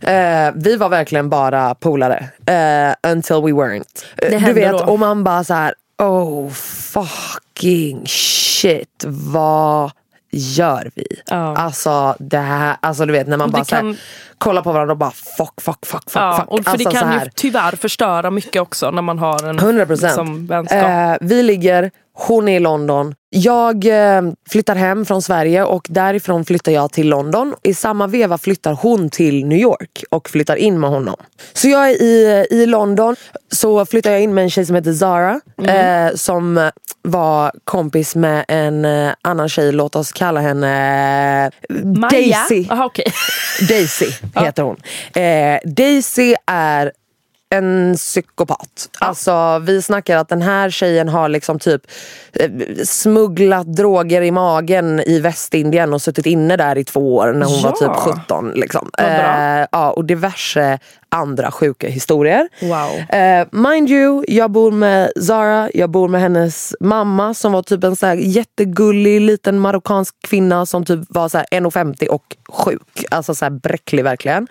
Eh, 0.00 0.50
vi 0.54 0.76
var 0.76 0.88
verkligen 0.88 1.28
bara 1.30 1.74
polare. 1.74 2.28
eh, 2.46 3.10
until 3.12 3.36
we 3.36 3.50
weren't. 3.52 4.04
Eh, 4.16 4.44
du 4.44 4.52
vet, 4.52 4.72
då. 4.72 4.84
och 4.84 4.98
man 4.98 5.24
bara 5.24 5.44
så 5.44 5.54
här: 5.54 5.74
oh 6.02 6.50
fucking 6.50 8.02
shit, 8.06 9.04
vad 9.06 9.90
gör 10.32 10.90
vi? 10.94 11.06
Ja. 11.26 11.56
Alltså 11.56 12.16
det 12.18 12.38
här, 12.38 12.76
alltså 12.80 13.06
du 13.06 13.12
vet 13.12 13.26
när 13.28 13.36
man 13.36 13.50
bara 13.50 13.58
här, 13.58 13.64
kan- 13.64 13.96
kollar 14.38 14.62
på 14.62 14.72
varandra 14.72 14.92
och 14.92 14.98
bara 14.98 15.10
fuck, 15.10 15.60
fuck, 15.60 15.86
fuck, 15.86 16.10
fuck. 16.10 16.22
Ja, 16.22 16.36
fuck. 16.40 16.48
och 16.48 16.64
för 16.64 16.70
alltså, 16.70 16.90
det 16.90 16.96
kan 16.96 17.12
ju 17.12 17.30
tyvärr 17.34 17.76
förstöra 17.76 18.30
mycket 18.30 18.62
också 18.62 18.90
när 18.90 19.02
man 19.02 19.18
har 19.18 19.44
en 19.48 19.58
100 19.58 19.84
liksom, 19.88 20.46
vänskap. 20.46 20.82
Eh, 20.82 21.14
vi 21.20 21.42
ligger, 21.42 21.90
hon 22.12 22.48
är 22.48 22.56
i 22.56 22.60
London. 22.60 23.14
Jag 23.36 23.86
eh, 23.86 24.22
flyttar 24.48 24.74
hem 24.74 25.04
från 25.04 25.22
Sverige 25.22 25.64
och 25.64 25.86
därifrån 25.90 26.44
flyttar 26.44 26.72
jag 26.72 26.92
till 26.92 27.08
London. 27.08 27.54
I 27.62 27.74
samma 27.74 28.06
veva 28.06 28.38
flyttar 28.38 28.72
hon 28.72 29.10
till 29.10 29.46
New 29.46 29.58
York 29.58 30.04
och 30.10 30.30
flyttar 30.30 30.56
in 30.56 30.80
med 30.80 30.90
honom. 30.90 31.16
Så 31.52 31.68
jag 31.68 31.90
är 31.90 32.02
i, 32.02 32.46
i 32.50 32.66
London, 32.66 33.16
så 33.52 33.86
flyttar 33.86 34.10
jag 34.10 34.20
in 34.20 34.34
med 34.34 34.44
en 34.44 34.50
tjej 34.50 34.66
som 34.66 34.76
heter 34.76 34.92
Zara. 34.92 35.40
Mm. 35.58 36.06
Eh, 36.06 36.14
som 36.14 36.70
var 37.02 37.52
kompis 37.64 38.16
med 38.16 38.44
en 38.48 38.84
eh, 38.84 39.12
annan 39.22 39.48
tjej, 39.48 39.72
låt 39.72 39.96
oss 39.96 40.12
kalla 40.12 40.40
henne 40.40 41.50
Maja? 41.68 42.10
Daisy. 42.10 42.66
Aha, 42.70 42.84
okej. 42.84 43.06
Daisy 43.68 44.10
heter 44.44 44.62
hon. 44.62 44.76
Eh, 45.22 45.58
Daisy 45.64 46.34
är 46.46 46.92
en 47.54 47.94
psykopat. 47.96 48.88
Alltså 48.98 49.58
vi 49.58 49.82
snackar 49.82 50.16
att 50.16 50.28
den 50.28 50.42
här 50.42 50.70
tjejen 50.70 51.08
har 51.08 51.28
liksom 51.28 51.58
typ 51.58 51.82
eh, 52.32 52.50
smugglat 52.84 53.66
droger 53.76 54.22
i 54.22 54.30
magen 54.30 55.00
i 55.00 55.20
Västindien 55.20 55.92
och 55.94 56.02
suttit 56.02 56.26
inne 56.26 56.56
där 56.56 56.78
i 56.78 56.84
två 56.84 57.16
år 57.16 57.32
när 57.32 57.46
hon 57.46 57.62
var 57.62 57.76
Ja. 57.80 57.94
typ 58.04 58.16
17. 58.20 58.52
Liksom. 58.54 58.90
Eh, 58.98 59.66
ja, 59.72 59.90
och 59.90 60.04
diverse 60.04 60.78
andra 61.14 61.50
sjuka 61.50 61.88
historier. 61.88 62.48
Wow. 62.60 63.18
Eh, 63.20 63.46
mind 63.50 63.90
you, 63.90 64.24
jag 64.28 64.50
bor 64.50 64.70
med 64.70 65.12
Zara, 65.16 65.70
jag 65.74 65.90
bor 65.90 66.08
med 66.08 66.20
hennes 66.20 66.74
mamma 66.80 67.34
som 67.34 67.52
var 67.52 67.62
typ 67.62 67.84
en 67.84 67.96
så 67.96 68.06
här 68.06 68.14
jättegullig 68.14 69.20
liten 69.20 69.58
marockansk 69.58 70.14
kvinna 70.28 70.66
som 70.66 70.84
typ 70.84 71.00
var 71.08 71.28
så 71.28 71.38
här 71.38 71.46
1,50 71.50 72.06
och 72.06 72.36
sjuk. 72.48 73.04
Alltså 73.10 73.34
så 73.34 73.44
här 73.44 73.50
bräcklig 73.50 74.04
verkligen. 74.04 74.48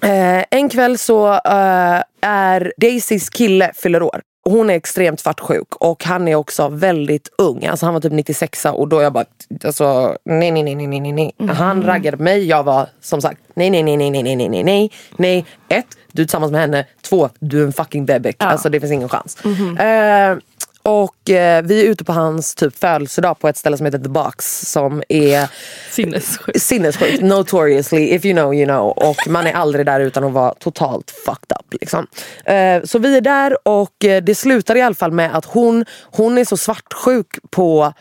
Eh, 0.00 0.44
en 0.50 0.68
kväll 0.68 0.98
så 0.98 1.32
eh, 1.32 2.02
är 2.20 2.72
Daisys 2.76 3.30
kille 3.30 3.72
fyller 3.74 4.02
år. 4.02 4.20
Hon 4.44 4.70
är 4.70 4.74
extremt 4.74 5.20
svartsjuk 5.20 5.76
och 5.76 6.04
han 6.04 6.28
är 6.28 6.34
också 6.34 6.68
väldigt 6.68 7.28
ung. 7.38 7.66
Alltså 7.66 7.86
han 7.86 7.94
var 7.94 8.00
typ 8.00 8.12
96 8.12 8.64
och 8.64 8.88
då 8.88 9.02
jag 9.02 9.12
bara, 9.12 9.24
alltså, 9.64 10.16
nej 10.24 10.50
nej 10.50 10.62
nej 10.62 10.74
nej 10.74 10.86
nej 10.86 11.00
nej, 11.00 11.34
nej. 11.38 11.48
Han 11.56 11.82
raggade 11.82 12.16
mig, 12.16 12.46
jag 12.46 12.62
var 12.62 12.88
som 13.00 13.20
sagt 13.22 13.40
nej 13.54 13.70
nej 13.70 13.82
nej 13.82 13.96
nej 13.96 14.10
nej 14.10 14.22
nej 14.22 14.48
nej 14.48 14.62
nej 14.64 14.90
nej. 15.16 15.44
Ett, 15.68 15.86
du 16.12 16.22
är 16.22 16.26
tillsammans 16.26 16.52
med 16.52 16.60
henne. 16.60 16.86
Två, 17.02 17.28
du 17.40 17.62
är 17.62 17.66
en 17.66 17.72
fucking 17.72 18.06
bebek. 18.06 18.36
Alltså 18.38 18.68
det 18.68 18.80
finns 18.80 18.92
ingen 18.92 19.08
chans. 19.08 19.38
Eh, 19.78 20.36
och 20.82 21.30
eh, 21.30 21.62
vi 21.62 21.80
är 21.80 21.90
ute 21.90 22.04
på 22.04 22.12
hans 22.12 22.54
typ 22.54 22.78
födelsedag 22.78 23.38
på 23.38 23.48
ett 23.48 23.56
ställe 23.56 23.76
som 23.76 23.86
heter 23.86 23.98
The 23.98 24.08
Box 24.08 24.60
som 24.70 25.02
är 25.08 25.48
Sinnessjukt. 25.90 26.62
sinnessjukt, 26.62 27.22
notoriously, 27.22 28.10
if 28.10 28.24
you 28.24 28.34
know 28.34 28.54
you 28.54 28.66
know. 28.66 28.88
Och 28.88 29.16
man 29.28 29.46
är 29.46 29.52
aldrig 29.52 29.86
där 29.86 30.00
utan 30.00 30.24
att 30.24 30.32
vara 30.32 30.54
totalt 30.54 31.10
fucked 31.10 31.56
up. 31.60 31.80
Liksom. 31.80 32.06
Eh, 32.44 32.82
så 32.84 32.98
vi 32.98 33.16
är 33.16 33.20
där 33.20 33.68
och 33.68 34.04
eh, 34.04 34.22
det 34.22 34.34
slutar 34.34 34.76
i 34.76 34.82
alla 34.82 34.94
fall 34.94 35.12
med 35.12 35.36
att 35.36 35.44
hon, 35.44 35.84
hon 36.02 36.38
är 36.38 36.44
så 36.44 36.56
svartsjuk 36.56 37.38
på 37.50 37.92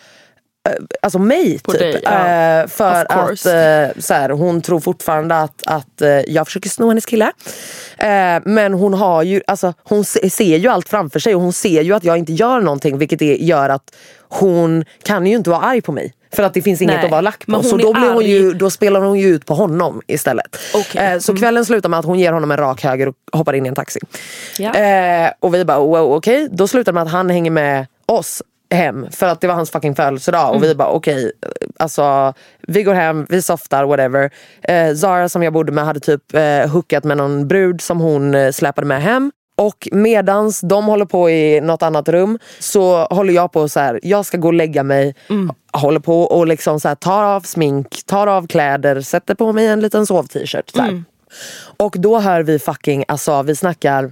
alltså 1.02 1.20
mig 1.20 1.60
På 1.60 1.72
typ. 1.72 1.80
dig, 1.82 2.02
ja. 2.04 2.28
Eh, 2.28 2.68
för 2.68 3.06
att 3.12 3.46
eh, 3.46 4.02
så 4.02 4.14
här, 4.14 4.30
hon 4.30 4.62
tror 4.62 4.80
fortfarande 4.80 5.36
att, 5.36 5.68
att 5.68 6.02
eh, 6.02 6.10
jag 6.10 6.48
försöker 6.48 6.70
sno 6.70 6.88
hennes 6.88 7.06
kille. 7.06 7.32
Eh, 7.98 8.42
men 8.46 8.74
hon 8.74 8.94
har 8.94 9.24
ju, 9.24 9.42
alltså 9.48 9.74
hon 9.84 10.06
se, 10.06 10.30
ser 10.30 10.58
ju 10.58 10.68
allt 10.68 10.90
framför 10.90 11.20
sig 11.20 11.36
och 11.36 11.42
hon 11.42 11.54
ser 11.54 11.82
ju 11.82 11.94
att 11.94 12.04
jag 12.04 12.18
inte 12.18 12.34
gör 12.34 12.62
någonting 12.62 12.98
vilket 12.98 13.22
är, 13.22 13.36
gör 13.36 13.70
att 13.70 13.96
hon 14.30 14.86
kan 15.04 15.26
ju 15.26 15.36
inte 15.36 15.50
vara 15.50 15.62
arg 15.62 15.82
på 15.82 15.92
mig. 15.92 16.14
För 16.34 16.44
att 16.44 16.54
det 16.54 16.62
finns 16.62 16.82
inget 16.82 16.96
Nej, 16.96 17.06
att 17.06 17.12
vara 17.12 17.22
lack 17.22 17.46
på. 17.46 17.64
Så 17.64 17.78
då, 17.78 17.94
blir 17.94 18.14
hon 18.14 18.26
ju, 18.26 18.54
då 18.54 18.70
spelar 18.70 19.02
hon 19.02 19.20
ju 19.20 19.28
ut 19.28 19.46
på 19.46 19.54
honom 19.54 20.02
istället. 20.08 20.58
Okej. 20.74 21.14
Eh, 21.14 21.20
så 21.20 21.36
kvällen 21.36 21.66
slutar 21.66 21.90
med 21.90 22.00
att 22.00 22.06
hon 22.06 22.20
ger 22.20 22.32
honom 22.32 22.52
en 22.52 22.58
rak 22.58 22.84
höger 22.84 23.08
och 23.08 23.16
hoppar 23.32 23.54
in 23.54 23.66
i 23.66 23.70
en 23.70 23.76
taxi. 23.76 24.00
Ja. 24.60 24.74
Eh, 24.76 25.32
och 25.40 25.54
vi 25.54 25.66
bara 25.66 25.80
wow 25.80 26.14
okej. 26.14 26.48
Då 26.52 26.68
slutar 26.68 26.92
det 26.92 26.94
med 26.94 27.04
att 27.04 27.12
han 27.12 27.30
hänger 27.30 27.52
med 27.52 27.88
oss 28.06 28.42
hem 28.72 29.08
för 29.12 29.28
att 29.28 29.42
det 29.42 29.48
var 29.48 29.56
hans 29.56 29.72
fucking 29.72 29.96
födelsedag 29.96 30.50
och 30.50 30.56
Mm. 30.56 30.68
vi 30.68 30.76
bara 30.76 30.88
okej, 30.88 31.32
alltså 31.80 32.34
vi 32.68 32.84
går 32.84 32.94
hem, 32.94 33.26
vi 33.30 33.42
softar 33.42 33.84
whatever. 33.86 34.32
Eh, 34.64 34.96
Zara 34.96 35.30
som 35.30 35.44
jag 35.44 35.54
bodde 35.54 35.72
med 35.72 35.86
hade 35.86 36.00
typ 36.00 36.34
eh, 36.34 36.70
hookat 36.72 37.04
med 37.04 37.18
någon 37.18 37.48
brud 37.48 37.82
som 37.82 38.00
hon 38.00 38.36
eh, 38.36 38.52
släpade 38.52 38.88
med 38.88 39.02
hem. 39.02 39.32
Och 39.58 39.88
medans 39.92 40.62
de 40.62 40.86
håller 40.86 41.06
på 41.06 41.30
i 41.30 41.62
något 41.62 41.84
annat 41.84 42.10
rum 42.10 42.40
så 42.60 43.04
håller 43.06 43.34
jag 43.34 43.52
på 43.52 43.70
så 43.70 43.80
här. 43.80 44.00
jag 44.04 44.26
ska 44.26 44.38
gå 44.38 44.48
och 44.48 44.54
lägga 44.54 44.84
mig, 44.84 45.16
Mm. 45.30 45.52
håller 45.74 46.00
på 46.00 46.22
och 46.24 46.48
liksom 46.48 46.80
så 46.80 46.88
här, 46.88 46.96
tar 46.96 47.24
av 47.24 47.42
smink, 47.42 48.04
tar 48.06 48.28
av 48.28 48.48
kläder, 48.48 49.02
sätter 49.02 49.36
på 49.36 49.52
mig 49.52 49.68
en 49.68 49.80
liten 49.80 50.06
sov-t-shirt. 50.06 50.76
Mm. 50.78 51.06
Och 51.78 51.96
då 52.00 52.20
hör 52.20 52.44
vi 52.44 52.60
fucking, 52.60 53.04
alltså 53.08 53.42
vi 53.44 53.56
snackar 53.56 54.12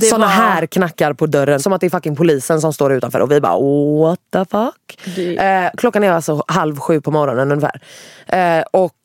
såna 0.00 0.26
var- 0.26 0.32
här 0.32 0.66
knackar 0.66 1.12
på 1.12 1.26
dörren 1.26 1.60
som 1.60 1.72
att 1.72 1.80
det 1.80 1.86
är 1.86 1.90
fucking 1.90 2.16
polisen 2.16 2.60
som 2.60 2.72
står 2.72 2.92
utanför 2.92 3.20
och 3.20 3.30
vi 3.30 3.40
bara 3.40 3.58
what 4.00 4.18
the 4.32 4.44
fuck. 4.44 4.98
Det- 5.16 5.36
Eh, 5.36 5.70
klockan 5.76 6.04
är 6.04 6.12
alltså 6.12 6.42
halv 6.48 6.78
sju 6.78 7.00
på 7.00 7.10
morgonen 7.10 7.52
ungefär. 7.52 7.80
Eh, 8.26 8.64
och 8.70 8.96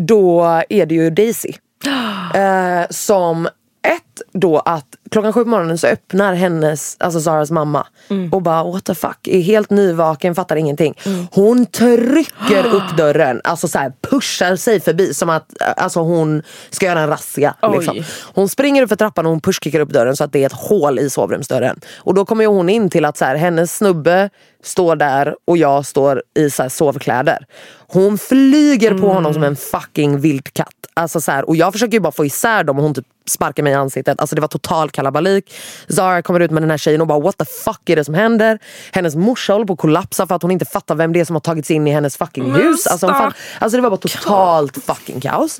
då 0.00 0.44
är 0.68 0.86
det 0.86 0.94
ju 0.94 1.10
Daisy. 1.10 1.52
Eh, 2.34 2.86
som 2.90 3.46
ett 3.82 4.07
då 4.32 4.58
att 4.58 4.86
klockan 5.10 5.32
sju 5.32 5.44
på 5.44 5.50
morgonen 5.50 5.78
så 5.78 5.86
öppnar 5.86 6.34
hennes, 6.34 6.96
alltså 7.00 7.20
Zaras 7.20 7.50
mamma 7.50 7.86
Mm. 8.10 8.32
och 8.32 8.42
bara 8.42 8.64
what 8.64 8.84
the 8.84 8.94
fuck, 8.94 9.28
är 9.28 9.40
helt 9.40 9.70
nyvaken, 9.70 10.34
fattar 10.34 10.56
ingenting. 10.56 10.94
Hon 11.30 11.66
trycker 11.66 12.66
upp 12.74 12.96
dörren, 12.96 13.40
alltså 13.44 13.68
så 13.68 13.78
här, 13.78 13.92
pushar 14.10 14.56
sig 14.56 14.80
förbi 14.80 15.14
som 15.14 15.30
att 15.30 15.62
alltså 15.76 16.00
hon 16.00 16.42
ska 16.70 16.86
göra 16.86 17.00
en 17.00 17.08
razzia. 17.08 17.54
Liksom. 17.72 18.04
Hon 18.34 18.48
springer 18.48 18.82
upp 18.82 18.88
för 18.88 18.96
trappan 18.96 19.26
och 19.26 19.30
hon 19.32 19.40
pushkickar 19.40 19.80
upp 19.80 19.90
dörren 19.90 20.16
så 20.16 20.24
att 20.24 20.32
det 20.32 20.42
är 20.42 20.46
ett 20.46 20.52
hål 20.52 20.98
i 20.98 21.10
sovrumsdörren. 21.10 21.80
Och 21.96 22.14
då 22.14 22.24
kommer 22.24 22.46
hon 22.46 22.68
in 22.68 22.90
till 22.90 23.04
att 23.04 23.16
så 23.16 23.24
här, 23.24 23.36
hennes 23.36 23.76
snubbe 23.76 24.30
står 24.62 24.96
där 24.96 25.34
och 25.44 25.58
jag 25.58 25.86
står 25.86 26.22
i 26.34 26.50
så 26.50 26.62
här, 26.62 26.68
sovkläder. 26.68 27.46
Hon 27.88 28.18
flyger 28.18 28.94
på 28.94 29.08
honom 29.08 29.34
som 29.34 29.42
en 29.42 29.56
fucking 29.56 30.20
vildkatt. 30.20 30.74
Alltså, 30.94 31.20
så 31.20 31.32
här, 31.32 31.48
och 31.48 31.56
jag 31.56 31.72
försöker 31.72 31.92
ju 31.92 32.00
bara 32.00 32.12
få 32.12 32.24
isär 32.24 32.64
dem 32.64 32.78
och 32.78 32.84
hon 32.84 32.94
typ 32.94 33.06
sparkar 33.30 33.62
mig 33.62 33.72
i 33.72 33.76
ansiktet. 33.76 34.07
Alltså 34.18 34.34
det 34.34 34.40
var 34.40 34.48
total 34.48 34.90
kalabalik. 34.90 35.54
Zara 35.88 36.22
kommer 36.22 36.40
ut 36.40 36.50
med 36.50 36.62
den 36.62 36.70
här 36.70 36.78
tjejen 36.78 37.00
och 37.00 37.06
bara 37.06 37.20
what 37.20 37.38
the 37.38 37.44
fuck 37.44 37.88
är 37.90 37.96
det 37.96 38.04
som 38.04 38.14
händer? 38.14 38.58
Hennes 38.92 39.16
morsa 39.16 39.52
håller 39.52 39.66
på 39.66 39.72
att 39.72 39.78
kollapsa 39.78 40.26
för 40.26 40.34
att 40.34 40.42
hon 40.42 40.50
inte 40.50 40.64
fattar 40.64 40.94
vem 40.94 41.12
det 41.12 41.20
är 41.20 41.24
som 41.24 41.36
har 41.36 41.40
tagit 41.40 41.66
sig 41.66 41.76
in 41.76 41.86
i 41.88 41.90
hennes 41.90 42.16
fucking 42.16 42.54
hus. 42.54 42.86
Alltså, 42.86 43.08
fan, 43.08 43.32
alltså 43.58 43.76
det 43.76 43.82
var 43.82 43.90
bara 43.90 43.96
totalt 43.96 44.84
fucking 44.84 45.20
kaos. 45.20 45.58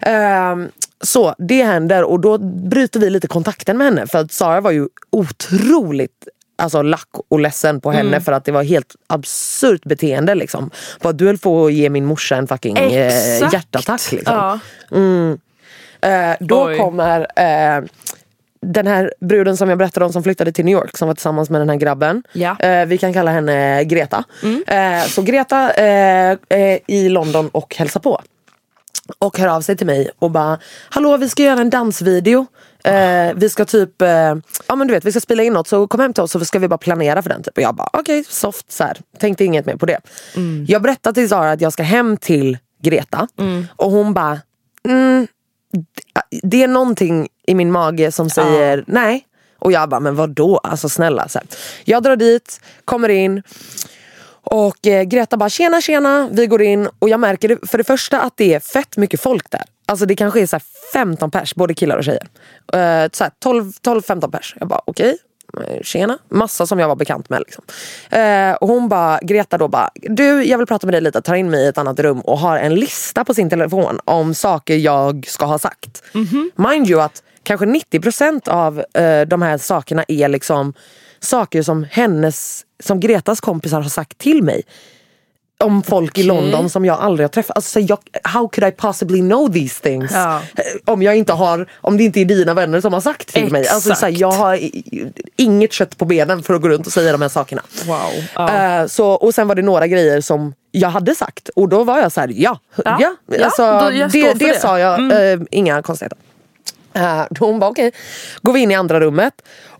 Ehm, 0.00 0.68
så 1.00 1.34
det 1.38 1.62
händer 1.62 2.04
och 2.04 2.20
då 2.20 2.38
bryter 2.38 3.00
vi 3.00 3.10
lite 3.10 3.28
kontakten 3.28 3.78
med 3.78 3.84
henne 3.86 4.06
för 4.06 4.18
att 4.18 4.32
Sara 4.32 4.60
var 4.60 4.70
ju 4.70 4.88
otroligt 5.10 6.28
alltså, 6.58 6.82
lack 6.82 7.08
och 7.28 7.40
ledsen 7.40 7.80
på 7.80 7.90
henne 7.90 8.20
för 8.20 8.32
att 8.32 8.44
det 8.44 8.52
var 8.52 8.62
helt 8.62 8.96
absurt 9.06 9.84
beteende. 9.84 10.34
Liksom. 10.34 10.70
Bara, 11.00 11.12
du 11.12 11.26
höll 11.26 11.38
på 11.38 11.66
att 11.66 11.72
ge 11.72 11.90
min 11.90 12.04
morsa 12.04 12.36
en 12.36 12.46
fucking 12.48 12.76
eh, 12.76 13.52
hjärtattack. 13.52 14.12
Liksom. 14.12 14.34
Ja. 14.34 14.58
Eh, 16.06 16.36
då 16.40 16.64
Oj. 16.66 16.78
kommer 16.78 17.20
eh, 17.36 17.84
den 18.60 18.86
här 18.86 19.12
bruden 19.20 19.56
som 19.56 19.68
jag 19.68 19.78
berättade 19.78 20.06
om 20.06 20.12
som 20.12 20.22
flyttade 20.22 20.52
till 20.52 20.64
New 20.64 20.72
York 20.72 20.96
som 20.96 21.08
var 21.08 21.14
tillsammans 21.14 21.50
med 21.50 21.60
den 21.60 21.68
här 21.68 21.76
grabben. 21.76 22.22
Ja. 22.32 22.56
Eh, 22.58 22.86
vi 22.86 22.98
kan 22.98 23.12
kalla 23.12 23.30
henne 23.30 23.84
Greta. 23.84 24.24
Eh, 24.66 25.06
så 25.08 25.22
Greta 25.22 25.70
eh, 25.70 26.38
är 26.48 26.78
i 26.86 27.08
London 27.08 27.48
och 27.48 27.76
hälsar 27.76 28.00
på. 28.00 28.20
Och 29.18 29.38
hör 29.38 29.48
av 29.48 29.60
sig 29.60 29.76
till 29.76 29.86
mig 29.86 30.10
och 30.18 30.30
bara 30.30 30.58
Hallå 30.88 31.16
vi 31.16 31.28
ska 31.28 31.42
göra 31.42 31.60
en 31.60 31.70
dansvideo. 31.70 32.46
Eh, 32.84 33.34
vi 33.34 33.48
ska 33.50 33.64
typ, 33.64 34.02
eh, 34.02 34.34
ja 34.66 34.76
men 34.76 34.86
du 34.86 34.94
vet 34.94 35.04
vi 35.04 35.10
ska 35.10 35.20
spela 35.20 35.42
in 35.42 35.52
något 35.52 35.68
så 35.68 35.86
kom 35.86 36.00
hem 36.00 36.12
till 36.12 36.22
oss 36.22 36.30
så 36.32 36.44
ska 36.44 36.58
vi 36.58 36.68
bara 36.68 36.78
planera 36.78 37.22
för 37.22 37.30
den. 37.30 37.42
Typ. 37.42 37.56
Och 37.56 37.62
jag 37.62 37.74
bara 37.74 37.88
okej 37.92 38.24
soft 38.28 38.72
så 38.72 38.84
här. 38.84 38.96
Tänkte 39.18 39.44
inget 39.44 39.66
mer 39.66 39.76
på 39.76 39.86
det. 39.86 40.00
Jag 40.66 40.82
berättar 40.82 41.12
till 41.12 41.28
Zara 41.28 41.52
att 41.52 41.60
jag 41.60 41.72
ska 41.72 41.82
hem 41.82 42.16
till 42.16 42.58
Greta 42.82 43.28
och 43.76 43.90
hon 43.90 44.14
bara 44.14 44.40
mm, 44.88 45.26
det 46.42 46.62
är 46.62 46.68
någonting 46.68 47.28
i 47.46 47.54
min 47.54 47.72
mage 47.72 48.12
som 48.12 48.30
säger 48.30 48.84
nej. 48.86 49.26
Och 49.58 49.72
jag 49.72 49.88
bara, 49.88 50.00
men 50.00 50.16
vad 50.16 50.30
då? 50.30 50.58
Alltså 50.58 50.88
snälla. 50.88 51.28
Så 51.28 51.38
här. 51.38 51.48
Jag 51.84 52.02
drar 52.02 52.16
dit, 52.16 52.60
kommer 52.84 53.08
in. 53.08 53.42
Och 54.42 54.86
eh, 54.86 55.02
Greta 55.02 55.36
bara, 55.36 55.48
tjena 55.48 55.80
tjena. 55.80 56.28
Vi 56.32 56.46
går 56.46 56.62
in 56.62 56.88
och 56.98 57.08
jag 57.08 57.20
märker 57.20 57.48
det, 57.48 57.58
för 57.68 57.78
det 57.78 57.84
första 57.84 58.20
att 58.20 58.36
det 58.36 58.54
är 58.54 58.60
fett 58.60 58.96
mycket 58.96 59.20
folk 59.20 59.50
där. 59.50 59.62
Alltså 59.86 60.06
det 60.06 60.16
kanske 60.16 60.40
är 60.40 60.46
så 60.46 60.56
här 60.56 60.62
15 60.92 61.30
pers, 61.30 61.54
både 61.54 61.74
killar 61.74 61.96
och 61.96 62.04
tjejer. 62.04 62.26
Eh, 62.72 62.78
här 62.78 63.30
12 63.38 63.70
12-15 63.70 64.30
pers. 64.30 64.54
Jag 64.58 64.68
bara, 64.68 64.80
okej. 64.84 65.08
eh, 65.10 65.14
Tjena. 65.82 66.18
Massa 66.28 66.66
som 66.66 66.78
jag 66.78 66.88
var 66.88 66.96
bekant 66.96 67.28
med. 67.28 67.42
Liksom. 67.46 67.64
Eh, 68.10 68.52
och 68.52 68.68
hon 68.68 68.88
bara, 68.88 69.18
Greta 69.22 69.58
då 69.58 69.68
bara, 69.68 69.90
du 69.94 70.44
jag 70.44 70.58
vill 70.58 70.66
prata 70.66 70.86
med 70.86 70.94
dig 70.94 71.00
lite. 71.00 71.22
Tar 71.22 71.34
in 71.34 71.50
mig 71.50 71.64
i 71.64 71.68
ett 71.68 71.78
annat 71.78 72.00
rum 72.00 72.20
och 72.20 72.38
har 72.38 72.58
en 72.58 72.74
lista 72.74 73.24
på 73.24 73.34
sin 73.34 73.50
telefon 73.50 74.00
om 74.04 74.34
saker 74.34 74.76
jag 74.76 75.26
ska 75.28 75.44
ha 75.44 75.58
sagt. 75.58 76.02
Mind 76.56 76.90
you 76.90 77.00
att 77.00 77.22
kanske 77.42 77.66
90% 77.66 78.48
av 78.48 78.84
eh, 78.94 79.26
de 79.26 79.42
här 79.42 79.58
sakerna 79.58 80.04
är 80.08 80.28
liksom 80.28 80.74
saker 81.20 81.62
som 81.62 81.84
hennes, 81.90 82.64
som 82.82 83.00
Gretas 83.00 83.40
kompisar 83.40 83.80
har 83.80 83.88
sagt 83.88 84.18
till 84.18 84.42
mig. 84.42 84.62
Om 85.58 85.82
folk 85.82 86.18
i 86.18 86.22
London 86.22 86.70
som 86.70 86.84
jag 86.84 87.00
aldrig 87.00 87.24
har 87.24 87.28
träffat. 87.28 87.56
Alltså, 87.56 87.80
jag, 87.80 87.98
how 88.22 88.48
could 88.48 88.68
I 88.68 88.72
possibly 88.76 89.20
know 89.20 89.52
these 89.52 89.82
things? 89.82 90.10
Ja. 90.14 90.36
Eh, 90.56 90.64
Om, 90.92 91.02
jag 91.02 91.16
inte 91.16 91.32
har, 91.32 91.66
om 91.80 91.96
det 91.96 92.04
inte 92.04 92.20
är 92.20 92.24
dina 92.24 92.54
vänner 92.54 92.80
som 92.80 92.92
har 92.92 93.00
sagt 93.00 93.28
till 93.34 93.52
mig. 93.52 93.68
Alltså, 93.68 93.94
så 93.94 94.06
här, 94.06 94.12
Exakt. 94.12 94.20
jag 94.20 94.30
har 94.32 94.58
inget 95.36 95.72
kött 95.72 95.98
på 95.98 96.04
benen 96.04 96.42
för 96.42 96.54
att 96.54 96.62
gå 96.62 96.68
runt 96.68 96.86
och 96.86 96.92
säga 96.92 97.12
de 97.12 97.22
här 97.22 97.28
sakerna. 97.28 97.62
Wow. 97.86 97.98
Ja. 98.34 98.80
Eh, 98.80 98.86
så, 98.86 99.08
och 99.10 99.34
sen 99.34 99.48
var 99.48 99.54
det 99.54 99.62
några 99.62 99.86
grejer 99.86 100.20
som 100.20 100.54
jag 100.72 100.88
hade 100.88 101.14
sagt 101.14 101.48
och 101.48 101.68
då 101.68 101.84
var 101.84 101.98
jag 101.98 102.12
så 102.12 102.20
här: 102.20 102.32
ja. 102.36 102.58
ja, 102.84 102.96
Ja, 103.00 103.16
ja, 103.26 103.44
Alltså, 103.44 103.62
då- 103.62 103.92
jag 103.96 104.10
står 104.10 104.20
det, 104.20 104.32
det, 104.32 104.38
det. 104.38 104.44
Mm. 104.48 104.60
sa 104.60 104.78
jag, 104.78 105.32
eh, 105.32 105.40
inga 105.50 105.82
konstigheter. 105.82 106.18
Uh, 106.96 107.24
hon 107.40 107.58
bara 107.58 107.70
okej, 107.70 107.92
går 108.42 108.52
vi 108.52 108.60
in 108.60 108.70
i 108.70 108.74
andra 108.74 109.00
rummet 109.00 109.34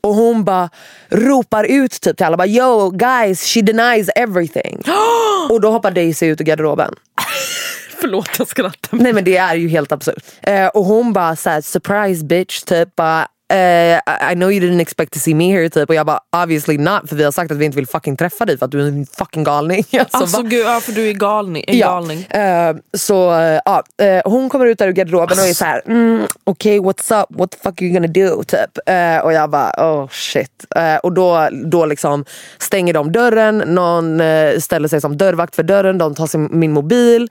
och 0.07 0.15
hon 0.15 0.45
bara 0.45 0.71
ropar 1.09 1.65
ut 1.65 2.01
typ 2.01 2.17
till 2.17 2.27
alla 2.27 2.37
bara 2.37 2.47
yo 2.47 2.91
guys 2.91 3.43
she 3.43 3.61
denies 3.63 4.09
everything. 4.17 4.83
och 5.51 5.61
då 5.61 5.71
hoppar 5.71 5.91
Daisy 5.91 6.27
ut 6.27 6.41
ur 6.41 6.45
garderoben. 6.45 6.95
Förlåt 8.01 8.29
jag 8.39 8.49
skrattar. 8.49 8.99
Nej 8.99 9.13
men 9.13 9.25
det 9.25 9.37
är 9.37 9.55
ju 9.55 9.69
helt 9.69 9.93
absurt. 9.93 10.25
Eh, 10.43 10.67
och 10.67 10.85
hon 10.85 11.13
bara 11.13 11.37
såhär 11.37 11.61
surprise 11.61 12.25
bitch 12.25 12.63
typ 12.63 12.97
bara 12.97 13.29
eh, 13.53 14.33
I 14.33 14.35
know 14.35 14.53
you 14.53 14.61
didn't 14.61 14.81
expect 14.81 15.13
to 15.13 15.19
see 15.19 15.35
me 15.35 15.53
here 15.53 15.69
typ 15.71 15.89
och 15.89 15.95
jag 15.95 16.07
bara 16.07 16.21
obviously 16.43 16.79
not 16.79 17.09
för 17.09 17.17
vi 17.17 17.25
har 17.25 17.33
sagt 17.33 17.51
att 17.53 17.59
vi 17.59 17.65
inte 17.65 17.77
vill 17.77 17.87
fucking 17.87 18.17
träffa 18.17 18.45
dig 18.45 18.59
för 18.59 18.65
att 18.65 18.71
du 18.71 18.83
är 18.83 18.87
en 18.89 19.07
fucking 19.19 19.45
galning. 19.45 19.85
Alltså, 19.99 20.17
Alltså 20.17 20.43
gud, 20.43 20.67
ja, 20.67 20.81
för 20.81 20.93
du 20.93 21.09
är 21.09 21.13
galning. 21.13 21.65
En 21.67 21.79
galning. 21.79 22.23
eh, 22.23 22.77
så 22.95 23.35
eh, 23.41 23.61
ja, 23.65 23.83
eh, 24.03 24.21
hon 24.25 24.49
kommer 24.49 24.67
ut 24.67 24.79
där 24.79 24.89
ur 24.89 24.93
garderoben 24.93 25.39
och 25.39 25.45
är 25.47 25.55
så 25.55 25.65
här: 25.65 25.83
mm, 25.87 26.27
okej 26.45 26.79
what's 26.81 27.23
up, 27.23 27.27
what 27.39 27.51
the 27.51 27.57
fuck 27.63 27.83
are 27.83 27.87
you 27.87 27.95
gonna 27.95 28.13
do? 28.13 28.43
Typ. 28.45 28.79
Och 29.25 29.33
jag 29.33 29.51
bara 29.51 29.71
oh 29.79 30.09
shit. 30.11 30.65
Och 31.03 31.13
då, 31.13 31.49
då 31.65 31.87
liksom 31.87 32.25
stänger 32.59 32.93
de 32.95 33.13
dörren, 33.13 33.59
någon 33.59 34.21
ställer 34.61 34.89
sig 34.89 35.01
som 35.01 35.17
dörrvakt 35.17 35.57
för 35.57 35.63
dörren, 35.63 35.99
de 35.99 36.15
tar 36.15 36.27
sin, 36.27 36.49
min 36.53 36.73
mobil, 36.73 37.29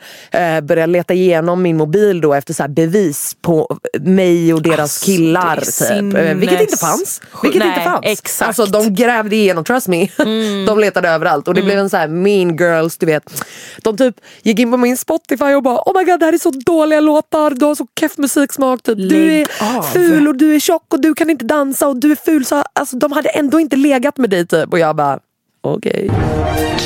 börjar 0.64 0.88
leta 0.88 1.14
igenom 1.14 1.62
min 1.62 1.78
mobil 1.78 2.22
då 2.22 2.34
efter 2.34 2.54
så 2.54 2.68
bevis 2.68 3.36
på 3.42 3.78
mig 4.00 4.54
och 4.54 4.62
deras 4.62 4.80
Alltså, 4.80 5.06
killar. 5.06 5.56
Typ. 5.62 6.05
Eh, 6.14 6.36
vilket 6.36 6.62
inte 6.62 6.78
fanns. 6.78 7.22
Vilket 7.44 7.60
Nej, 7.60 7.70
inte 7.70 7.82
fanns. 7.82 8.00
exakt. 8.04 8.42
Mm. 8.42 8.48
Alltså, 8.48 8.66
de 8.66 9.04
grävde 9.04 9.36
igenom, 9.36 9.64
trust 9.64 9.88
me. 9.88 10.08
de 10.68 10.80
letade 10.80 11.10
överallt 11.10 11.48
och 11.48 11.54
det 11.54 11.62
blev 11.62 11.80
en 11.80 11.90
så 11.90 11.98
här 11.98 12.08
mean 12.08 12.58
girls, 12.58 12.98
du 12.98 13.06
vet. 13.06 13.44
De 13.84 13.98
typ 13.98 14.16
gick 14.44 14.60
in 14.60 14.72
på 14.72 14.78
min 14.78 14.98
Spotify 14.98 15.54
och 15.54 15.64
bara 15.64 15.78
oh 15.86 16.00
my 16.00 16.04
god 16.12 16.20
det 16.20 16.26
här 16.26 16.34
är 16.34 16.38
så 16.38 16.52
dåliga 16.52 17.00
låtar, 17.00 17.50
du 17.50 17.66
har 17.66 17.76
så 17.76 17.88
keff 18.00 18.18
musiksmak. 18.18 18.84
Typ. 18.84 18.98
Du 18.98 19.34
är 19.34 19.48
av. 19.78 19.82
ful 19.82 20.28
och 20.28 20.36
du 20.36 20.56
är 20.56 20.60
tjock 20.60 20.94
och 20.94 21.02
du 21.02 21.14
kan 21.14 21.30
inte 21.30 21.46
dansa 21.46 21.88
och 21.88 21.96
du 21.96 22.12
är 22.12 22.16
ful. 22.16 22.46
Så, 22.46 22.64
alltså, 22.74 22.98
de 22.98 23.12
hade 23.12 23.30
ändå 23.30 23.60
inte 23.60 23.76
legat 23.76 24.18
med 24.18 24.30
dig 24.30 24.48
typ. 24.48 24.74
Och 24.74 24.80
jag 24.80 24.96
bara 24.96 25.20
okej. 25.62 26.10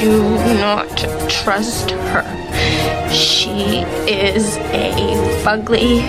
Do 0.02 0.12
not 0.54 0.98
trust 1.30 1.92
her. 1.92 2.24
She 3.10 3.86
is 4.08 4.58
a 4.58 4.94
fugly 5.44 6.04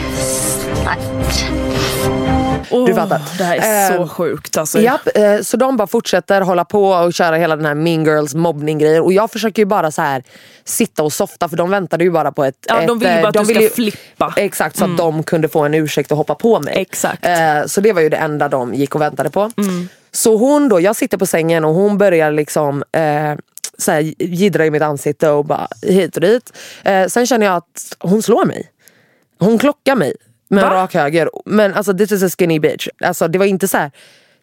Åh, 2.70 2.86
Du 2.86 2.94
fattar. 2.94 3.22
Det 3.38 3.44
här 3.44 3.56
är 3.56 3.88
så 3.96 4.02
Eh, 4.02 4.08
sjukt 4.08 4.56
alltså. 4.56 4.80
Japp, 4.80 5.08
eh, 5.14 5.40
så 5.42 5.56
de 5.56 5.76
bara 5.76 5.86
fortsätter 5.86 6.40
hålla 6.40 6.64
på 6.64 6.88
och 6.90 7.14
köra 7.14 7.36
hela 7.36 7.56
den 7.56 7.64
här 7.66 7.74
mean 7.74 8.04
girls 8.04 8.34
mobbning 8.34 8.78
grejen 8.78 9.02
och 9.02 9.12
jag 9.12 9.30
försöker 9.30 9.62
ju 9.62 9.66
bara 9.66 9.90
så 9.90 10.02
här 10.02 10.22
sitta 10.64 11.02
och 11.02 11.12
softa 11.12 11.48
för 11.48 11.56
de 11.56 11.70
väntade 11.70 12.04
ju 12.04 12.10
bara 12.10 12.32
på 12.32 12.44
ett... 12.44 12.54
Ja, 12.68 12.86
de 12.86 12.96
ett, 12.96 13.02
vill 13.02 13.08
ju 13.10 13.14
eh, 13.16 13.22
bara 13.22 13.28
att 13.28 13.34
de 13.34 13.46
du 13.46 13.54
ska 13.54 13.62
ju- 13.62 13.70
flippa. 13.70 14.34
Exakt, 14.36 14.76
så 14.76 14.84
att 14.84 14.96
de 14.96 15.22
kunde 15.22 15.48
få 15.48 15.60
en 15.60 15.74
ursäkt 15.74 16.12
att 16.12 16.18
hoppa 16.18 16.34
på 16.34 16.60
mig. 16.60 16.74
Exakt. 16.76 17.26
Eh, 17.26 17.66
så 17.66 17.80
det 17.80 17.92
var 17.92 18.00
ju 18.00 18.08
det 18.08 18.16
enda 18.16 18.48
de 18.48 18.74
gick 18.74 18.94
och 18.94 19.00
väntade 19.00 19.30
på. 19.30 19.50
Mm. 19.56 19.88
Så 20.12 20.36
hon 20.36 20.68
då, 20.68 20.80
jag 20.80 20.96
sitter 20.96 21.18
på 21.18 21.26
sängen 21.26 21.64
och 21.64 21.74
hon 21.74 21.98
börjar 21.98 22.30
liksom 22.30 22.84
eh, 22.92 23.34
så 23.78 23.92
här, 23.92 24.14
jiddra 24.18 24.66
i 24.66 24.70
mitt 24.70 24.82
ansikte 24.82 25.30
och 25.30 25.44
bara 25.44 25.68
hit 25.82 26.14
och 26.16 26.20
dit. 26.22 26.52
Eh, 26.84 27.06
sen 27.06 27.26
känner 27.26 27.46
jag 27.46 27.56
att 27.56 27.96
hon 27.98 28.22
slår 28.22 28.44
mig. 28.44 28.70
Hon 29.38 29.58
klockar 29.58 29.94
mig 29.94 30.14
med 30.50 30.64
en 30.64 30.70
Va? 30.70 30.76
rak 30.76 30.94
höger. 30.94 31.30
Men 31.44 31.74
alltså 31.74 31.94
this 31.98 32.12
is 32.12 32.22
a 32.22 32.28
skinny 32.38 32.58
bitch. 32.58 32.88
Alltså, 33.04 33.28
det 33.28 33.38
var 33.38 33.46
inte 33.46 33.68
så 33.68 33.78
här 33.78 33.90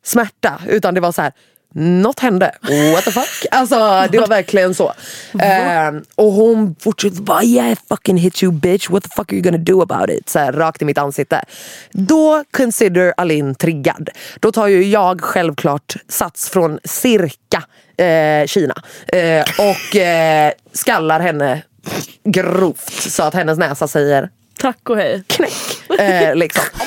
smärta 0.04 0.62
utan 0.67 0.93
det 0.93 1.02
var 1.02 1.12
så 1.12 1.22
här. 1.22 1.32
Något 1.74 2.20
hände. 2.20 2.52
What 2.93 3.06
the 3.06 3.12
fuck? 3.12 3.46
Alltså 3.52 4.08
det 4.12 4.20
var 4.20 4.28
verkligen 4.28 4.74
så. 4.76 4.93
Ehm, 5.39 6.04
och 6.15 6.32
hon 6.32 6.76
fortsatte 6.80 7.22
bara 7.22 7.43
yeah 7.43 7.72
I 7.72 7.76
fucking 7.89 8.17
hit 8.17 8.43
you 8.43 8.52
bitch. 8.52 8.89
What 8.89 9.04
the 9.04 9.10
fuck 9.10 9.32
are 9.32 9.36
you 9.36 9.43
gonna 9.43 9.58
do 9.58 9.82
about 9.82 10.10
it? 10.10 10.30
Så 10.30 10.39
här, 10.39 10.52
rakt 10.52 10.82
i 10.82 10.86
mitt 10.86 10.98
ansikte. 10.98 11.43
Då 11.91 12.43
consider 12.52 13.13
Alin 13.17 13.56
triggad. 13.56 14.10
Då 14.39 14.52
tar 14.52 14.67
ju 14.67 14.84
jag 14.84 15.22
självklart 15.22 15.96
sats 16.10 16.50
från 16.50 16.80
cirka 16.84 17.63
eh, 18.04 18.46
Kina. 18.48 18.76
Eh, 19.08 19.46
och 19.60 19.96
eh, 19.96 20.52
skallar 20.74 21.20
henne 21.20 21.62
grovt 22.24 22.93
så 22.93 23.24
att 23.24 23.34
hennes 23.34 23.58
näsa 23.58 23.88
säger 23.88 24.30
Tack 24.60 24.89
och 24.89 24.98
hej. 24.98 25.24
knäck. 25.28 26.00
Eh, 26.00 26.36
liksom. 26.36 26.63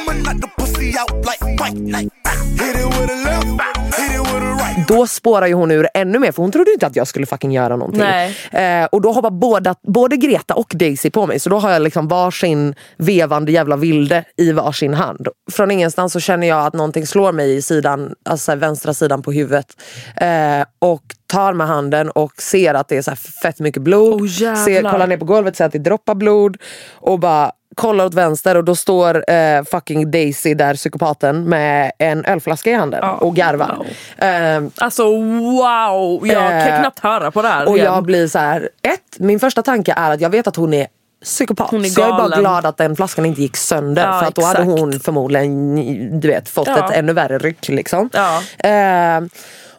Då 4.89 5.07
spårar 5.07 5.47
ju 5.47 5.55
hon 5.55 5.71
ur 5.71 5.89
ännu 5.95 6.19
mer 6.19 6.33
för 6.33 6.43
hon 6.43 6.53
trodde 6.53 6.73
inte 6.73 6.87
att 6.87 6.97
jag 6.97 7.07
skulle 7.07 7.27
fucking 7.27 7.53
göra 7.53 7.77
någonting. 7.77 8.01
Nej. 8.01 8.37
Eh, 8.83 8.85
och 8.85 9.01
då 9.01 9.13
hoppar 9.13 9.31
båda, 9.31 9.75
både 9.83 10.17
Greta 10.17 10.55
och 10.55 10.73
Daisy 10.75 11.11
på 11.11 11.27
mig 11.27 11.41
så 11.41 11.51
då 11.51 11.59
har 11.59 11.71
jag 11.71 11.83
liksom 11.83 12.09
varsin 12.09 12.75
vevande 12.97 13.53
jävla 13.53 13.77
vilde 13.77 14.25
i 14.37 14.53
varsin 14.53 14.95
hand. 14.95 15.29
Från 15.53 15.71
ingenstans 15.71 16.13
så 16.13 16.21
känner 16.21 16.47
jag 16.47 16.67
att 16.67 16.75
någonting 16.75 17.07
slår 17.07 17.33
mig 17.33 17.57
i 17.57 17.63
sidan, 17.63 18.15
alltså 18.25 18.55
vänstra 18.55 18.95
sidan 18.95 19.23
på 19.23 19.33
huvudet. 19.33 19.77
Eh, 20.17 20.65
och 20.79 21.03
tar 21.27 21.53
med 21.53 21.67
handen 21.67 22.11
och 22.11 22.43
ser 22.43 22.75
att 22.75 22.89
det 22.89 22.97
är 22.97 23.03
så 23.03 23.11
här 23.11 23.19
fett 23.43 23.61
mycket 23.61 23.83
blod. 23.83 24.21
Oh, 24.23 24.29
ser, 24.65 24.91
kollar 24.91 25.07
ner 25.07 25.17
på 25.17 25.25
golvet, 25.25 25.57
ser 25.57 25.65
att 25.65 25.73
det 25.73 25.79
droppar 25.79 26.15
blod 26.15 26.57
och 26.93 27.19
bara 27.19 27.53
kollar 27.75 28.05
åt 28.05 28.15
vänster 28.15 28.57
och 28.57 28.65
då 28.65 28.75
står 28.77 29.31
eh, 29.31 29.63
fucking 29.65 30.11
Daisy 30.11 30.55
där, 30.55 30.75
psykopaten, 30.75 31.45
med 31.49 31.93
en 31.99 32.25
ölflaska 32.25 32.71
i 32.71 32.75
handen 32.75 33.05
och 33.05 33.37
garvar. 33.37 33.77
wow. 33.77 34.29
Eh, 34.29 34.63
Alltså 34.77 35.03
wow, 35.05 36.27
jag 36.27 36.37
kan 36.51 36.53
Eh, 36.75 36.81
knappt 36.81 36.99
höra 36.99 37.31
på 37.31 37.43
det 37.43 37.49
här. 37.49 37.69
och 37.69 37.77
igen. 37.77 37.93
jag 37.95 38.05
blir 38.05 38.27
så 38.29 38.39
här, 38.39 38.69
ett, 38.83 39.19
min 39.19 39.41
första 39.41 39.63
tanke 39.63 39.93
är 39.97 40.11
att 40.11 40.21
jag 40.21 40.31
vet 40.31 40.47
att 40.47 40.57
hon 40.57 40.75
är 40.75 40.87
psykopat. 41.25 41.71
Hon 41.71 41.85
är 41.85 41.89
så 41.89 42.01
jag 42.01 42.09
är 42.09 42.29
bara 42.29 42.37
glad 42.41 42.67
att 42.67 42.77
den 42.77 42.97
flaskan 42.97 43.27
inte 43.27 43.43
gick 43.43 43.57
sönder. 43.57 44.07
Ja, 44.07 44.21
för 44.21 44.27
att 44.27 44.35
då 44.35 44.43
hade 44.43 44.63
exakt. 44.63 44.81
hon 44.81 45.01
förmodligen 45.01 46.21
du 46.21 46.29
vet, 46.29 46.49
fått 46.49 46.67
Ja. 46.69 46.89
ett 46.91 46.97
ännu 46.97 47.13
värre 47.13 47.39
ryck. 47.39 47.69
Liksom. 47.69 48.11
Ja. 48.13 48.41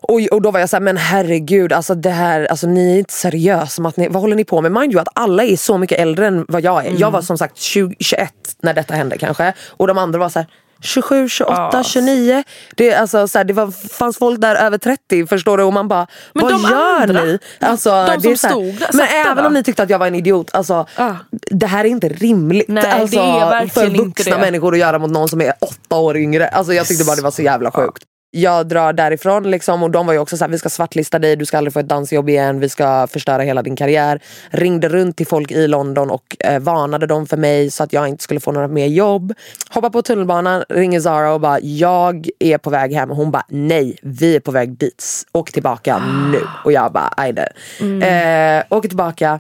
Och, 0.02 0.20
och 0.32 0.42
då 0.42 0.52
var 0.52 0.60
jag 0.60 0.70
så 0.70 0.76
här, 0.76 0.82
men 0.82 0.98
herregud, 0.98 1.74
alltså 1.74 1.96
det 1.96 2.10
här, 2.10 2.46
alltså, 2.46 2.68
ni 2.68 2.94
är 2.96 3.00
inte 3.00 3.14
seriösa. 3.14 3.84
att 3.84 3.98
ni, 3.98 4.08
vad 4.08 4.22
håller 4.22 4.36
ni 4.36 4.44
på 4.46 4.62
med? 4.62 4.72
Mind 4.72 4.94
you 4.94 5.02
att 5.02 5.08
alla 5.16 5.44
är 5.44 5.56
så 5.58 5.78
mycket 5.78 6.00
äldre 6.00 6.28
än 6.28 6.46
vad 6.48 6.62
jag 6.62 6.84
är. 6.86 6.90
Mm. 6.90 7.00
Jag 7.02 7.12
var 7.12 7.22
som 7.22 7.38
sagt 7.38 7.58
20, 7.58 7.96
21 8.00 8.34
när 8.64 8.74
detta 8.74 8.94
hände 8.94 9.18
kanske. 9.18 9.54
Och 9.70 9.88
de 9.88 9.98
andra 9.98 10.20
var 10.20 10.30
så 10.30 10.40
här 10.40 10.48
27, 10.84 11.30
28, 11.30 11.70
Ja. 11.74 11.84
29. 11.84 12.44
Det, 12.76 12.94
alltså, 12.94 13.28
så 13.28 13.38
här, 13.38 13.46
det 13.46 13.54
var, 13.54 13.72
fanns 13.90 14.18
folk 14.18 14.42
där 14.42 14.56
över 14.56 14.78
30 14.78 15.28
förstår 15.28 15.58
du 15.58 15.64
och 15.64 15.74
man 15.74 15.88
bara, 15.88 16.08
Men 16.34 16.44
vad 16.44 16.52
gör 16.72 17.02
andra? 17.02 17.24
ni? 17.24 17.40
Alltså, 17.60 17.90
De 17.90 18.18
det 18.22 18.32
är 18.32 18.36
som 18.36 18.50
stod 18.50 18.64
där, 18.80 18.90
Men 18.94 19.08
även 19.26 19.38
då? 19.38 19.48
om 19.48 19.54
ni 19.54 19.64
tyckte 19.64 19.84
att 19.84 19.90
jag 19.90 20.00
var 20.00 20.08
en 20.08 20.16
idiot, 20.16 20.50
alltså, 20.54 20.86
Ah. 20.96 21.12
det 21.32 21.68
här 21.68 21.86
är 21.86 21.90
inte 21.90 22.10
rimligt 22.10 22.68
Nej, 22.68 22.84
det 22.84 22.94
alltså, 22.94 23.20
är 23.20 23.40
verkligen 23.50 23.70
för 23.70 23.86
inte 23.86 24.04
vuxna 24.04 24.38
människor 24.38 24.74
att 24.74 24.80
göra 24.80 25.00
mot 25.00 25.12
någon 25.12 25.30
som 25.30 25.42
är 25.42 25.54
åtta 25.62 25.96
år 25.96 26.18
yngre. 26.18 26.48
Alltså, 26.48 26.74
jag 26.74 26.88
tyckte 26.88 27.06
bara 27.06 27.16
det 27.16 27.22
var 27.22 27.32
så 27.32 27.42
jävla 27.42 27.72
sjukt. 27.72 28.04
Jag 28.34 28.68
drar 28.68 28.94
därifrån 28.94 29.52
liksom, 29.52 29.84
och 29.84 29.92
de 29.92 30.06
var 30.06 30.14
ju 30.14 30.20
också 30.20 30.38
såhär, 30.38 30.52
vi 30.52 30.58
ska 30.58 30.70
svartlista 30.70 31.20
dig, 31.20 31.36
du 31.36 31.46
ska 31.46 31.58
aldrig 31.58 31.74
få 31.74 31.80
ett 31.80 31.88
dansjobb 31.88 32.30
igen, 32.30 32.60
vi 32.60 32.70
ska 32.70 33.08
förstöra 33.08 33.42
hela 33.44 33.62
din 33.62 33.76
karriär. 33.76 34.20
Ringde 34.50 34.90
runt 34.90 35.18
till 35.18 35.28
folk 35.28 35.52
i 35.52 35.68
London 35.68 36.10
och 36.10 36.38
eh, 36.40 36.60
varnade 36.60 37.08
dem 37.08 37.28
för 37.28 37.38
mig 37.38 37.72
så 37.72 37.84
att 37.84 37.94
jag 37.94 38.08
inte 38.08 38.24
skulle 38.24 38.40
få 38.40 38.52
några 38.52 38.68
mer 38.68 38.88
jobb. 38.88 39.34
Hoppar 39.70 39.90
på 39.90 40.02
tunnelbanan, 40.02 40.64
ringer 40.70 41.00
Zara 41.00 41.34
och 41.34 41.42
bara, 41.42 41.60
jag 41.60 42.30
är 42.40 42.58
på 42.58 42.70
väg 42.70 42.94
hem. 42.94 43.12
Och 43.12 43.18
hon 43.18 43.32
bara, 43.32 43.46
nej, 43.48 43.98
vi 44.02 44.36
är 44.36 44.40
på 44.40 44.52
väg 44.52 44.78
dit. 44.78 45.06
Åk 45.32 45.52
tillbaka 45.52 46.02
nu. 46.32 46.42
Och 46.64 46.72
jag 46.72 46.92
bara, 46.92 47.14
ajde. 47.18 47.52
Eh, 47.82 48.64
åker 48.70 48.90
tillbaka 48.90 49.40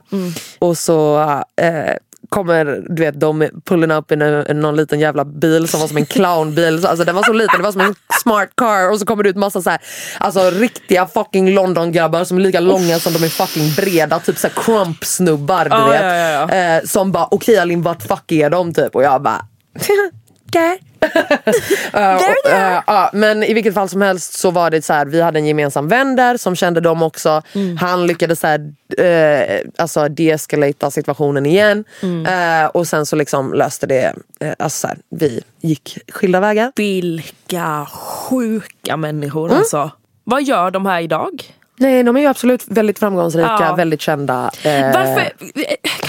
och 0.60 0.78
så 0.78 1.22
eh, 1.56 1.96
kommer 2.36 2.84
du 2.90 3.02
vet 3.04 3.20
de 3.20 3.50
pulling 3.66 3.92
up 3.92 4.12
i 4.12 4.16
någon 4.16 4.76
liten 4.76 5.00
jävla 5.00 5.26
bil 5.26 5.68
som 5.68 5.80
var 5.80 5.88
som 5.88 5.98
en 5.98 6.06
clownbil. 6.16 6.82
Så, 6.82 6.88
Alltså 6.88 7.06
den 7.06 7.16
var 7.16 7.24
så 7.24 7.34
liten, 7.34 7.58
det 7.58 7.64
var 7.64 7.72
som 7.72 7.82
en 7.82 7.96
smart 8.22 8.50
car 8.58 8.92
och 8.92 9.00
så 9.00 9.06
kommer 9.06 9.24
det 9.24 9.30
ut 9.30 9.36
massa 9.36 9.62
så 9.62 9.70
här, 9.70 9.80
alltså 10.18 10.50
riktiga 10.50 11.08
fucking 11.08 11.54
London 11.54 11.92
grabbar 11.92 12.24
som 12.24 12.38
är 12.38 12.42
lika 12.42 12.60
långa 12.60 13.00
som 13.00 13.14
de 13.14 13.24
är 13.24 13.30
fucking 13.30 13.74
breda. 13.76 14.20
Typ 14.20 14.38
så 14.38 14.48
här 14.48 14.54
crump 14.64 15.06
snubbar 15.06 15.66
du 15.66 15.70
Ja, 15.76 15.88
vet. 15.88 16.02
ja, 16.02 16.16
ja, 16.16 16.48
ja. 16.50 16.56
Eh, 16.78 16.84
som 16.84 17.12
bara 17.12 17.28
okej 17.32 17.58
Alin 17.60 17.82
vart 17.82 18.04
fuck 18.04 18.32
är 18.32 18.50
de 18.50 18.74
typ? 18.74 18.96
Och 18.96 19.04
jag 19.04 19.22
bara 19.22 19.46
Eh, 21.94 22.16
och, 22.16 22.50
eh, 22.52 22.82
ja, 22.88 23.10
men 23.14 23.44
i 23.44 23.54
vilket 23.54 23.74
fall 23.74 23.90
som 23.90 24.02
helst 24.02 24.34
så 24.34 24.52
var 24.52 24.70
det 24.70 24.82
så 24.86 24.94
här, 24.94 25.06
vi 25.06 25.22
hade 25.22 25.40
en 25.40 25.46
gemensam 25.46 25.88
vän 25.88 26.16
där 26.16 26.38
som 26.38 26.56
kände 26.56 26.82
dem 26.82 27.02
också. 27.04 27.42
Han 27.80 28.08
lyckades 28.08 28.40
så 28.40 28.48
här, 28.48 28.74
eh, 28.98 29.60
alltså 29.78 30.08
deeskalata 30.10 30.92
situationen 30.92 31.46
igen. 31.46 31.84
Eh, 32.28 32.66
och 32.66 32.88
sen 32.88 33.06
så 33.06 33.16
liksom 33.16 33.54
löste 33.54 33.88
det, 33.88 34.14
eh, 34.40 34.54
alltså 34.60 34.80
så 34.80 34.88
här, 34.88 34.98
vi 35.10 35.42
gick 35.62 35.98
skilda 36.12 36.40
vägar. 36.40 36.72
Vilka 36.76 37.88
sjuka 37.92 38.98
människor 38.98 39.46
Mm. 39.48 39.58
alltså. 39.60 39.92
Vad 40.24 40.44
gör 40.44 40.72
de 40.72 40.86
här 40.86 41.02
idag? 41.02 41.44
Nej 41.82 42.04
de 42.04 42.18
är 42.18 42.22
ju 42.22 42.28
absolut 42.28 42.64
väldigt 42.68 43.00
framgångsrika, 43.00 43.58
Ja. 43.60 43.76
väldigt 43.76 44.02
kända. 44.02 44.52
eh, 44.64 44.72
Varför, 44.94 45.32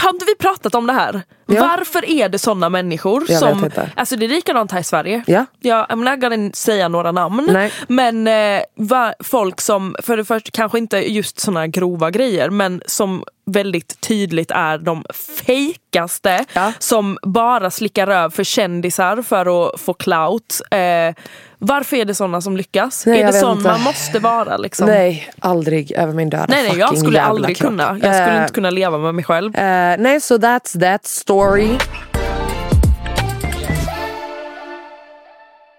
har 0.02 0.10
inte 0.10 0.24
vi 0.26 0.34
pratat 0.38 0.74
om 0.74 0.86
det 0.86 0.92
här? 0.92 1.22
Ja. 1.46 1.60
Varför 1.76 2.10
är 2.10 2.28
det 2.28 2.38
sådana 2.38 2.68
människor 2.68 3.24
Jag 3.28 3.38
som... 3.38 3.64
inte. 3.64 3.90
Alltså 3.96 4.16
det 4.16 4.24
är 4.26 4.28
likadant 4.28 4.72
här 4.72 4.80
i 4.80 4.84
Sverige. 4.84 5.22
Ja. 5.26 5.46
Jag 5.60 5.98
not 5.98 6.20
gonna 6.20 6.50
säga 6.54 6.88
några 6.88 7.12
namn. 7.12 7.48
Nej. 7.52 7.72
Men 7.88 8.26
eh, 8.26 8.62
va, 8.76 9.14
folk 9.24 9.60
som, 9.60 9.96
för 10.02 10.16
det 10.16 10.24
första 10.24 10.50
kanske 10.52 10.78
inte 10.78 11.12
just 11.12 11.40
såna 11.40 11.66
grova 11.66 12.10
grejer 12.10 12.50
men 12.50 12.82
som 12.86 13.24
väldigt 13.46 14.00
tydligt 14.00 14.50
är 14.50 14.78
de 14.78 15.04
fejkaste 15.46 16.44
Ja. 16.52 16.72
som 16.78 17.18
bara 17.22 17.70
slickar 17.70 18.06
röv 18.06 18.30
för 18.30 18.44
kändisar 18.44 19.22
för 19.22 19.66
att 19.74 19.80
få 19.80 19.94
clout. 19.94 20.60
Eh, 20.70 21.14
varför 21.64 21.96
är 21.96 22.04
det 22.04 22.14
såna 22.14 22.40
som 22.40 22.56
lyckas? 22.56 23.06
Nej, 23.06 23.20
är 23.22 23.26
det 23.26 23.32
sån 23.32 23.56
inte. 23.56 23.68
man 23.70 23.80
måste 23.80 24.18
vara? 24.18 24.56
Liksom? 24.56 24.86
Nej, 24.86 25.30
aldrig 25.38 25.92
över 25.92 26.12
min 26.12 26.30
döda 26.30 26.46
nej, 26.48 26.68
nej 26.68 26.78
jag 26.78 26.98
skulle 26.98 27.22
aldrig 27.22 27.56
kropp. 27.56 27.70
kunna. 27.70 27.82
Jag 28.02 28.14
skulle 28.14 28.36
Eh, 28.36 28.42
inte 28.42 28.54
kunna 28.54 28.70
leva 28.70 28.98
med 28.98 29.14
mig 29.14 29.24
själv. 29.24 29.56
Eh, 29.56 29.96
nej, 29.98 30.20
så 30.20 30.36
that's 30.38 30.80
that 30.80 31.06
story. 31.06 31.68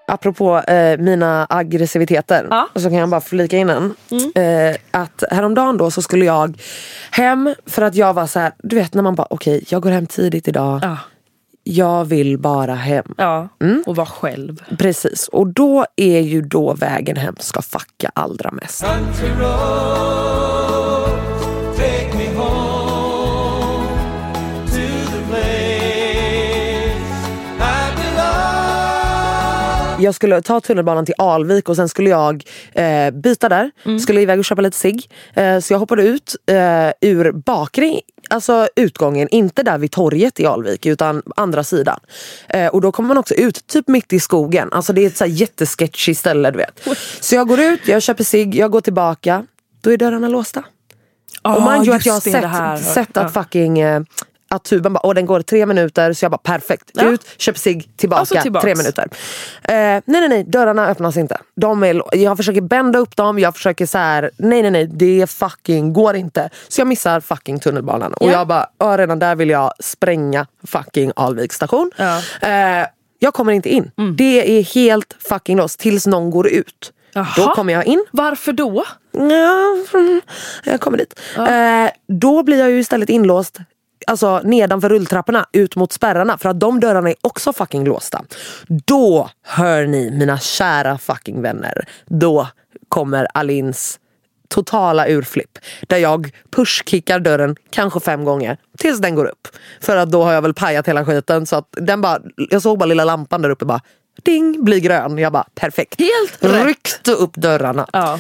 Apropå 0.08 0.58
eh, 0.60 0.98
mina 1.00 1.48
aggressiviteter 1.50 2.48
Ja. 2.50 2.68
så 2.76 2.82
kan 2.82 2.94
jag 2.94 3.10
bara 3.10 3.22
flika 3.22 3.58
in 3.58 3.70
en. 3.70 3.94
Eh, 4.36 4.76
att 4.92 5.24
häromdagen 5.32 5.78
då 5.78 5.92
så 5.92 6.02
skulle 6.02 6.26
jag 6.26 6.58
hem 7.12 7.56
för 7.66 7.82
att 7.82 7.96
jag 7.96 8.14
var 8.14 8.28
så 8.28 8.40
här, 8.40 8.52
du 8.58 8.76
vet 8.76 8.94
när 8.94 9.04
man 9.04 9.16
bara 9.16 9.28
okej 9.30 9.64
jag 9.70 9.82
går 9.82 9.90
hem 9.92 10.06
tidigt 10.08 10.48
idag. 10.48 10.80
Ja. 10.84 10.98
Jag 11.66 12.06
vill 12.06 12.38
bara 12.40 12.74
hem. 12.76 13.14
Ja, 13.18 13.50
Mm. 13.62 13.84
och 13.86 13.96
vara 13.96 14.08
själv. 14.08 14.64
Precis, 14.80 15.28
och 15.28 15.48
då 15.48 15.86
är 15.96 16.20
ju 16.20 16.42
då 16.42 16.74
vägen 16.74 17.18
hem 17.18 17.36
ska 17.40 17.62
fucka 17.62 18.12
allra 18.16 18.52
mest. 18.52 18.84
Jag 30.00 30.16
skulle 30.16 30.42
ta 30.42 30.60
tunnelbanan 30.60 31.06
till 31.06 31.16
Alvik 31.18 31.70
och 31.70 31.76
sen 31.76 31.90
skulle 31.90 32.10
jag 32.10 32.44
eh, 32.74 33.12
byta 33.12 33.50
där. 33.50 33.72
Skulle 34.00 34.22
iväg 34.22 34.40
och 34.40 34.46
köpa 34.46 34.62
lite 34.62 34.78
cigg. 34.78 35.10
Eh, 35.34 35.60
så 35.60 35.74
jag 35.74 35.80
hoppade 35.80 36.04
ut 36.04 36.36
eh, 36.50 37.10
ur 37.10 37.32
bakre, 37.32 38.00
alltså 38.34 38.68
utgången, 38.76 39.28
inte 39.32 39.64
där 39.64 39.78
vid 39.78 39.92
torget 39.92 40.40
i 40.40 40.46
Alvik 40.46 40.86
utan 40.86 41.22
andra 41.36 41.64
sidan. 41.64 42.00
Eh, 42.50 42.68
och 42.68 42.82
då 42.82 42.92
kommer 42.92 43.08
man 43.08 43.18
också 43.18 43.34
ut 43.34 43.68
typ 43.68 43.88
mitt 43.88 44.14
i 44.14 44.20
skogen. 44.20 44.70
Alltså 44.74 44.94
det 44.94 45.02
är 45.02 45.08
ett 45.08 45.18
så 45.18 45.24
här 45.24 45.32
jättesketchy 45.32 46.16
ställe 46.16 46.52
du 46.52 46.58
vet. 46.58 46.88
Så 47.20 47.36
jag 47.36 47.48
går 47.48 47.60
ut, 47.60 47.88
jag 47.88 48.02
köper 48.02 48.24
cigg, 48.24 48.56
jag 48.56 48.72
går 48.72 48.82
tillbaka. 48.82 49.46
Då 49.82 49.92
är 49.92 49.98
dörrarna 49.98 50.28
låsta. 50.28 50.64
och 51.42 51.62
man 51.62 51.84
ju 51.84 51.94
att 51.94 52.06
jag 52.06 52.14
har 52.14 52.20
sett, 52.78 52.94
sett 52.94 53.10
Ja. 53.14 53.22
att 53.22 53.34
fucking 53.34 53.80
eh, 53.80 54.02
att 54.56 54.64
tuben 54.64 54.94
bara, 54.94 55.14
den 55.14 55.26
går 55.26 55.42
tre 55.42 55.66
minuter 55.66 56.14
så 56.14 56.26
jag 56.26 56.32
bara 56.32 56.38
perfekt. 56.38 56.90
Ja. 56.94 57.04
Ut, 57.04 57.22
köp 57.38 57.58
sig 57.58 57.82
tillbaka, 57.98 58.20
Alltså 58.20 58.36
tillbaks. 58.42 58.64
tre 58.64 58.76
minuter. 58.76 59.08
Eh, 59.64 59.74
nej 59.74 60.02
nej 60.06 60.30
nej, 60.30 60.44
dörrarna 60.44 60.88
öppnas 60.88 61.18
inte. 61.18 61.38
De 61.56 61.84
är, 61.84 62.02
jag 62.12 62.38
försöker 62.38 62.62
bända 62.62 63.00
upp 63.00 63.16
dem, 63.16 63.40
jag 63.40 63.56
försöker 63.56 63.86
så 63.86 63.98
här. 63.98 64.32
nej 64.38 64.62
nej 64.62 64.72
nej 64.72 64.88
det 64.88 65.30
fucking 65.30 65.94
går 65.94 66.16
inte. 66.16 66.50
Så 66.68 66.82
jag 66.82 66.88
missar 66.88 67.20
fucking 67.20 67.60
tunnelbanan. 67.60 68.14
Och 68.14 68.28
Ja. 68.28 68.32
jag 68.32 68.48
bara, 68.48 68.68
ja, 68.78 68.98
redan 68.98 69.20
där 69.20 69.36
vill 69.36 69.50
jag 69.50 69.72
spränga 69.80 70.48
fucking 70.68 71.12
Alvik 71.16 71.54
station. 71.54 71.92
Ja. 71.98 72.22
Eh, 72.42 72.88
jag 73.20 73.34
kommer 73.34 73.54
inte 73.54 73.70
in. 73.70 73.92
Det 74.18 74.60
är 74.60 74.64
helt 74.64 75.16
fucking 75.30 75.58
låst 75.58 75.80
tills 75.80 76.08
någon 76.08 76.30
går 76.32 76.48
ut. 76.48 76.92
Jaha. 77.14 77.28
Då 77.38 77.48
kommer 77.56 77.74
jag 77.74 77.86
in. 77.86 78.06
Varför 78.12 78.52
då? 78.52 78.84
Ja, 79.12 79.76
mm, 79.94 80.22
jag 80.64 80.82
kommer 80.82 80.98
dit. 80.98 81.20
Eh, 81.38 82.16
då 82.20 82.44
blir 82.44 82.60
jag 82.60 82.70
ju 82.72 82.80
istället 82.80 83.10
inlåst 83.10 83.58
Alltså 84.08 84.42
nedanför 84.44 84.90
rulltrapporna 84.90 85.46
ut 85.52 85.76
mot 85.76 85.94
spärrarna 85.94 86.38
för 86.38 86.50
att 86.50 86.60
de 86.60 86.80
dörrarna 86.80 87.10
är 87.10 87.16
också 87.22 87.54
fucking 87.54 87.86
låsta. 87.86 88.24
Då 88.68 89.30
hör 89.44 89.86
ni 89.86 90.12
mina 90.12 90.40
kära 90.40 90.98
fucking 90.98 91.42
vänner. 91.42 91.86
Då 92.06 92.48
kommer 92.90 93.28
Alins 93.34 94.00
totala 94.54 95.08
urflipp. 95.08 95.58
Där 95.88 95.98
jag 95.98 96.32
pushkickar 96.56 97.20
dörren 97.20 97.56
kanske 97.70 98.00
fem 98.00 98.24
gånger 98.24 98.58
tills 98.78 99.00
den 99.00 99.16
går 99.16 99.26
upp. 99.26 99.48
För 99.82 99.98
att 99.98 100.12
då 100.12 100.24
har 100.24 100.34
jag 100.34 100.42
väl 100.42 100.54
pajat 100.54 100.88
hela 100.88 101.06
skiten 101.06 101.46
så 101.46 101.56
att 101.56 101.68
den 101.72 102.02
bara, 102.02 102.20
jag 102.50 102.62
såg 102.62 102.80
bara 102.80 102.86
lilla 102.86 103.06
lampan 103.06 103.42
där 103.42 103.50
uppe 103.50 103.66
bara 103.66 103.82
ding, 104.24 104.64
blir 104.64 104.80
grön. 104.80 105.18
Jag 105.18 105.34
bara 105.34 105.46
perfekt. 105.56 106.00
Helt 106.00 106.44
rätt. 106.44 106.66
Ryckte 106.66 107.12
upp 107.12 107.34
dörrarna. 107.34 107.88
Ja. 107.94 108.20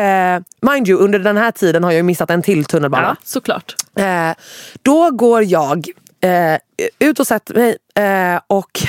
Eh, 0.00 0.42
mind 0.60 0.88
you, 0.88 1.00
under 1.00 1.18
den 1.18 1.36
här 1.36 1.50
tiden 1.50 1.84
har 1.84 1.92
jag 1.92 2.04
missat 2.04 2.30
en 2.30 2.42
till 2.42 2.64
tunnelbana. 2.64 3.06
Ja, 3.08 3.16
såklart. 3.24 3.74
Eh, 3.98 4.30
då 4.82 5.10
går 5.10 5.42
jag 5.42 5.88
eh, 6.20 6.58
ut 6.98 7.20
och 7.20 7.26
sätter 7.26 7.54
mig 7.54 7.76
eh, 7.94 8.40
och 8.46 8.82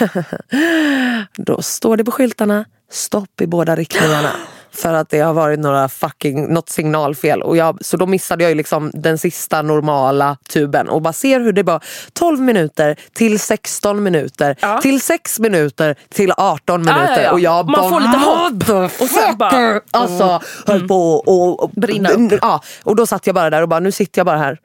då 1.37 1.61
står 1.61 1.97
det 1.97 2.03
på 2.03 2.11
skyltarna 2.11 2.65
stopp 2.91 3.41
i 3.41 3.47
båda 3.47 3.75
riktningarna. 3.75 4.31
För 4.75 4.93
att 4.93 5.09
det 5.09 5.19
har 5.19 5.33
varit 5.33 5.59
några 5.59 5.89
fucking, 5.89 6.53
något 6.53 6.69
signalfel. 6.69 7.41
Och 7.41 7.57
jag, 7.57 7.77
så 7.85 7.97
då 7.97 8.05
missade 8.05 8.43
jag 8.43 8.51
ju 8.51 8.55
liksom 8.55 8.91
den 8.93 9.17
sista 9.17 9.61
normala 9.61 10.37
tuben. 10.49 10.89
Och 10.89 11.01
bara 11.01 11.13
ser 11.13 11.39
hur 11.39 11.51
det 11.53 11.63
bara 11.63 11.79
12 12.13 12.39
minuter 12.39 12.95
till 13.13 13.39
16 13.39 14.03
minuter 14.03 14.55
Ja. 14.61 14.79
till 14.81 15.01
6 15.01 15.39
minuter 15.39 15.95
till 16.13 16.31
18 16.37 16.81
minuter. 16.81 17.15
ja, 17.15 17.21
ja. 17.21 17.31
Och 17.31 17.39
jag 17.39 17.65
Man 17.65 17.73
bara, 17.81 17.89
får 17.89 17.99
lite 17.99 18.17
hopp. 18.17 18.37
"What 18.37 18.67
the 18.67 19.03
Och 19.03 19.09
sen 19.09 19.37
bara- 19.37 19.49
fucker?" 19.51 19.81
Alltså 19.91 20.41
höll 20.67 20.87
på 20.87 21.11
och, 21.15 21.63
och 21.63 21.69
Brinna 21.69 22.09
upp. 22.09 22.39
Ja, 22.41 22.61
och 22.83 22.95
då 22.95 23.05
satt 23.07 23.25
jag 23.27 23.35
bara 23.35 23.49
där 23.49 23.61
och 23.61 23.69
bara 23.69 23.79
nu 23.79 23.91
sitter 23.91 24.19
jag 24.19 24.25
bara 24.25 24.37
här. 24.37 24.57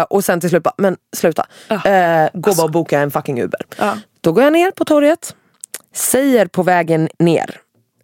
Eh, 0.00 0.02
och 0.02 0.24
sen 0.24 0.40
till 0.40 0.50
slut 0.50 0.62
bara, 0.62 0.74
men 0.78 0.96
sluta. 1.16 1.46
Eh, 1.68 2.28
gå 2.34 2.54
bara 2.54 2.64
och 2.64 2.70
boka 2.70 3.00
en 3.00 3.10
fucking 3.10 3.42
Uber. 3.42 3.60
Då 4.20 4.32
går 4.32 4.44
jag 4.44 4.52
ner 4.52 4.70
på 4.70 4.84
torget. 4.84 5.34
Säger 5.94 6.46
på 6.46 6.62
vägen 6.62 7.08
ner. 7.18 7.50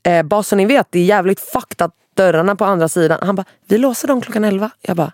Eh, 0.02 0.22
bara 0.22 0.42
så 0.42 0.56
ni 0.56 0.66
vet, 0.66 0.86
det 0.90 0.98
är 0.98 1.04
jävligt 1.04 1.40
fucked 1.40 1.82
att 1.84 1.94
dörrarna 2.16 2.56
på 2.56 2.64
andra 2.64 2.88
sidan. 2.88 3.18
Han 3.22 3.34
bara, 3.34 3.44
vi 3.68 3.78
låser 3.78 4.08
dem 4.08 4.20
klockan 4.20 4.44
11. 4.44 4.70
Jag 4.80 4.96
bara, 4.96 5.12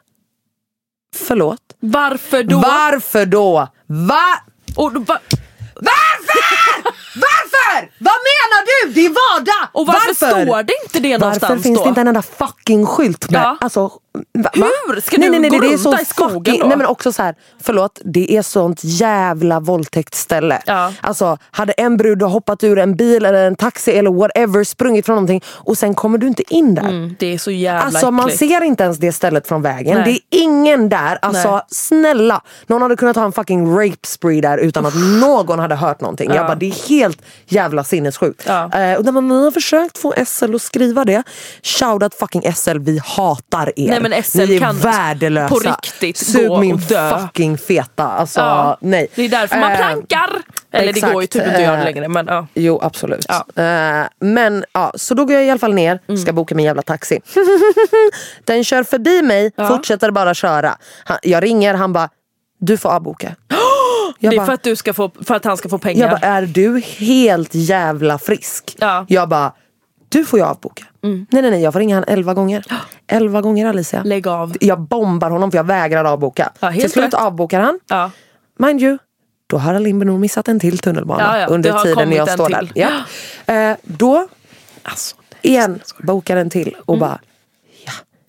förlåt? 1.16 1.60
Varför 1.80 2.42
då? 2.42 2.58
Varför 2.60 3.26
då? 3.26 3.68
Va? 3.86 4.22
Och, 4.76 4.92
då 4.92 5.00
va- 5.00 5.20
Varför? 5.74 6.82
Varför? 7.14 7.90
Vad 7.98 8.12
menar 8.30 8.64
du? 8.86 8.92
Det 8.92 9.06
är 9.06 9.08
vardag! 9.10 9.68
och 9.72 9.86
varför, 9.86 10.14
står 10.14 10.62
det 10.62 10.72
inte 10.84 10.98
det 11.00 11.18
någonstans 11.18 11.50
Varför 11.50 11.62
finns 11.62 11.78
då? 11.78 11.84
det 11.84 11.88
inte 11.88 12.00
en 12.00 12.08
enda 12.08 12.22
fucking 12.22 12.86
skylt 12.86 13.30
med? 13.30 13.40
Ja. 13.42 13.56
Alltså, 13.60 13.90
va? 14.32 14.50
Hur 14.54 15.00
ska 15.00 15.18
nej, 15.18 15.30
du 15.30 15.38
nej, 15.38 15.50
nej, 15.50 15.50
gå 15.50 15.66
det 15.66 15.72
är 15.72 15.78
så 15.78 15.98
i 15.98 16.04
skogen 16.04 16.34
fucking, 16.34 16.60
då? 16.60 16.66
Nej 16.66 16.76
men 16.76 16.86
också 16.86 17.12
så 17.12 17.22
här, 17.22 17.34
förlåt, 17.60 18.00
det 18.04 18.36
är 18.36 18.42
sånt 18.42 18.80
jävla 18.82 19.60
våldtäktsställe. 19.60 20.62
Ja. 20.66 20.92
Alltså, 21.00 21.38
hade 21.50 21.72
en 21.72 21.96
brud 21.96 22.22
hoppat 22.22 22.64
ur 22.64 22.78
en 22.78 22.96
bil 22.96 23.24
eller 23.24 23.46
en 23.46 23.56
taxi 23.56 23.90
eller 23.92 24.10
whatever, 24.10 24.64
sprungit 24.64 25.06
från 25.06 25.14
någonting 25.14 25.42
och 25.46 25.78
sen 25.78 25.94
kommer 25.94 26.18
du 26.18 26.26
inte 26.26 26.54
in 26.54 26.74
där. 26.74 26.82
Mm, 26.82 27.16
det 27.18 27.34
är 27.34 27.38
så 27.38 27.50
jävla 27.50 27.82
Alltså 27.82 28.10
man 28.10 28.26
äckligt. 28.26 28.38
ser 28.38 28.62
inte 28.62 28.84
ens 28.84 28.98
det 28.98 29.12
stället 29.12 29.48
från 29.48 29.62
vägen. 29.62 29.94
Nej. 29.94 30.04
Det 30.30 30.36
är 30.36 30.42
ingen 30.42 30.88
där. 30.88 31.18
Alltså 31.22 31.50
Nej. 31.50 31.62
snälla. 31.68 32.42
Någon 32.66 32.82
hade 32.82 32.96
kunnat 32.96 33.16
ha 33.16 33.24
en 33.24 33.32
fucking 33.32 33.70
rape 33.78 34.06
spree 34.06 34.40
där 34.40 34.58
utan 34.58 34.86
att 34.86 34.94
någon 35.20 35.58
hade 35.58 35.74
hört 35.74 36.00
någonting. 36.00 36.30
Jag 36.34 36.46
bara, 36.46 36.54
det 36.54 36.66
är 36.66 36.88
helt 36.88 37.22
jävla 37.46 37.84
sinnessjukt. 37.84 38.42
Ja. 38.46 38.72
Eh, 38.72 38.98
och 38.98 39.04
när 39.04 39.12
man 39.12 39.30
har 39.30 39.50
försökt 39.50 39.98
få 39.98 40.14
SL 40.26 40.54
att 40.54 40.62
skriva 40.62 41.04
det. 41.04 41.22
Shoutout 41.62 42.14
fucking 42.14 42.52
SL, 42.54 42.78
vi 42.78 43.00
hatar 43.04 43.72
er. 43.76 43.88
Nej, 43.88 44.00
men 44.08 44.22
SL 44.22 44.38
Ni 44.38 44.54
är 44.56 44.58
kan 44.60 44.78
värdelösa. 44.78 45.48
på 45.48 45.58
riktigt 45.58 46.16
Sug 46.16 46.48
gå 46.48 46.60
min 46.60 46.74
och 46.74 46.80
dö. 46.80 47.18
fucking 47.18 47.58
feta. 47.58 48.04
Alltså 48.04 48.40
Ja. 48.40 48.78
nej. 48.80 49.08
Det 49.14 49.22
är 49.22 49.28
därför 49.28 49.56
man 49.56 49.70
Eh, 49.72 49.76
plankar. 49.76 50.30
Eller 50.72 50.92
det 50.92 51.00
går 51.00 51.10
ju 51.22 51.24
exakt, 51.24 51.32
typ 51.32 51.42
inte 51.42 51.56
att 51.56 51.62
göra 51.62 51.78
eh, 51.78 51.84
längre. 51.84 52.08
Men, 52.08 52.26
ja. 52.26 52.46
Jo 52.54 52.80
absolut. 52.82 53.26
Ja. 53.28 53.62
Eh, 53.62 54.06
men 54.20 54.64
ja, 54.72 54.92
så 54.94 55.14
då 55.14 55.24
går 55.24 55.34
jag 55.34 55.44
i 55.44 55.50
alla 55.50 55.58
fall 55.58 55.74
ner, 55.74 55.98
Mm. 56.08 56.18
ska 56.20 56.32
boka 56.32 56.54
min 56.54 56.64
jävla 56.66 56.82
taxi. 56.82 57.20
Den 58.44 58.64
kör 58.64 58.82
förbi 58.82 59.22
mig, 59.22 59.52
fortsätter 59.68 60.10
bara 60.10 60.34
köra. 60.34 60.76
Han, 61.04 61.18
jag 61.22 61.42
ringer, 61.42 61.74
han 61.74 61.92
bara, 61.92 62.08
du 62.60 62.76
får 62.76 62.88
avboka. 62.90 63.34
Jag 64.20 64.30
det 64.32 64.36
är 64.36 64.38
bara, 64.38 64.46
för 64.46 64.52
att, 64.52 64.62
du 64.62 64.76
ska 64.76 64.94
få, 64.94 65.10
för 65.24 65.34
att 65.34 65.44
han 65.44 65.56
ska 65.56 65.68
få 65.68 65.78
pengar. 65.78 66.00
jag 66.00 66.10
bara, 66.20 66.26
är 66.28 66.42
du 66.42 66.80
helt 66.80 67.50
jävla 67.54 68.18
frisk? 68.18 68.76
Ja. 68.78 69.04
Jag 69.08 69.28
bara, 69.28 69.52
du 70.08 70.24
får 70.24 70.38
ju 70.38 70.44
avboka. 70.44 70.84
Nej 71.00 71.26
nej 71.30 71.50
nej, 71.50 71.62
jag 71.62 71.72
får 71.72 71.80
ringa 71.80 71.94
han 71.96 72.04
elva 72.06 72.34
gånger. 72.34 72.64
Elva 73.06 73.40
gånger 73.40 73.66
Alicia. 73.66 74.02
Lägg 74.04 74.26
av. 74.28 74.56
Jag 74.60 74.80
bombar 74.80 75.30
honom 75.30 75.50
för 75.50 75.58
jag 75.58 75.64
vägrar 75.64 76.04
avboka. 76.04 76.52
Ja, 76.60 76.72
Till 76.72 76.90
slut 76.90 77.14
avbokar 77.14 77.60
han. 77.60 77.80
Ja. 77.88 78.10
Mind 78.58 78.82
you, 78.82 78.98
då 79.46 79.58
har 79.58 79.74
Alimber 79.74 80.06
nog 80.06 80.20
missat 80.20 80.48
en 80.48 80.60
till 80.60 80.78
tunnelbana 80.78 81.22
Ja, 81.22 81.38
ja, 81.40 81.46
under 81.46 81.78
tiden 81.82 82.12
jag 82.12 82.30
står 82.30 82.48
där. 82.48 82.70
Ja. 82.74 82.90
Eh, 83.54 83.76
då 83.82 84.28
Alltså, 84.82 85.16
igen, 85.42 85.80
bokar 85.98 86.36
en 86.36 86.50
till 86.50 86.76
och 86.86 86.94
Mm. 86.96 87.00
bara 87.08 87.18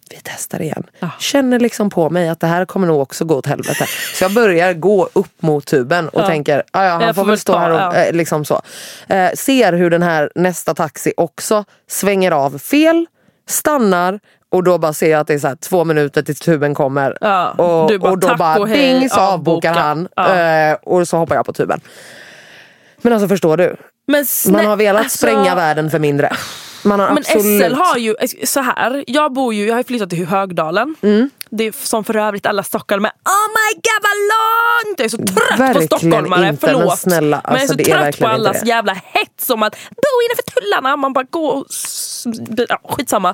vi 0.10 0.17
testar 0.24 0.62
igen. 0.62 0.84
Känner 1.19 1.60
liksom 1.60 1.89
på 1.89 2.10
mig 2.10 2.30
att 2.30 2.39
det 2.39 2.48
här 2.48 2.65
kommer 2.65 2.88
nog 2.88 3.02
också 3.02 3.26
gå 3.26 3.36
åt 3.36 3.45
helvete. 3.45 3.86
Så 4.13 4.24
jag 4.24 4.34
börjar 4.34 4.74
gå 4.74 5.10
upp 5.13 5.41
mot 5.41 5.65
tuben 5.65 6.10
och 6.10 6.22
Ja. 6.22 6.28
tänker, 6.28 6.63
"Ja, 6.74 6.84
ja, 6.86 6.91
han 6.91 7.02
Jag 7.02 7.15
får 7.15 7.26
väl 7.26 7.39
stå 7.39 7.54
ta, 7.54 7.60
här 7.60 7.69
och 7.72 7.80
ja. 7.80 7.95
eh, 7.95 8.13
liksom 8.13 8.45
så. 8.45 8.62
Eh, 9.08 9.32
ser 9.36 9.74
hur 9.74 9.89
den 9.89 10.04
här 10.04 10.32
nästa 10.36 10.74
taxi 10.76 11.13
också 11.17 11.65
svänger 11.89 12.32
av 12.32 12.60
fel, 12.60 13.06
stannar 13.50 14.19
och 14.52 14.63
då 14.63 14.78
bara 14.78 14.93
ser 14.93 15.12
jag 15.12 15.19
att 15.19 15.28
det 15.28 15.34
är 15.34 15.39
så 15.39 15.48
här 15.48 15.56
två 15.56 15.84
minuter 15.86 16.22
tills 16.22 16.39
tuben 16.39 16.74
kommer. 16.76 17.17
Ja, 17.22 17.50
och, 17.52 18.00
bara, 18.00 18.12
och 18.12 18.19
då 18.19 18.28
"Tack 18.28 18.38
bara 18.38 18.60
och 18.60 18.67
hej, 18.67 19.00
ding 19.00 19.10
så 19.10 19.19
avbokar 19.19 19.69
avboka." 19.69 19.82
han. 19.82 20.08
Ja. 20.15 20.36
Eh, 20.36 20.74
och 20.84 21.08
så 21.08 21.17
hoppar 21.17 21.36
jag 21.36 21.45
på 21.45 21.54
tuben. 21.54 21.82
Men 23.02 23.13
alltså 23.13 23.28
förstår 23.28 23.58
du? 23.58 23.76
Man 24.52 24.65
har 24.65 24.76
velat 24.76 25.04
alltså- 25.04 25.17
spränga 25.17 25.56
världen 25.56 25.89
för 25.91 26.00
mindre. 26.00 26.32
Man 26.84 27.00
har 27.00 27.08
Men 27.08 27.18
absolut... 27.18 27.65
SL 27.65 27.74
har 27.74 27.98
ju, 27.98 28.15
så 28.44 28.60
här, 28.60 29.04
jag 29.08 29.34
bor 29.34 29.54
ju, 29.54 29.68
jag 29.68 29.76
har 29.76 29.84
flyttat 29.84 30.10
till 30.10 30.26
Högdalen. 30.26 30.96
Mm. 31.02 31.30
Det 31.50 31.63
är 31.63 31.72
som 31.72 32.04
för 32.04 32.15
övrigt 32.15 32.46
alla 32.46 32.63
stockholmare. 32.63 33.12
Oh 33.26 33.48
my 33.50 33.74
god 33.76 34.02
vad 34.04 34.18
långt! 34.34 35.00
Jag 35.00 35.06
är 35.06 35.10
så 35.10 35.18
trött 35.18 35.58
på 35.58 35.63
Verkligen 35.63 35.88
stockholmare, 35.88 36.48
inte, 36.50 36.68
förlåt. 36.68 36.86
men 36.88 36.98
snälla, 36.98 37.42
men 37.44 37.54
jag 37.54 37.58
är 37.58 37.62
alltså, 37.62 37.68
så 37.68 37.74
det 37.74 37.84
är 37.84 37.86
trött 37.86 37.98
på 37.98 38.04
verkligen 38.04 38.36
inte 38.36 38.50
allas 38.50 38.65
jävla 38.65 38.94
hets 38.94 39.50
om 39.50 39.63
att 39.63 39.76
bo 39.76 40.13
innanför 40.26 40.62
tullarna. 40.62 40.96
Man 40.96 41.13
bara 41.13 41.26
går 41.30 41.54
och... 41.54 41.65
Ja, 42.69 42.79
skitsamma. 42.84 43.34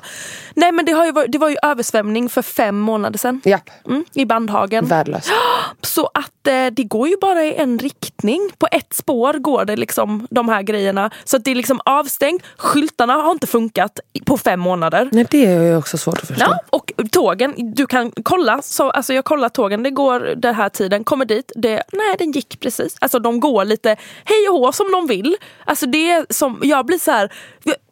Nej 0.54 0.72
men 0.72 0.84
det, 0.84 0.92
har 0.92 1.04
ju 1.06 1.12
varit, 1.12 1.32
det 1.32 1.38
var 1.38 1.48
ju 1.48 1.56
översvämning 1.62 2.28
för 2.28 2.42
fem 2.42 2.78
månader 2.78 3.18
sedan. 3.18 3.40
Japp, 3.44 3.70
Mm, 3.88 4.04
I 4.14 4.24
Bandhagen. 4.24 4.86
värdelöst. 4.86 5.30
Så 5.82 6.06
att 6.14 6.46
eh, 6.46 6.66
det 6.72 6.84
går 6.84 7.08
ju 7.08 7.16
bara 7.20 7.44
i 7.44 7.54
en 7.54 7.78
riktning. 7.78 8.50
På 8.58 8.68
ett 8.72 8.94
spår 8.94 9.32
går 9.34 9.64
det 9.64 9.76
liksom 9.76 10.26
de 10.30 10.48
här 10.48 10.62
grejerna. 10.62 11.10
Så 11.24 11.36
att 11.36 11.44
det 11.44 11.50
är 11.50 11.54
liksom 11.54 11.80
avstängt. 11.84 12.42
Skyltarna 12.56 13.12
har 13.14 13.30
inte 13.30 13.46
funkat 13.46 14.00
på 14.24 14.38
fem 14.38 14.60
månader. 14.60 15.08
Nej 15.12 15.26
det 15.30 15.46
är 15.46 15.62
ju 15.62 15.76
också 15.76 15.98
svårt 15.98 16.18
att 16.22 16.28
förstå. 16.28 16.46
Ja, 16.50 16.58
och 16.70 16.92
tågen, 17.12 17.54
du 17.74 17.86
kan 17.86 18.12
kolla. 18.22 18.62
Så, 18.62 18.90
alltså 18.90 19.14
jag 19.14 19.24
kollar 19.24 19.48
tågen, 19.48 19.82
det 19.82 19.90
går 19.90 20.20
den 20.36 20.54
här 20.54 20.68
tiden, 20.68 21.04
kommer 21.04 21.24
dit, 21.24 21.52
det, 21.54 21.82
nej 21.92 22.16
den 22.18 22.32
gick 22.32 22.60
precis. 22.60 22.96
Alltså 23.00 23.18
de 23.18 23.40
går 23.40 23.64
lite 23.64 23.88
hej 24.24 24.48
och 24.50 24.58
hå 24.58 24.72
som 24.72 24.92
de 24.92 25.06
vill. 25.06 25.36
Alltså 25.64 25.86
det 25.86 26.26
som, 26.34 26.60
jag 26.62 26.86
blir 26.86 26.98
så 26.98 27.10
här. 27.10 27.32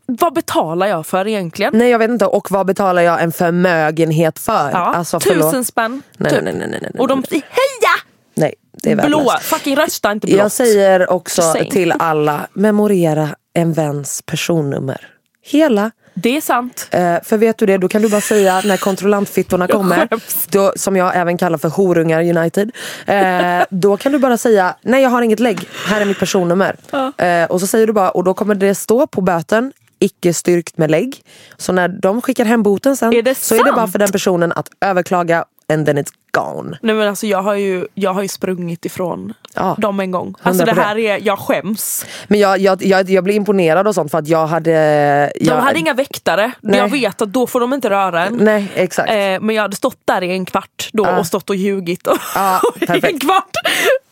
Vad 0.06 0.34
betalar 0.34 0.86
jag 0.86 1.06
för 1.06 1.26
egentligen? 1.28 1.72
Nej 1.76 1.90
jag 1.90 1.98
vet 1.98 2.10
inte, 2.10 2.26
och 2.26 2.50
vad 2.50 2.66
betalar 2.66 3.02
jag 3.02 3.22
en 3.22 3.32
förmögenhet 3.32 4.38
för? 4.38 4.70
Ja, 4.70 4.78
alltså, 4.94 5.20
tusen 5.20 5.64
spänn. 5.64 6.02
Nej, 6.16 6.32
typ. 6.32 6.42
nej, 6.44 6.54
nej, 6.58 6.68
nej, 6.70 6.78
nej, 6.82 6.90
Och 6.98 7.08
de 7.08 7.24
heja! 7.30 7.94
Nej, 8.34 8.54
det 8.82 8.90
är 8.90 8.96
Blå, 8.96 9.18
värdelöst. 9.18 9.44
fucking 9.44 9.76
rösta 9.76 10.12
inte 10.12 10.26
blått. 10.26 10.38
Jag 10.38 10.52
säger 10.52 11.10
också 11.10 11.42
saying. 11.42 11.70
till 11.70 11.92
alla, 11.98 12.46
memorera 12.52 13.28
en 13.54 13.72
väns 13.72 14.22
personnummer. 14.26 15.08
Hela. 15.42 15.90
Det 16.16 16.36
är 16.36 16.40
sant. 16.40 16.88
Eh, 16.90 17.16
för 17.24 17.36
vet 17.36 17.58
du 17.58 17.66
det, 17.66 17.78
då 17.78 17.88
kan 17.88 18.02
du 18.02 18.08
bara 18.08 18.20
säga 18.20 18.62
när 18.64 18.76
kontrollantfittorna 18.76 19.66
kommer, 19.68 20.08
då, 20.48 20.72
som 20.76 20.96
jag 20.96 21.16
även 21.16 21.38
kallar 21.38 21.58
för 21.58 21.68
horungar 21.68 22.36
United. 22.36 22.70
Eh, 23.06 23.64
då 23.70 23.96
kan 23.96 24.12
du 24.12 24.18
bara 24.18 24.36
säga, 24.36 24.76
nej 24.82 25.02
jag 25.02 25.10
har 25.10 25.22
inget 25.22 25.40
lägg, 25.40 25.68
här 25.86 26.00
är 26.00 26.04
mitt 26.04 26.18
personnummer. 26.18 26.76
Eh, 27.18 27.44
och 27.50 27.60
så 27.60 27.66
säger 27.66 27.86
du 27.86 27.92
bara, 27.92 28.10
och 28.10 28.24
då 28.24 28.34
kommer 28.34 28.54
det 28.54 28.74
stå 28.74 29.06
på 29.06 29.20
böten, 29.20 29.72
icke 30.04 30.34
styrkt 30.34 30.78
med 30.78 30.90
lägg. 30.90 31.22
Så 31.56 31.72
när 31.72 31.88
de 31.88 32.22
skickar 32.22 32.44
hem 32.44 32.62
boten 32.62 32.96
sen 32.96 33.12
Är 33.12 33.34
så 33.34 33.54
är 33.54 33.58
det 33.58 33.64
bara 33.64 33.76
sant? 33.76 33.92
för 33.92 33.98
den 33.98 34.12
personen 34.12 34.52
att 34.52 34.68
överklaga 34.80 35.44
and 35.72 35.86
then 35.86 35.98
it's 35.98 36.12
gone. 36.30 36.78
Nej 36.82 36.94
men 36.94 37.08
alltså 37.08 37.26
jag 37.26 37.42
har 37.42 37.54
ju, 37.54 37.86
jag 37.94 38.14
har 38.14 38.22
ju 38.22 38.28
sprungit 38.28 38.84
ifrån 38.84 39.32
Ja. 39.54 39.76
dem 39.78 40.00
en 40.00 40.10
gång. 40.10 40.34
Alltså 40.42 40.64
det 40.64 40.72
100%. 40.72 40.82
här 40.82 40.98
är, 40.98 41.18
jag 41.26 41.38
skäms. 41.38 42.06
Men 42.28 42.40
jag, 42.40 42.58
jag, 42.58 42.82
jag, 42.82 43.10
jag 43.10 43.24
blir 43.24 43.34
imponerad 43.34 43.86
och 43.88 43.94
sånt 43.94 44.10
för 44.10 44.18
att 44.18 44.28
jag 44.28 44.46
hade... 44.46 44.72
De 45.40 45.44
Jag, 45.46 45.56
hade 45.56 45.78
inga 45.78 45.94
väktare. 45.94 46.52
Nej. 46.60 46.78
Jag 46.78 46.88
vet 46.88 47.22
att 47.22 47.32
då 47.32 47.46
får 47.46 47.60
de 47.60 47.72
inte 47.74 47.90
röra 47.90 48.26
en. 48.26 48.36
Nej 48.36 48.72
exakt. 48.74 49.10
Eh, 49.10 49.16
men 49.16 49.50
jag 49.50 49.62
hade 49.62 49.76
stått 49.76 49.98
där 50.04 50.22
i 50.22 50.30
en 50.30 50.44
kvart 50.44 50.88
då 50.92 51.04
Ja. 51.04 51.18
och 51.18 51.26
stått 51.26 51.50
och 51.50 51.56
ljugit. 51.56 52.06
Och 52.06 52.18
Ja, 52.34 52.60
i 52.80 53.06
en 53.06 53.18
kvart. 53.18 53.50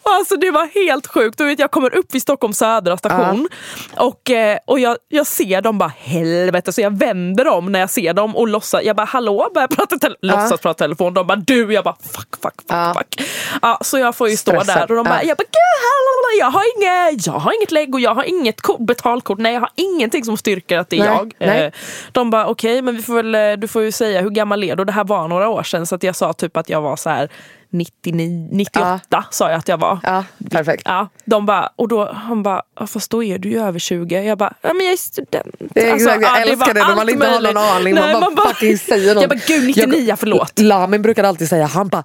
Alltså 0.05 0.37
det 0.37 0.51
var 0.51 0.67
helt 0.87 1.07
sjukt. 1.07 1.39
Du 1.39 1.45
vet, 1.45 1.59
jag 1.59 1.71
kommer 1.71 1.95
upp 1.97 2.15
vid 2.15 2.23
Stockholms 2.23 2.59
södra 2.59 2.97
station 2.97 3.49
och, 3.97 4.31
eh, 4.31 4.59
och 4.67 4.81
jag, 4.81 4.97
jag 5.09 5.27
ser 5.27 5.61
dem 5.63 5.79
bara 5.79 5.93
helvete 5.99 6.73
så 6.73 6.81
jag 6.81 6.99
vänder 6.99 7.47
om 7.49 7.73
när 7.73 7.81
jag 7.81 7.91
ser 7.91 8.15
dem 8.15 8.37
och 8.37 8.49
låtsas. 8.49 8.83
Jag 8.85 8.97
bara 8.97 9.05
hallå, 9.07 9.51
börjar 9.55 9.69
prata 9.69 9.99
tele- 9.99 10.17
låtsas 10.23 10.61
prata 10.61 10.75
telefon. 10.85 11.15
De 11.15 11.27
bara 11.27 11.37
du, 11.37 11.73
jag 11.73 11.85
bara 11.85 11.97
fuck 12.03 12.13
fuck 12.43 12.43
fuck. 12.43 12.55
Ja. 12.69 12.95
fuck. 12.99 13.29
Ja, 13.63 13.79
så 13.81 13.99
jag 13.99 14.17
får 14.17 14.29
ju 14.29 14.37
stå 14.37 14.51
Stressad. 14.51 14.77
där 14.77 14.91
och 14.91 14.97
de 14.97 15.05
bara, 15.05 15.23
Ja. 15.23 15.29
jag 15.29 15.37
bara 15.37 15.45
gud 15.45 16.39
jag 16.41 16.47
har, 16.51 16.63
inget, 16.77 17.27
jag 17.27 17.33
har 17.33 17.53
inget 17.59 17.71
lägg 17.73 17.95
och 17.95 18.01
jag 18.01 18.15
har 18.15 18.25
inget 18.25 18.61
kort, 18.61 18.79
betalkort. 18.81 19.39
Nej 19.39 19.53
jag 19.55 19.61
har 19.61 19.71
ingenting 19.77 20.25
som 20.25 20.37
styrker 20.37 20.79
att 20.79 20.91
det 20.91 20.97
är 20.99 21.05
Nej, 21.05 21.09
jag. 21.17 21.35
nej. 21.39 21.65
Eh, 21.65 21.73
de 22.13 22.31
bara 22.31 22.47
okej 22.47 22.83
men 22.83 22.97
vi 22.97 23.03
får 23.03 23.15
väl, 23.15 23.35
eh, 23.35 23.53
du 23.53 23.69
får 23.69 23.83
ju 23.83 23.93
säga 23.93 24.21
hur 24.21 24.31
gammal 24.31 24.65
är 24.65 24.77
du? 24.77 24.81
Och 24.83 24.87
Det 24.87 24.93
här 24.93 25.05
var 25.05 25.29
några 25.29 25.49
år 25.49 25.63
sedan 25.63 25.87
så 25.87 25.95
att 25.95 26.03
jag 26.03 26.17
sa 26.17 26.33
typ 26.33 26.57
att 26.57 26.69
jag 26.69 26.81
var 26.81 26.97
så 26.97 27.11
här 27.11 27.29
99, 27.73 28.49
98 28.53 29.25
sa 29.31 29.51
jag 29.51 29.59
att 29.59 29.69
jag 29.69 29.79
var. 29.79 29.99
Ja, 30.03 30.25
perfekt. 30.51 30.83
Ja, 30.85 31.09
de 31.25 31.47
bara, 31.47 31.73
och 31.77 31.89
då, 31.89 32.13
han 32.13 32.43
bara, 32.43 32.63
"Ja, 32.81 32.87
fast 32.87 33.11
då 33.11 33.25
är 33.25 33.39
du 33.39 33.51
ju 33.51 33.61
över 33.63 33.79
20. 33.79 34.23
Jag 34.23 34.39
bara, 34.39 34.55
ja 34.63 34.73
men 34.73 34.87
jag 34.87 34.93
är 34.93 34.97
student. 34.97 35.55
Det 35.59 35.91
är 35.91 35.95
exakt, 35.95 36.23
jag 36.23 36.31
ja, 36.31 36.37
älskar 36.41 36.57
var 36.67 36.75
det 36.75 36.81
när 36.89 36.97
man 36.97 37.09
inte 37.09 37.27
har 37.27 37.33
någon 37.35 37.43
möjligt. 37.43 37.57
aning. 37.73 37.95
Nej, 37.95 38.21
man 38.21 38.35
bara, 38.35 38.49
fucking 38.49 38.79
säger 38.79 39.15
något. 39.15 39.23
Jag 39.23 39.31
bara, 39.31 39.41
gud 39.47 39.67
99, 39.67 40.17
förlåt. 40.19 40.59
Lamin 40.59 41.03
brukade 41.03 41.29
alltid 41.29 41.49
säga, 41.49 41.67
han 41.67 41.89
bara 41.89 42.05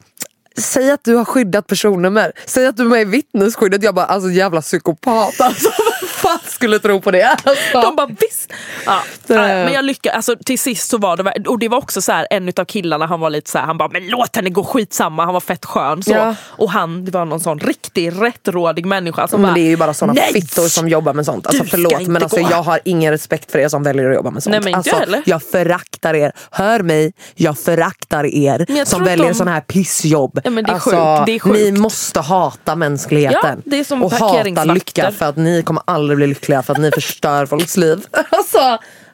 Säg 0.59 0.91
att 0.91 1.03
du 1.03 1.15
har 1.15 1.25
skyddat 1.25 1.67
personnummer. 1.67 2.31
Säg 2.45 2.65
att 2.67 2.77
du 2.77 2.83
är 2.83 2.87
med 2.87 3.01
i 3.01 3.05
vittnesskyddet. 3.05 3.83
Jag 3.83 3.95
bara, 3.95 4.05
alltså 4.05 4.29
jävla 4.29 4.61
psykopat. 4.61 5.41
Alltså, 5.41 5.69
fan 6.17 6.39
skulle 6.45 6.79
tro 6.79 7.01
på 7.01 7.11
det? 7.11 7.23
Alltså. 7.43 7.81
De 7.81 7.95
bara 7.95 8.07
visst. 8.07 8.53
Ja, 8.85 9.01
men 9.27 9.73
jag 9.73 9.85
lyckades, 9.85 10.15
alltså, 10.15 10.35
till 10.45 10.59
sist 10.59 10.89
så 10.89 10.97
var 10.97 11.17
det, 11.17 11.49
och 11.49 11.59
det 11.59 11.67
var 11.67 11.77
också 11.77 12.01
så 12.01 12.11
här, 12.11 12.27
en 12.29 12.51
av 12.57 12.65
killarna 12.65 13.05
han 13.05 13.19
var 13.19 13.29
lite 13.29 13.51
så 13.51 13.57
här, 13.57 13.65
han 13.65 13.77
bara 13.77 13.89
men 13.89 14.07
låt 14.07 14.35
henne 14.35 14.49
gå 14.49 14.63
skitsamma, 14.63 15.25
han 15.25 15.33
var 15.33 15.39
fett 15.41 15.65
skön 15.65 16.03
så. 16.03 16.11
Ja. 16.11 16.35
Och 16.45 16.71
han, 16.71 17.05
det 17.05 17.11
var 17.11 17.25
någon 17.25 17.39
sån 17.39 17.59
riktig 17.59 18.11
rättrådig 18.21 18.85
människa 18.85 19.27
som 19.27 19.41
men 19.41 19.49
bara, 19.49 19.53
det 19.55 19.61
är 19.61 19.69
ju 19.69 19.77
bara 19.77 19.93
såna 19.93 20.13
"Nej, 20.13 20.33
fittor 20.33 20.67
som 20.67 20.89
jobbar 20.89 21.13
med 21.13 21.25
sånt. 21.25 21.47
Alltså 21.47 21.63
förlåt 21.63 22.07
men 22.07 22.23
alltså, 22.23 22.41
gå." 22.41 22.47
jag 22.51 22.63
har 22.63 22.79
ingen 22.85 23.11
respekt 23.11 23.51
för 23.51 23.59
er 23.59 23.69
som 23.69 23.83
väljer 23.83 24.09
att 24.09 24.15
jobba 24.15 24.31
med 24.31 24.43
sånt. 24.43 24.51
Nej, 24.51 24.59
men 24.59 24.67
inte 24.67 24.77
alltså, 24.77 24.91
jag 24.95 24.99
heller. 24.99 25.21
jag 25.25 25.43
föraktar 25.43 26.13
er. 26.13 26.31
Hör 26.51 26.79
mig, 26.79 27.13
jag 27.35 27.57
föraktar 27.57 28.23
er 28.35 28.85
som 28.85 29.03
väljer 29.03 29.27
de- 29.27 29.33
såna 29.33 29.51
här 29.51 29.61
pissjobb. 29.61 30.41
Ja, 30.43 30.49
men 30.49 30.63
det 30.63 30.69
är 30.71 30.73
alltså, 30.73 30.89
sjukt, 30.89 31.25
det 31.25 31.31
är 31.35 31.39
sjukt. 31.39 31.55
Ni 31.55 31.71
måste 31.71 32.19
hata 32.19 32.75
mänskligheten. 32.75 33.61
Ja, 33.65 33.71
det 33.71 33.79
är 33.79 33.83
som 33.83 34.03
och 34.03 34.11
hata 34.11 34.63
lycka 34.63 35.11
för 35.11 35.25
att 35.25 35.35
ni 35.37 35.63
kommer 35.63 35.83
aldrig 35.85 36.06
bli 36.15 36.27
lyckliga 36.27 36.63
för 36.63 36.73
att 36.73 36.79
ni 36.79 36.91
förstör 36.91 37.45
folks 37.45 37.77
liv. 37.77 38.05
Alltså, 38.29 38.59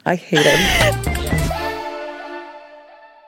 I 0.04 0.08
hate 0.08 0.54
it. 0.90 1.08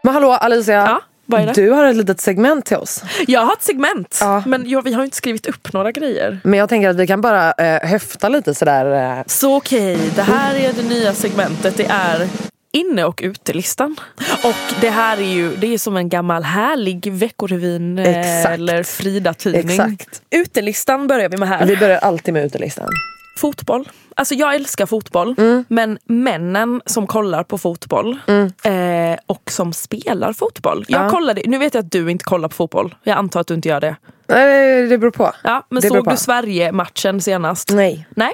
Men 0.02 0.14
hallå 0.14 0.32
Alicia, 0.32 0.74
Ja, 0.74 1.00
vad 1.26 1.40
är 1.40 1.46
det? 1.46 1.52
du 1.52 1.70
har 1.70 1.84
ett 1.84 1.96
litet 1.96 2.20
segment 2.20 2.64
till 2.66 2.76
oss. 2.76 3.02
Jag 3.26 3.40
har 3.40 3.52
ett 3.52 3.62
segment 3.62 4.18
Ja. 4.20 4.42
men 4.46 4.68
jag, 4.70 4.82
vi 4.82 4.92
har 4.92 5.04
inte 5.04 5.16
skrivit 5.16 5.46
upp 5.46 5.72
några 5.72 5.92
grejer. 5.92 6.40
Men 6.44 6.58
jag 6.58 6.68
tänker 6.68 6.88
att 6.88 6.96
vi 6.96 7.06
kan 7.06 7.20
bara 7.20 7.52
eh, 7.52 7.88
höfta 7.88 8.28
lite 8.28 8.54
sådär. 8.54 9.16
Eh, 9.18 9.22
Så 9.26 9.56
okej, 9.56 9.98
det 10.16 10.22
här 10.22 10.54
är 10.54 10.72
det 10.72 10.82
nya 10.88 11.14
segmentet. 11.14 11.76
Det 11.76 11.86
är 11.90 12.28
inne 12.72 13.04
och 13.04 13.20
utelistan. 13.24 13.96
Och 14.44 14.80
det 14.80 14.90
här 14.90 15.16
är 15.16 15.22
ju 15.34 15.56
det 15.56 15.74
är 15.74 15.78
som 15.78 15.96
en 15.96 16.08
gammal 16.08 16.42
härlig 16.42 17.12
Veckorevyn 17.12 17.98
eh, 17.98 18.18
Exakt. 18.18 18.54
eller 18.54 18.82
Frida-tidning. 18.82 19.98
Utelistan 20.30 21.06
börjar 21.06 21.28
vi 21.28 21.36
med 21.36 21.48
här. 21.48 21.66
vi 21.66 21.76
börjar 21.76 21.98
alltid 21.98 22.34
med 22.34 22.44
utelistan. 22.44 22.88
Fotboll. 23.36 23.88
Alltså 24.14 24.34
jag 24.34 24.54
älskar 24.54 24.86
fotboll. 24.86 25.34
Mm. 25.38 25.64
Men 25.68 25.98
männen 26.04 26.82
som 26.86 27.06
kollar 27.06 27.42
på 27.44 27.58
fotboll 27.58 28.18
eh, 28.62 29.18
och 29.26 29.50
som 29.50 29.72
spelar 29.72 30.32
fotboll. 30.32 30.84
Jag 30.88 31.04
Ja. 31.04 31.10
kollade, 31.10 31.42
nu 31.46 31.58
vet 31.58 31.74
jag 31.74 31.84
att 31.84 31.90
du 31.92 32.10
inte 32.10 32.24
kollar 32.24 32.48
på 32.48 32.54
fotboll. 32.54 32.94
Jag 33.02 33.18
antar 33.18 33.40
att 33.40 33.46
du 33.46 33.54
inte 33.54 33.68
gör 33.68 33.80
det. 33.80 33.96
Nej, 34.28 34.86
det 34.86 34.98
beror 34.98 35.10
på. 35.10 35.32
Ja, 35.44 35.66
men 35.70 35.80
Det 35.82 35.88
såg 35.88 36.10
du 36.10 36.16
Sverige-matchen 36.16 37.20
senast? 37.20 37.72
Nej. 37.72 38.06
Nej, 38.10 38.32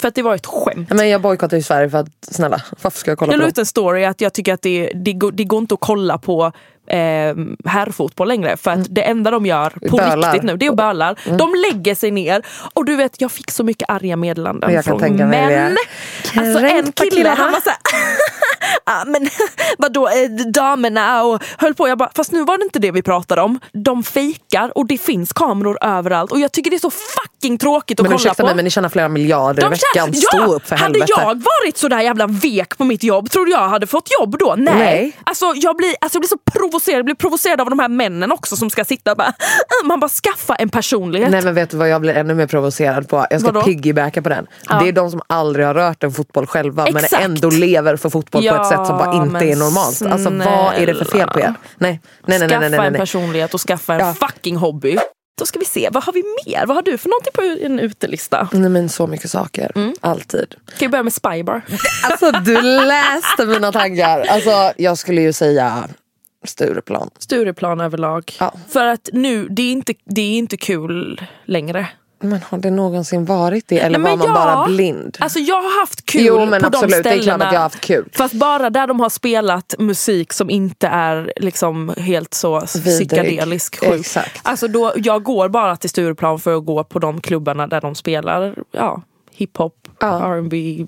för 0.00 0.08
att 0.08 0.14
det 0.14 0.22
var 0.22 0.34
ett 0.34 0.46
skämt. 0.46 0.90
Men 0.90 1.08
jag 1.08 1.20
bojkottar 1.22 1.56
ju 1.56 1.62
Sverige 1.62 1.90
för 1.90 1.98
att 1.98 2.08
snälla, 2.20 2.62
varför 2.82 2.98
ska 2.98 3.10
jag 3.10 3.18
kolla 3.18 3.32
Jag 3.32 3.38
på 3.38 3.40
la 3.40 3.44
dem? 3.44 3.48
ut 3.50 3.58
en 3.58 3.66
story 3.66 4.04
att 4.04 4.20
jag 4.20 4.32
tycker 4.34 4.54
att 4.54 4.62
det, 4.62 4.92
det, 4.94 5.12
går, 5.12 5.32
det 5.32 5.44
går 5.44 5.58
inte 5.58 5.74
att 5.74 5.80
kolla 5.80 6.18
på 6.18 6.52
eh, 6.92 7.34
herrfotboll 7.70 8.28
längre. 8.28 8.56
För 8.56 8.70
att 8.70 8.86
det 8.94 9.02
enda 9.02 9.30
de 9.30 9.46
gör 9.46 9.70
på 9.70 9.98
Mm. 9.98 10.10
Bölar. 10.10 10.14
Mm. 10.14 10.32
riktigt 10.32 10.42
nu, 10.42 10.56
det 10.56 10.66
är 10.66 10.72
bölar. 10.72 11.18
De 11.38 11.54
lägger 11.54 11.94
sig 11.94 12.10
ner. 12.10 12.42
Och 12.74 12.84
du 12.84 12.96
vet, 12.96 13.20
jag 13.20 13.32
fick 13.32 13.50
så 13.50 13.64
mycket 13.64 13.90
arga 13.90 14.16
meddelanden 14.16 14.82
från 14.82 15.16
män. 15.16 15.76
Alltså 16.36 16.58
en 16.66 16.92
kille, 16.92 17.28
han 17.28 17.52
var 17.52 17.60
såhär, 17.60 17.78
ah, 18.86 19.04
men 19.06 19.28
vadå 19.78 20.08
eh, 20.08 20.46
damerna 20.46 21.22
och 21.24 21.42
höll 21.58 21.74
på. 21.74 21.88
Jag 21.88 21.98
bara, 21.98 22.10
fast 22.14 22.32
nu 22.32 22.44
var 22.44 22.58
det 22.58 22.64
inte 22.64 22.78
det 22.78 22.90
vi 22.90 23.02
pratade 23.02 23.42
om. 23.42 23.60
De 23.72 24.02
fejkar 24.02 24.78
och 24.78 24.86
det 24.86 24.98
finns 24.98 25.32
kameror 25.32 25.78
överallt. 25.84 26.32
Och 26.32 26.40
jag 26.40 26.52
tycker 26.52 26.70
det 26.70 26.76
är 26.76 26.78
så 26.78 26.90
fucking 26.90 27.58
tråkigt 27.58 28.00
att 28.00 28.04
Men 28.04 28.10
kolla 28.10 28.16
ursäkta 28.20 28.42
på. 28.42 28.46
mig 28.46 28.54
men 28.56 28.64
ni 28.64 28.70
tjänar 28.70 28.88
flera 28.88 29.08
miljarder 29.08 29.62
i 29.66 29.68
veckan. 29.68 30.12
tjänar- 30.12 30.44
Stå 30.46 30.54
upp 30.54 30.66
för 30.68 30.76
hade 30.76 30.84
helvete. 30.98 31.12
jag 31.16 31.24
varit 31.64 31.76
sådär 31.76 32.00
jävla 32.00 32.26
vek 32.26 32.78
på 32.78 32.84
mitt 32.84 33.02
jobb, 33.02 33.30
tror 33.30 33.46
du 33.46 33.52
jag 33.52 33.68
hade 33.68 33.86
fått 33.86 34.08
jobb 34.20 34.38
då? 34.38 34.54
Nej. 34.58 34.74
Nej. 34.74 35.12
Alltså, 35.24 35.52
jag, 35.56 35.76
blir, 35.76 35.94
alltså, 36.00 36.16
jag 36.16 36.20
blir 36.20 36.28
så 36.28 36.38
provocerad, 36.52 36.98
jag 36.98 37.04
blir 37.04 37.14
provocerad 37.14 37.60
av 37.60 37.70
de 37.70 37.78
här 37.78 37.88
männen 37.88 38.32
också 38.32 38.56
som 38.56 38.70
ska 38.70 38.84
sitta 38.84 39.10
och 39.10 39.16
bara, 39.16 39.28
"Ah", 39.28 39.84
man 39.86 40.00
bara 40.00 40.08
skaffa 40.08 40.54
en 40.54 40.68
personlighet. 40.68 41.30
Nej 41.30 41.42
men 41.42 41.54
vet 41.54 41.70
du 41.70 41.76
vad 41.76 41.88
jag 41.88 42.00
blir 42.00 42.14
ännu 42.14 42.34
mer 42.34 42.46
provocerad 42.46 43.08
på? 43.08 43.26
Jag 43.30 43.40
ska 43.40 43.62
piggybacka 43.62 44.22
på 44.22 44.28
den. 44.28 44.46
Ja. 44.68 44.78
Det 44.82 44.88
är 44.88 44.92
de 44.92 45.10
som 45.10 45.20
aldrig 45.26 45.66
har 45.66 45.74
rört 45.74 46.02
en 46.04 46.12
fotboll 46.12 46.46
själva 46.46 46.84
men 46.84 46.96
Exakt. 47.04 47.24
ändå 47.24 47.50
lever 47.50 47.96
för 47.96 48.10
fotboll 48.10 48.42
på 48.42 48.46
Ja, 48.46 48.62
ett 48.62 48.68
sätt 48.76 48.86
som 48.86 48.98
bara 48.98 49.14
inte 49.14 49.44
är 49.44 49.56
normalt. 49.56 50.02
Alltså 50.02 50.30
vad 50.30 50.74
är 50.74 50.86
det 50.86 50.94
för 50.94 51.04
fel 51.04 51.28
på 51.28 51.40
er? 51.40 51.54
Nej, 51.78 52.00
nej, 52.26 52.38
nej. 52.38 52.38
nej, 52.38 52.48
skaffa 52.48 52.60
nej, 52.60 52.70
nej, 52.70 52.86
en 52.86 52.92
nej. 52.92 53.00
personlighet 53.00 53.54
och 53.54 53.60
skaffa 53.60 53.94
en 53.94 54.00
Ja. 54.00 54.14
fucking 54.14 54.56
hobby. 54.56 54.98
Då 55.38 55.46
ska 55.46 55.58
vi 55.58 55.64
se, 55.64 55.88
vad 55.92 56.04
har 56.04 56.12
vi 56.12 56.22
mer? 56.46 56.66
Vad 56.66 56.76
har 56.76 56.82
du 56.82 56.98
för 56.98 57.08
någonting 57.08 57.32
på 57.34 57.66
en 57.66 57.78
utelista? 57.80 58.48
Nej 58.52 58.70
men 58.70 58.88
så 58.88 59.06
mycket 59.06 59.30
saker. 59.30 59.72
Mm. 59.74 59.94
Alltid. 60.00 60.54
Kan 60.66 60.76
vi 60.78 60.88
börja 60.88 61.02
med 61.02 61.12
Spybar? 61.12 61.62
Alltså 62.04 62.30
du 62.30 62.62
läste 62.62 63.46
mina 63.46 63.72
tankar. 63.72 64.26
Alltså 64.28 64.72
jag 64.76 64.98
skulle 64.98 65.20
ju 65.20 65.32
säga 65.32 65.88
Stureplan. 66.44 67.10
Stureplan 67.18 67.80
överlag. 67.80 68.32
Ja. 68.40 68.54
För 68.68 68.86
att 68.86 69.08
nu, 69.12 69.48
det 69.48 69.62
är, 69.62 69.72
inte, 69.72 69.94
det 70.04 70.20
är 70.20 70.38
inte 70.38 70.56
kul 70.56 71.22
längre. 71.44 71.88
Men 72.22 72.40
har 72.48 72.58
det 72.58 72.70
någonsin 72.70 73.24
varit 73.24 73.64
det? 73.68 73.78
Eller 73.80 73.98
Nej, 73.98 74.10
var 74.10 74.18
man 74.18 74.26
ja. 74.26 74.34
bara 74.34 74.66
blind? 74.66 75.16
Alltså 75.20 75.38
jag 75.38 75.62
har 75.62 75.80
haft 75.80 76.06
kul 76.06 76.22
Jo, 76.24 76.46
men 76.46 76.60
på 76.60 76.66
absolut, 76.66 76.90
de 76.90 77.02
det 77.02 77.14
är 77.16 77.20
ställena. 77.22 77.36
klart 77.36 77.46
att 77.46 77.52
jag 77.52 77.60
har 77.60 77.62
haft 77.64 77.80
kul. 77.80 78.08
Fast 78.12 78.34
bara 78.34 78.70
där 78.70 78.86
de 78.86 79.00
har 79.00 79.08
spelat 79.10 79.74
musik 79.78 80.32
som 80.32 80.50
inte 80.50 80.86
är 80.88 81.32
liksom 81.36 81.94
helt 81.96 82.34
så 82.34 82.60
Vidrig. 82.74 82.94
psykedelisk 83.08 83.80
sjuk. 83.80 84.00
Exakt. 84.00 84.40
Alltså 84.42 84.68
då, 84.68 84.92
jag 84.96 85.22
går 85.22 85.48
bara 85.48 85.76
till 85.76 85.90
Stureplan 85.90 86.38
för 86.38 86.56
att 86.56 86.64
gå 86.66 86.84
på 86.84 86.98
de 86.98 87.20
klubbarna 87.20 87.66
där 87.66 87.80
de 87.80 87.94
spelar 87.94 88.54
ja, 88.72 89.02
hiphop, 89.30 89.88
Ja. 90.00 90.06
R&B 90.36 90.86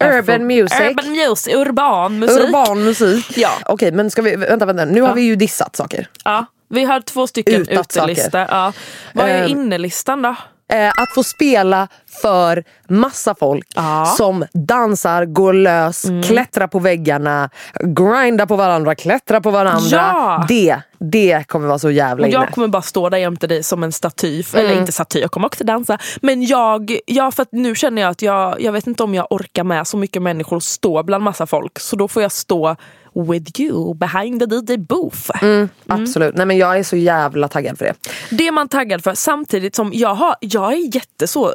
Urban 0.00 0.46
music. 0.46 0.80
Urban 0.80 1.10
music, 1.10 1.54
urban 1.54 2.18
musik. 2.18 2.40
Urban 2.40 2.84
musik. 2.84 3.38
Ja. 3.38 3.50
Okej 3.66 3.92
men 3.92 4.10
ska 4.10 4.22
vi, 4.22 4.36
vänta 4.36 4.66
vänta. 4.66 4.84
Nu 4.84 5.00
har 5.00 5.08
Ja. 5.08 5.14
vi 5.14 5.22
ju 5.22 5.36
dissat 5.36 5.76
saker. 5.76 6.08
Ja, 6.24 6.46
vi 6.68 6.84
har 6.84 7.00
två 7.00 7.26
stycken 7.26 7.54
Utat 7.62 7.96
utelistor. 7.96 8.40
Ja. 8.40 8.72
Vad 9.14 9.28
är 9.28 9.42
Ehm, 9.44 9.50
innelistan 9.50 10.22
då? 10.22 10.34
Eh, 10.72 10.88
att 10.88 11.14
få 11.14 11.22
spela 11.22 11.88
för 12.22 12.64
massa 12.88 13.34
folk 13.34 13.66
Ja. 13.74 13.94
Mm. 14.02 14.06
som 14.06 14.44
dansar, 14.52 15.24
går 15.24 15.52
lös, 15.52 16.06
klättrar 16.24 16.66
på 16.66 16.78
väggarna, 16.78 17.50
grindar 17.84 18.46
på 18.46 18.56
varandra, 18.56 18.94
klättrar 18.94 19.40
på 19.40 19.50
varandra. 19.50 19.88
Ja. 19.90 20.44
Det, 20.48 20.76
det 20.98 21.44
kommer 21.48 21.68
vara 21.68 21.78
så 21.78 21.90
jävla 21.90 22.22
Och 22.26 22.28
inne. 22.32 22.40
jag 22.44 22.50
kommer 22.54 22.68
bara 22.68 22.82
stå 22.82 23.08
där 23.08 23.18
jämte 23.18 23.46
dig 23.46 23.62
som 23.62 23.82
en 23.84 23.92
staty. 23.92 24.42
Mm. 24.54 24.66
Eller 24.66 24.80
inte 24.80 24.92
staty, 24.92 25.20
jag 25.20 25.30
kommer 25.30 25.46
också 25.46 25.64
dansa. 25.64 25.98
Men 26.22 26.42
jag, 26.42 26.98
ja, 27.06 27.30
för 27.30 27.46
nu 27.52 27.74
känner 27.74 28.02
jag 28.02 28.10
att 28.10 28.22
jag, 28.22 28.60
jag 28.60 28.72
vet 28.72 28.86
inte 28.86 29.02
om 29.02 29.14
jag 29.14 29.26
orkar 29.30 29.64
med 29.64 29.86
så 29.86 29.96
mycket 29.96 30.22
människor 30.22 30.56
och 30.56 30.62
stå 30.62 31.02
bland 31.02 31.24
massa 31.24 31.46
folk. 31.46 31.78
Så 31.78 31.96
då 31.96 32.08
får 32.08 32.22
jag 32.22 32.32
stå 32.32 32.76
with 33.22 33.60
you 33.60 33.94
behind 33.94 34.40
the 34.40 34.46
DJ 34.46 34.76
booth. 34.78 35.30
Mm. 35.42 35.68
Absolut. 35.86 36.34
Nej, 36.36 36.46
men 36.46 36.58
jag 36.58 36.78
är 36.78 36.82
så 36.82 36.96
jävla 36.96 37.48
taggad 37.48 37.78
för 37.78 37.84
det. 37.84 37.94
Det 38.30 38.48
är 38.48 38.52
man 38.52 38.68
taggad 38.68 39.04
för 39.04 39.14
samtidigt 39.14 39.74
som 39.74 39.90
jag, 39.94 40.14
har, 40.14 40.36
jag 40.40 40.72
är 40.72 40.94
jätte 40.94 41.26
så 41.26 41.54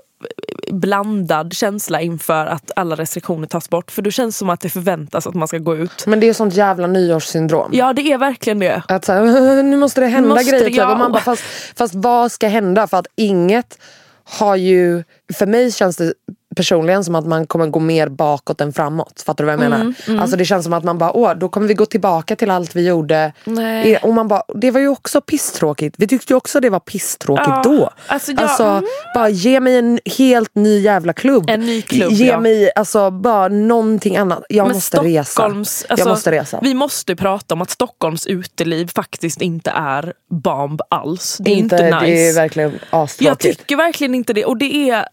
blandad 0.71 1.53
känsla 1.53 2.01
inför 2.01 2.45
att 2.45 2.71
alla 2.75 2.95
restriktioner 2.95 3.47
tas 3.47 3.69
bort. 3.69 3.91
För 3.91 4.01
det 4.01 4.11
känns 4.11 4.37
som 4.37 4.49
att 4.49 4.61
det 4.61 4.69
förväntas 4.69 5.27
att 5.27 5.33
man 5.33 5.47
ska 5.47 5.57
gå 5.57 5.75
ut. 5.75 6.07
Men 6.07 6.19
det 6.19 6.29
är 6.29 6.33
sånt 6.33 6.53
jävla 6.53 6.87
nyårssyndrom. 6.87 7.69
Ja 7.73 7.93
det 7.93 8.11
är 8.11 8.17
verkligen 8.17 8.59
det. 8.59 8.83
Att 8.87 9.05
så 9.05 9.13
här, 9.13 9.63
nu 9.63 9.77
måste 9.77 10.01
det 10.01 10.07
hända 10.07 10.29
Måste 10.29 10.51
grejer. 10.51 10.65
det, 10.65 10.71
typ. 10.71 10.81
Och 10.81 10.87
man 10.87 10.99
ja. 10.99 11.09
bara, 11.09 11.21
fast, 11.21 11.43
fast 11.75 11.95
vad 11.95 12.31
ska 12.31 12.47
hända? 12.47 12.87
För 12.87 12.97
att 12.97 13.07
inget 13.15 13.77
har 14.23 14.55
ju, 14.55 15.03
för 15.33 15.45
mig 15.45 15.71
känns 15.71 15.97
det 15.97 16.13
personligen 16.55 17.03
som 17.03 17.15
att 17.15 17.25
man 17.27 17.47
kommer 17.47 17.67
gå 17.67 17.79
mer 17.79 18.09
bakåt 18.09 18.61
än 18.61 18.73
framåt. 18.73 19.23
Fattar 19.25 19.43
du 19.43 19.55
vad 19.55 19.65
jag 19.65 19.69
menar? 19.69 19.93
Alltså 20.21 20.37
det 20.37 20.45
känns 20.45 20.63
som 20.63 20.73
att 20.73 20.83
man 20.83 20.97
bara, 20.97 21.11
åh 21.11 21.33
då 21.35 21.49
kommer 21.49 21.67
vi 21.67 21.73
gå 21.73 21.85
tillbaka 21.85 22.35
till 22.35 22.49
allt 22.51 22.75
vi 22.75 22.87
gjorde. 22.87 23.33
Nej. 23.45 23.97
Och 23.97 24.13
man 24.13 24.27
bara, 24.27 24.43
det 24.55 24.71
var 24.71 24.79
ju 24.79 24.87
också 24.87 25.21
pisstråkigt. 25.21 25.95
Vi 25.97 26.07
tyckte 26.07 26.33
ju 26.33 26.37
också 26.37 26.59
det 26.59 26.69
var 26.69 26.79
pisstråkigt 26.79 27.47
Ja, 27.47 27.61
då. 27.63 27.89
alltså 28.07 28.31
jag- 28.31 28.77
mm. 28.77 28.83
bara 29.15 29.29
ge 29.29 29.59
mig 29.59 29.77
en 29.77 29.99
helt 30.17 30.55
ny 30.55 30.79
jävla 30.79 31.13
klubb. 31.13 31.49
En 31.49 31.59
ny 31.59 31.81
klubb, 31.81 32.11
Ge 32.11 32.27
ja. 32.27 32.39
mig 32.39 32.71
alltså 32.75 33.11
bara 33.11 33.47
någonting 33.47 34.17
annat. 34.17 34.43
Jag 34.49 34.67
Men 34.67 34.75
måste 34.75 34.97
resa. 34.97 35.43
Alltså, 35.43 35.85
jag 35.89 36.07
måste 36.07 36.31
resa. 36.31 36.59
Vi 36.61 36.73
måste 36.73 37.15
prata 37.15 37.55
om 37.55 37.61
att 37.61 37.69
Stockholms 37.69 38.27
uteliv 38.27 38.89
faktiskt 38.95 39.41
inte 39.41 39.71
är 39.71 40.13
bomb 40.29 40.81
alls. 40.89 41.37
Det 41.39 41.51
är 41.51 41.55
inte, 41.55 41.75
inte, 41.75 41.85
nice. 41.99 42.05
Det 42.05 42.27
är 42.29 42.33
verkligen 42.35 42.71
Jag 42.91 43.01
astråkigt. 43.03 43.41
tycker 43.59 43.75
verkligen 43.75 44.15
inte 44.15 44.33
det. 44.33 44.45
Och 44.45 44.57
det 44.57 44.89
är, 44.89 45.05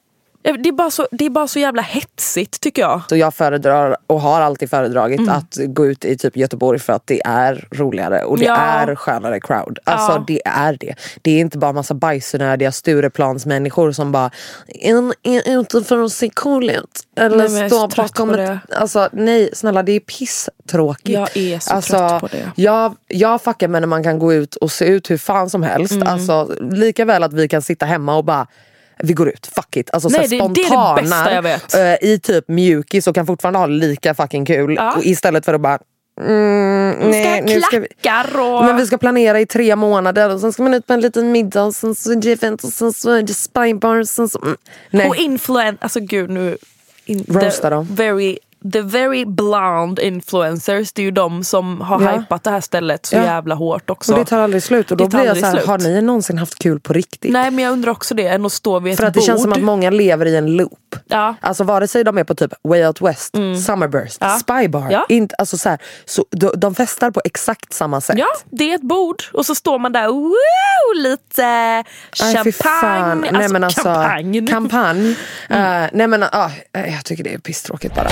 det 0.42 0.68
är, 0.68 0.72
bara, 0.72 0.90
så, 0.90 1.08
det 1.10 1.24
är 1.26 1.30
bara 1.30 1.48
så 1.48 1.58
jävla 1.58 1.82
hetsigt 1.82 2.60
tycker 2.60 2.82
jag. 2.82 3.00
Så 3.08 3.16
jag 3.16 3.34
föredrar 3.34 3.96
och 4.06 4.20
har 4.20 4.40
alltid 4.40 4.70
föredragit 4.70 5.20
Mm. 5.20 5.34
att 5.34 5.58
gå 5.66 5.86
ut 5.86 6.04
i 6.04 6.16
typ 6.18 6.36
Göteborg 6.36 6.78
för 6.78 6.92
att 6.92 7.06
det 7.06 7.22
är 7.24 7.68
roligare 7.72 8.24
och 8.24 8.38
det 8.38 8.44
Ja. 8.44 8.56
är 8.56 8.94
skönare 8.94 9.40
crowd. 9.40 9.78
Alltså 9.84 10.12
Ja. 10.12 10.24
det 10.26 10.42
är 10.44 10.76
det. 10.80 10.94
Det 11.22 11.30
är 11.30 11.40
inte 11.40 11.58
bara 11.58 11.72
massa 11.72 11.94
bajsnödiga 11.94 12.72
Stureplansmänniskor 12.72 13.92
som 13.92 14.12
bara 14.12 14.30
är, 14.68 15.12
är 15.22 15.60
ute 15.60 15.82
för 15.84 15.98
att 16.04 16.12
se 16.12 16.30
cool 16.30 16.70
ut. 16.70 17.00
Eller 17.16 17.48
Nej, 17.48 17.70
stå 17.70 17.88
bakom 17.88 18.30
ett... 18.30 18.36
det. 18.36 18.58
Alltså 18.76 19.08
nej 19.12 19.50
snälla 19.52 19.82
det 19.82 19.92
är 19.92 20.00
pisstråkigt. 20.00 21.08
Jag 21.08 21.36
är 21.36 21.58
så 21.58 21.72
alltså, 21.72 21.92
trött 22.08 22.20
på 22.20 22.26
det. 22.26 22.50
Jag, 22.54 22.96
jag 23.08 23.42
fuckar 23.42 23.68
med 23.68 23.82
när 23.82 23.86
man 23.86 24.02
kan 24.02 24.18
gå 24.18 24.32
ut 24.32 24.54
och 24.56 24.72
se 24.72 24.84
ut 24.84 25.10
hur 25.10 25.18
fan 25.18 25.50
som 25.50 25.62
helst. 25.62 25.92
Mm. 25.92 26.08
Alltså 26.08 26.54
lika 26.70 27.04
väl 27.04 27.22
att 27.22 27.32
vi 27.32 27.48
kan 27.48 27.62
sitta 27.62 27.86
hemma 27.86 28.16
och 28.16 28.24
bara 28.24 28.46
vi 29.02 29.12
går 29.12 29.28
ut, 29.28 29.46
fuck 29.54 29.76
it. 29.76 29.90
Alltså 29.92 30.08
Nej, 30.08 30.20
här 30.20 30.28
det- 30.28 30.36
är 30.36 30.96
det 30.96 31.02
bästa 31.02 31.34
jag 31.34 31.42
vet. 31.42 31.74
eh, 31.74 32.08
i 32.10 32.18
typ 32.22 32.48
mjukis 32.48 33.06
och 33.06 33.14
kan 33.14 33.26
fortfarande 33.26 33.58
ha 33.58 33.66
lika 33.66 34.14
fucking 34.14 34.44
kul. 34.46 34.74
Ja. 34.74 34.94
Och 34.96 35.04
istället 35.04 35.44
för 35.44 35.54
att 35.54 35.60
bara 35.60 35.78
Mm, 36.20 36.94
Vi 36.98 37.12
ska 37.12 37.30
nej, 37.30 37.42
nu 37.42 37.60
ska 37.60 37.78
vi, 37.80 37.86
och... 38.40 38.64
men 38.64 38.76
vi 38.76 38.86
ska 38.86 38.98
planera 38.98 39.40
i 39.40 39.46
tre 39.46 39.76
månader 39.76 40.34
och 40.34 40.40
sen 40.40 40.52
ska 40.52 40.62
man 40.62 40.74
ut 40.74 40.86
på 40.86 40.92
en 40.92 41.00
liten 41.00 41.32
middag 41.32 41.62
och 41.64 41.74
sen 41.74 41.94
så 41.94 42.12
är 42.12 42.16
det 42.16 42.32
event 42.32 42.64
och 42.64 42.70
sen 42.72 42.92
så 42.92 43.10
är 43.10 43.22
det 43.22 43.34
spybar 43.34 43.96
och 44.00 44.08
sen 44.08 44.28
så... 44.28 44.38
Mm, 44.42 44.56
nej. 44.90 45.08
Och 45.08 45.16
influen... 45.16 45.78
Alltså 45.80 46.00
gud 46.00 46.30
nu... 46.30 46.56
In, 47.04 47.24
Roasta 47.28 47.70
dem. 47.70 47.86
Very, 47.90 48.38
the 48.72 48.80
very 48.80 49.24
blonde 49.24 50.06
influencers, 50.06 50.92
det 50.92 51.02
är 51.02 51.04
ju 51.04 51.10
de 51.10 51.44
som 51.44 51.80
har 51.80 52.02
Ja. 52.02 52.10
hypat 52.10 52.44
det 52.44 52.50
här 52.50 52.60
stället 52.60 53.06
så 53.06 53.16
Ja. 53.16 53.22
jävla 53.22 53.54
hårt 53.54 53.90
också. 53.90 54.12
och 54.12 54.18
det 54.18 54.24
tar 54.24 54.38
aldrig 54.38 54.62
slut 54.62 54.90
och 54.90 54.96
då 54.96 55.04
Det 55.04 55.10
blir 55.16 55.26
jag 55.26 55.36
så 55.36 55.46
här, 55.46 55.66
har 55.66 55.78
ni 55.78 56.02
någonsin 56.02 56.38
haft 56.38 56.58
kul 56.58 56.80
på 56.80 56.92
riktigt? 56.92 57.32
Nej 57.32 57.50
men 57.50 57.64
jag 57.64 57.72
undrar 57.72 57.92
också 57.92 58.14
det, 58.14 58.26
än 58.26 58.46
att 58.46 58.52
stå 58.52 58.78
vid 58.80 58.92
ett 58.92 58.98
För 58.98 59.06
att 59.06 59.14
det 59.14 59.18
bord. 59.20 59.26
känns 59.26 59.42
som 59.42 59.52
att 59.52 59.62
många 59.62 59.90
lever 59.90 60.26
i 60.26 60.36
en 60.36 60.56
loop. 60.56 60.96
Ja. 61.08 61.34
Alltså 61.40 61.64
vare 61.64 61.88
sig 61.88 62.04
de 62.04 62.18
är 62.18 62.24
på 62.24 62.34
typ 62.34 62.52
Way 62.62 62.84
Out 62.86 63.00
West, 63.00 63.34
Summerburst, 63.66 64.16
Ja. 64.20 64.28
Spybar. 64.38 64.88
Ja. 64.90 65.06
Inte, 65.08 65.34
alltså 65.38 65.58
så 65.58 65.68
här, 65.68 65.78
så 66.04 66.24
de, 66.30 66.52
de 66.56 66.74
festar 66.74 67.10
på 67.10 67.20
exakt 67.24 67.72
samma 67.72 68.00
sätt. 68.00 68.18
Ja, 68.18 68.26
det 68.50 68.70
är 68.70 68.74
ett 68.74 68.82
bord 68.82 69.22
och 69.32 69.46
så 69.46 69.54
står 69.54 69.78
man 69.78 69.92
där, 69.92 70.08
woo, 70.08 70.34
lite 70.94 71.42
Nej, 71.42 71.84
fy 72.44 72.52
fan. 72.52 72.80
champagne. 72.80 73.20
Nej, 73.32 73.34
Alltså, 73.34 73.52
men 73.52 73.64
alltså, 73.64 73.80
champagne. 73.82 74.46
Kampanj. 74.46 75.10
Eh, 75.48 75.84
nej 75.92 76.06
men 76.06 76.22
ah, 76.22 76.50
jag 76.72 77.04
tycker 77.04 77.24
det 77.24 77.34
är 77.34 77.38
pisstråkigt 77.38 77.94
bara. 77.94 78.08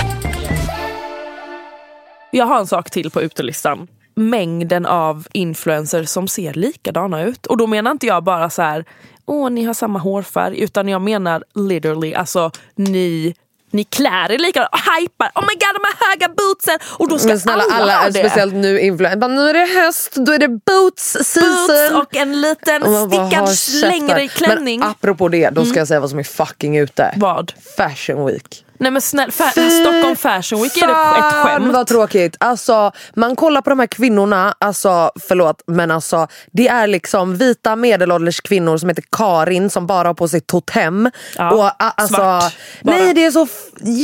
Jag 2.31 2.45
har 2.45 2.59
en 2.59 2.67
sak 2.67 2.89
till 2.89 3.11
på 3.11 3.21
utelistan. 3.21 3.87
Mängden 4.15 4.85
av 4.85 5.27
influencers 5.33 6.09
som 6.09 6.27
ser 6.27 6.53
likadana 6.53 7.23
ut. 7.23 7.45
Och 7.45 7.57
då 7.57 7.67
menar 7.67 7.91
inte 7.91 8.05
jag 8.07 8.23
bara 8.23 8.49
så 8.49 8.61
här, 8.61 8.85
åh 9.25 9.49
ni 9.49 9.63
har 9.63 9.73
samma 9.73 9.99
hårfärg. 9.99 10.59
Utan 10.59 10.87
jag 10.87 11.01
menar 11.01 11.43
literally, 11.55 12.13
alltså 12.13 12.51
ni, 12.75 13.35
ni 13.71 13.83
klär 13.83 14.31
er 14.31 14.37
likadant 14.37 14.69
och 14.73 14.79
hypar. 14.79 15.31
Oh 15.35 15.41
my 15.41 15.53
god 15.53 15.81
de 15.81 15.83
här 15.83 16.09
höga 16.09 16.33
bootsen! 16.37 16.79
Och 16.97 17.09
då 17.09 17.19
ska 17.19 17.27
Men 17.27 17.39
snälla 17.39 17.63
alla, 17.63 17.75
alla, 17.75 17.97
ha 17.97 18.05
det. 18.09 18.13
speciellt 18.13 18.53
nu 18.53 18.79
influencer. 18.79 19.27
Nu 19.27 19.49
är 19.49 19.53
det 19.53 19.81
höst, 19.85 20.15
då 20.15 20.31
är 20.31 20.39
det 20.39 20.47
boots 20.47 21.11
season. 21.11 21.43
Boots 21.67 21.91
och 22.07 22.15
en 22.15 22.41
liten 22.41 22.83
Och 22.83 23.07
stickad 23.07 23.49
längre 23.91 24.27
klänning. 24.27 24.79
Men 24.79 24.89
apropå 24.89 25.27
det, 25.27 25.49
då 25.49 25.65
ska 25.65 25.79
jag 25.79 25.87
säga 25.87 25.99
vad 25.99 26.09
som 26.09 26.19
är 26.19 26.23
fucking 26.23 26.77
ute. 26.77 27.13
Vad? 27.17 27.53
Fashion 27.77 28.25
week. 28.25 28.65
Nej 28.79 28.91
men 28.91 29.01
snälla, 29.01 29.31
fa- 29.31 29.69
Stockholm 29.81 30.15
Fashion 30.15 30.61
Week 30.61 30.77
är 30.77 30.87
det 30.87 31.27
ett 31.27 31.33
skämt. 31.33 31.73
vad 31.73 31.87
tråkigt. 31.87 32.35
Alltså, 32.39 32.91
man 33.15 33.35
kollar 33.35 33.61
på 33.61 33.69
de 33.69 33.79
här 33.79 33.87
kvinnorna, 33.87 34.53
alltså, 34.59 35.11
förlåt 35.27 35.61
men 35.67 35.91
alltså 35.91 36.27
det 36.51 36.67
är 36.67 36.87
liksom 36.87 37.37
vita 37.37 37.75
medelålders 37.75 38.41
kvinnor 38.41 38.77
som 38.77 38.89
heter 38.89 39.03
Karin 39.11 39.69
som 39.69 39.87
bara 39.87 40.07
har 40.07 40.13
på 40.13 40.27
sig 40.27 40.41
totem. 40.41 41.11
Ja, 41.37 41.51
och, 41.51 41.71
alltså, 41.99 42.15
svart 42.15 42.53
bara. 42.83 42.95
Mm. 42.95 43.05
nej 43.05 43.13
det 43.13 43.25
är 43.25 43.31
så 43.31 43.47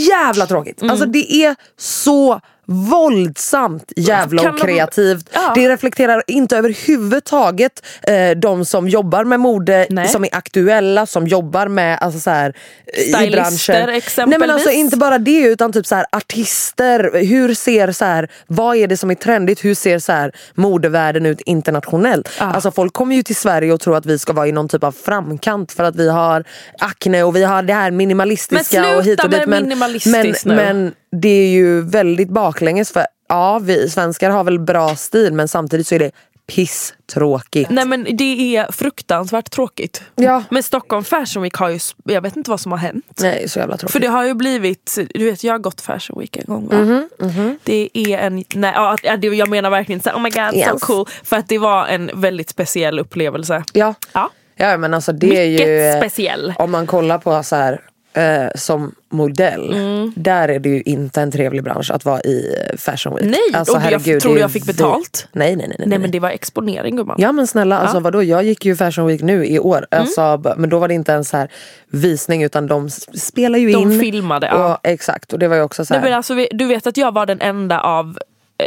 jävla 0.09 0.45
tråkigt. 0.47 0.83
Alltså 0.83 1.05
det 1.05 1.33
är 1.33 1.55
så 1.77 2.39
våldsamt 2.65 3.93
jävla 3.95 4.49
okreativt. 4.49 5.29
Ja. 5.33 5.51
Det 5.55 5.69
reflekterar 5.69 6.23
inte 6.27 6.57
överhuvudtaget 6.57 7.85
eh, 8.07 8.31
de 8.31 8.65
som 8.65 8.89
jobbar 8.89 9.23
med 9.23 9.39
mode, 9.39 9.87
Nej. 9.89 10.07
som 10.07 10.23
är 10.23 10.35
aktuella, 10.35 11.05
som 11.05 11.27
jobbar 11.27 11.67
med 11.67 11.97
alltså, 12.01 12.19
så 12.19 12.29
här, 12.29 12.53
i 12.87 12.99
Stylister, 12.99 13.31
branschen. 13.31 13.95
exempelvis. 13.95 14.29
Nej 14.29 14.39
men 14.39 14.49
alltså 14.49 14.69
inte 14.69 14.97
bara 14.97 15.17
det 15.17 15.39
utan 15.39 15.73
typ 15.73 15.85
så 15.85 15.95
här, 15.95 16.05
artister. 16.11 17.11
Hur 17.25 17.53
ser 17.53 17.91
så 17.91 18.05
här, 18.05 18.29
vad 18.47 18.75
är 18.77 18.87
det 18.87 18.97
som 18.97 19.11
är 19.11 19.15
trendigt? 19.15 19.65
Hur 19.65 19.75
ser 19.75 19.99
så 19.99 20.11
här, 20.11 20.31
modevärlden 20.53 21.25
ut 21.25 21.41
internationellt? 21.41 22.29
Alltså 22.37 22.71
folk 22.71 22.93
kommer 22.93 23.15
ju 23.15 23.23
till 23.23 23.35
Sverige 23.35 23.73
och 23.73 23.79
tror 23.79 23.97
att 23.97 24.05
vi 24.05 24.19
ska 24.19 24.33
vara 24.33 24.47
i 24.47 24.51
någon 24.51 24.69
typ 24.69 24.83
av 24.83 24.91
framkant 24.91 25.71
för 25.71 25.83
att 25.83 25.95
vi 25.95 26.09
har 26.09 26.43
akne 26.79 27.23
och 27.23 27.35
vi 27.35 27.43
har 27.43 27.63
det 27.63 27.73
här 27.73 27.91
minimalistiska 27.91 28.81
Men 28.81 28.97
och 28.97 29.03
hit 29.03 29.23
och 29.23 29.29
dit. 29.29 29.45
minimalistiskt 29.47 30.45
men, 30.45 30.55
nu. 30.57 30.63
men 30.63 30.93
det 31.21 31.29
är 31.29 31.47
ju 31.49 31.81
väldigt 31.81 32.29
baklänges 32.29 32.91
för 32.91 33.05
ja, 33.29 33.59
vi 33.59 33.89
svenskar 33.89 34.29
har 34.29 34.43
väl 34.43 34.59
bra 34.59 34.95
stil 34.95 35.33
men 35.33 35.47
samtidigt 35.47 35.87
så 35.87 35.95
är 35.95 35.99
det 35.99 36.11
pisstråkigt. 36.47 37.69
Nej 37.69 37.85
men 37.85 38.03
det 38.17 38.55
är 38.57 38.71
fruktansvärt 38.71 39.51
tråkigt. 39.51 40.01
Ja. 40.15 40.43
Men 40.49 40.63
Stockholm 40.63 41.03
Fashion 41.03 41.43
Week 41.43 41.53
har 41.55 41.69
ju, 41.69 41.79
jag 42.03 42.21
vet 42.21 42.35
inte 42.35 42.49
vad 42.49 42.59
som 42.59 42.71
har 42.71 42.79
hänt. 42.79 43.05
Nej, 43.21 43.49
så 43.49 43.59
jävla 43.59 43.77
tråkigt. 43.77 43.91
För 43.93 43.99
det 43.99 44.07
har 44.07 44.25
ju 44.25 44.33
blivit, 44.33 44.97
du 45.15 45.25
vet 45.25 45.43
jag 45.43 45.53
har 45.53 45.59
gått 45.59 45.81
Fashion 45.81 46.19
Week 46.19 46.37
en 46.37 46.43
gång 46.47 46.67
va? 46.67 46.75
Mhm, 47.19 47.57
Det 47.63 47.89
är 47.93 48.17
en, 48.17 48.43
nej 48.53 48.71
ja, 48.75 48.97
det- 49.17 49.27
jag 49.27 49.49
menar 49.49 49.69
verkligen 49.69 50.01
så 50.01 50.09
oh 50.09 50.19
my 50.21 50.29
god 50.29 50.53
Yes. 50.55 50.69
so 50.69 50.79
cool. 50.79 51.05
För 51.23 51.35
att 51.37 51.47
det 51.49 51.57
var 51.57 51.87
en 51.87 52.11
väldigt 52.13 52.49
speciell 52.49 52.99
upplevelse. 52.99 53.63
Ja. 53.73 53.93
Ja. 54.13 54.29
Ja 54.55 54.77
men 54.77 54.93
alltså 54.93 55.11
det 55.11 55.27
är 55.27 55.49
Mycket 55.49 55.67
ju 55.67 55.81
eh, 55.81 55.97
speciell. 55.97 56.53
Om 56.57 56.71
man 56.71 56.87
kollar 56.87 57.17
på 57.17 57.43
så 57.43 57.55
här 57.55 57.81
eh, 58.15 58.47
som 58.55 58.95
modell, 59.09 59.73
Mm. 59.73 60.13
där 60.15 60.47
är 60.49 60.59
det 60.59 60.69
ju 60.69 60.81
inte 60.81 61.21
en 61.21 61.31
trevlig 61.31 61.63
bransch 61.63 61.91
att 61.91 62.05
vara 62.05 62.21
i 62.21 62.55
eh, 62.71 62.77
Fashion 62.77 63.15
Week. 63.15 63.25
Nej, 63.25 63.39
alltså, 63.59 63.71
och 63.73 63.77
jag 63.77 63.81
herregud, 63.83 64.21
tror 64.21 64.33
det 64.33 64.39
är 64.39 64.41
jag 64.41 64.51
fick 64.51 64.65
betalt. 64.65 65.27
Nej 65.31 65.55
nej 65.55 65.67
nej. 65.67 65.75
nej, 65.79 65.87
Nej 65.87 65.99
men 65.99 66.11
det 66.11 66.19
var 66.19 66.29
exponering 66.29 66.95
gumman. 66.95 67.15
Ja 67.19 67.31
men 67.31 67.47
snälla, 67.47 67.77
alltså, 67.79 67.99
vadå? 67.99 68.23
jag 68.23 68.43
gick 68.43 68.65
ju 68.65 68.75
Fashion 68.75 69.07
Week 69.07 69.21
nu 69.21 69.45
i 69.45 69.59
år. 69.59 69.85
Mm. 69.91 70.01
Alltså, 70.01 70.53
men 70.57 70.69
då 70.69 70.79
var 70.79 70.87
det 70.87 70.93
inte 70.93 71.13
en 71.13 71.25
så 71.25 71.37
här 71.37 71.49
visning 71.89 72.43
utan 72.43 72.67
de 72.67 72.85
s- 72.85 73.21
spelar 73.27 73.59
ju 73.59 73.71
De 73.71 73.91
in. 73.91 73.99
filmade, 73.99 74.47
ja. 74.47 74.73
och, 74.73 74.79
Exakt, 74.83 75.33
och 75.33 75.39
det 75.39 75.47
var 75.47 75.55
ju 75.55 75.61
också 75.61 75.85
så 75.85 75.93
Nej, 75.93 76.01
här. 76.01 76.09
men 76.09 76.17
alltså, 76.17 76.33
du 76.51 76.65
vet 76.65 76.87
att 76.87 76.97
jag 76.97 77.13
var 77.13 77.25
den 77.25 77.41
enda 77.41 77.79
av 77.79 78.17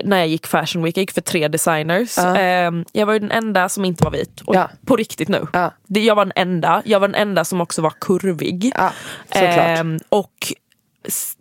när 0.04 0.18
jag 0.18 0.28
gick 0.28 0.46
Fashion 0.46 0.82
Week, 0.82 0.96
jag 0.96 1.02
gick 1.02 1.12
för 1.12 1.20
tre 1.20 1.48
designers. 1.48 2.18
Ehm, 2.18 2.84
jag 2.92 3.06
var 3.06 3.18
den 3.18 3.30
enda 3.30 3.68
som 3.68 3.84
inte 3.84 4.04
var 4.04 4.10
vit. 4.10 4.40
Och 4.40 4.54
Ja. 4.54 4.70
På 4.86 4.96
riktigt 4.96 5.28
nu. 5.28 5.46
Ja. 5.52 5.72
Det, 5.86 6.00
jag 6.00 6.14
var 6.14 6.24
den 6.24 6.32
enda. 6.36 6.82
Jag 6.84 7.00
var 7.00 7.08
den 7.08 7.14
enda 7.14 7.44
som 7.44 7.60
också 7.60 7.82
var 7.82 7.92
kurvig. 8.00 8.72
Ja, 8.76 8.92
såklart. 9.32 9.58
Ehm, 9.58 9.98
och 10.08 10.52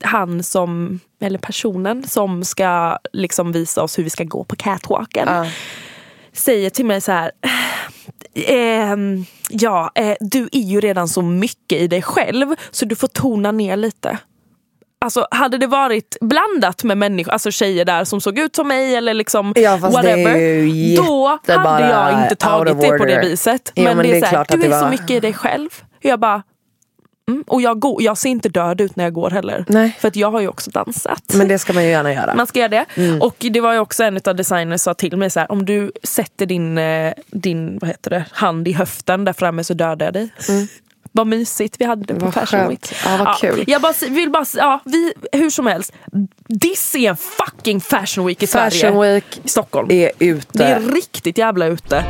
han 0.01 0.43
som, 0.43 0.99
eller 1.21 1.39
personen 1.39 2.03
som 2.07 2.43
ska 2.43 2.97
liksom 3.13 3.51
visa 3.51 3.83
oss 3.83 3.97
hur 3.99 4.03
vi 4.03 4.09
ska 4.09 4.23
gå 4.23 4.43
på 4.43 4.55
catwalken. 4.55 5.27
Ja. 5.27 5.45
Säger 6.33 6.69
till 6.69 6.85
mig 6.85 7.01
så 7.01 7.11
här. 7.11 7.31
ehm, 8.35 9.25
ja, 9.49 9.91
eh, 9.95 10.15
du 10.19 10.49
är 10.51 10.59
ju 10.59 10.79
redan 10.79 11.07
så 11.07 11.21
mycket 11.21 11.79
i 11.81 11.87
dig 11.87 12.01
själv 12.01 12.55
så 12.71 12.85
du 12.85 12.95
får 12.95 13.07
tona 13.07 13.51
ner 13.51 13.77
lite. 13.77 14.17
Alltså 14.99 15.27
hade 15.31 15.57
det 15.57 15.67
varit 15.67 16.17
blandat 16.21 16.83
med 16.83 16.97
människor, 16.97 17.31
alltså 17.31 17.51
tjejer 17.51 17.85
där 17.85 18.03
som 18.03 18.21
såg 18.21 18.39
ut 18.39 18.55
som 18.55 18.67
mig 18.67 18.95
eller 18.95 19.13
liksom 19.13 19.53
Ja, 19.55 19.77
whatever. 19.77 20.97
då 20.97 21.39
hade 21.47 21.89
jag 21.89 22.23
inte 22.23 22.35
tagit 22.35 22.81
det 22.81 22.97
på 22.97 23.05
det 23.05 23.19
viset. 23.19 23.71
Jo, 23.75 23.83
men, 23.83 23.97
men 23.97 24.05
det 24.05 24.09
är, 24.09 24.11
det 24.11 24.17
är 24.17 24.21
så 24.21 24.25
här, 24.25 24.33
klart 24.33 24.51
att 24.51 24.61
du 24.61 24.67
är 24.67 24.71
så 24.79 24.83
var- 24.83 24.91
mycket 24.91 25.09
i 25.11 25.19
dig 25.19 25.33
själv. 25.33 25.69
Jag 26.01 26.19
bara, 26.19 26.43
mm, 27.29 27.43
och 27.47 27.61
jag, 27.61 27.79
går, 27.79 28.01
jag 28.03 28.17
ser 28.17 28.29
inte 28.29 28.49
död 28.49 28.81
ut 28.81 28.95
när 28.95 29.03
jag 29.03 29.13
går 29.13 29.29
heller. 29.29 29.65
Nej. 29.67 29.97
För 29.99 30.07
att 30.07 30.15
jag 30.15 30.31
har 30.31 30.41
ju 30.41 30.47
också 30.47 30.71
dansat. 30.71 31.23
Men 31.33 31.47
det 31.47 31.59
ska 31.59 31.73
man 31.73 31.83
ju 31.83 31.89
gärna 31.89 32.13
göra. 32.13 32.35
Man 32.35 32.47
ska 32.47 32.59
göra 32.59 32.69
det. 32.69 32.85
Och 33.21 33.35
det 33.39 33.61
var 33.61 33.73
ju 33.73 33.79
också 33.79 34.03
en 34.03 34.19
av 34.25 34.35
designers 34.35 34.81
sa 34.81 34.93
till 34.93 35.17
mig 35.17 35.29
så 35.29 35.39
här, 35.39 35.51
om 35.51 35.65
du 35.65 35.91
sätter 36.03 36.45
din, 36.45 36.77
eh, 36.77 37.13
din 37.27 37.77
vad 37.81 37.89
heter 37.89 38.09
det, 38.09 38.25
hand 38.31 38.67
i 38.67 38.71
höften 38.71 39.25
där 39.25 39.33
framme 39.33 39.63
så 39.63 39.73
dödar 39.73 40.05
jag 40.05 40.13
dig. 40.13 40.29
Vad 41.17 41.27
mysigt 41.27 41.75
vi 41.79 41.85
hade 41.85 42.05
det 42.05 42.19
på 42.19 42.25
Vad 42.25 42.33
Fashion 42.33 42.59
skönt. 42.59 42.71
Week. 42.71 42.93
Ja, 43.05 43.17
vad 43.25 43.37
kul. 43.37 43.63
Jag 43.67 43.81
bara, 43.81 43.93
vill 44.09 44.29
bara, 44.29 44.45
ja, 44.55 44.81
vi, 44.85 45.13
hur 45.31 45.49
som 45.49 45.67
helst. 45.67 45.93
Diss 46.47 46.95
är 46.95 47.09
en 47.09 47.17
fucking 47.17 47.81
Fashion 47.81 48.25
Week 48.25 48.43
i 48.43 48.47
Fashion 48.47 48.71
Sverige. 48.71 49.13
Week 49.13 49.41
I 49.43 49.49
Stockholm. 49.49 49.91
är 49.91 50.11
ute. 50.19 50.47
Det 50.51 50.63
är 50.63 50.79
riktigt 50.79 51.37
jävla 51.37 51.65
ute. 51.65 52.05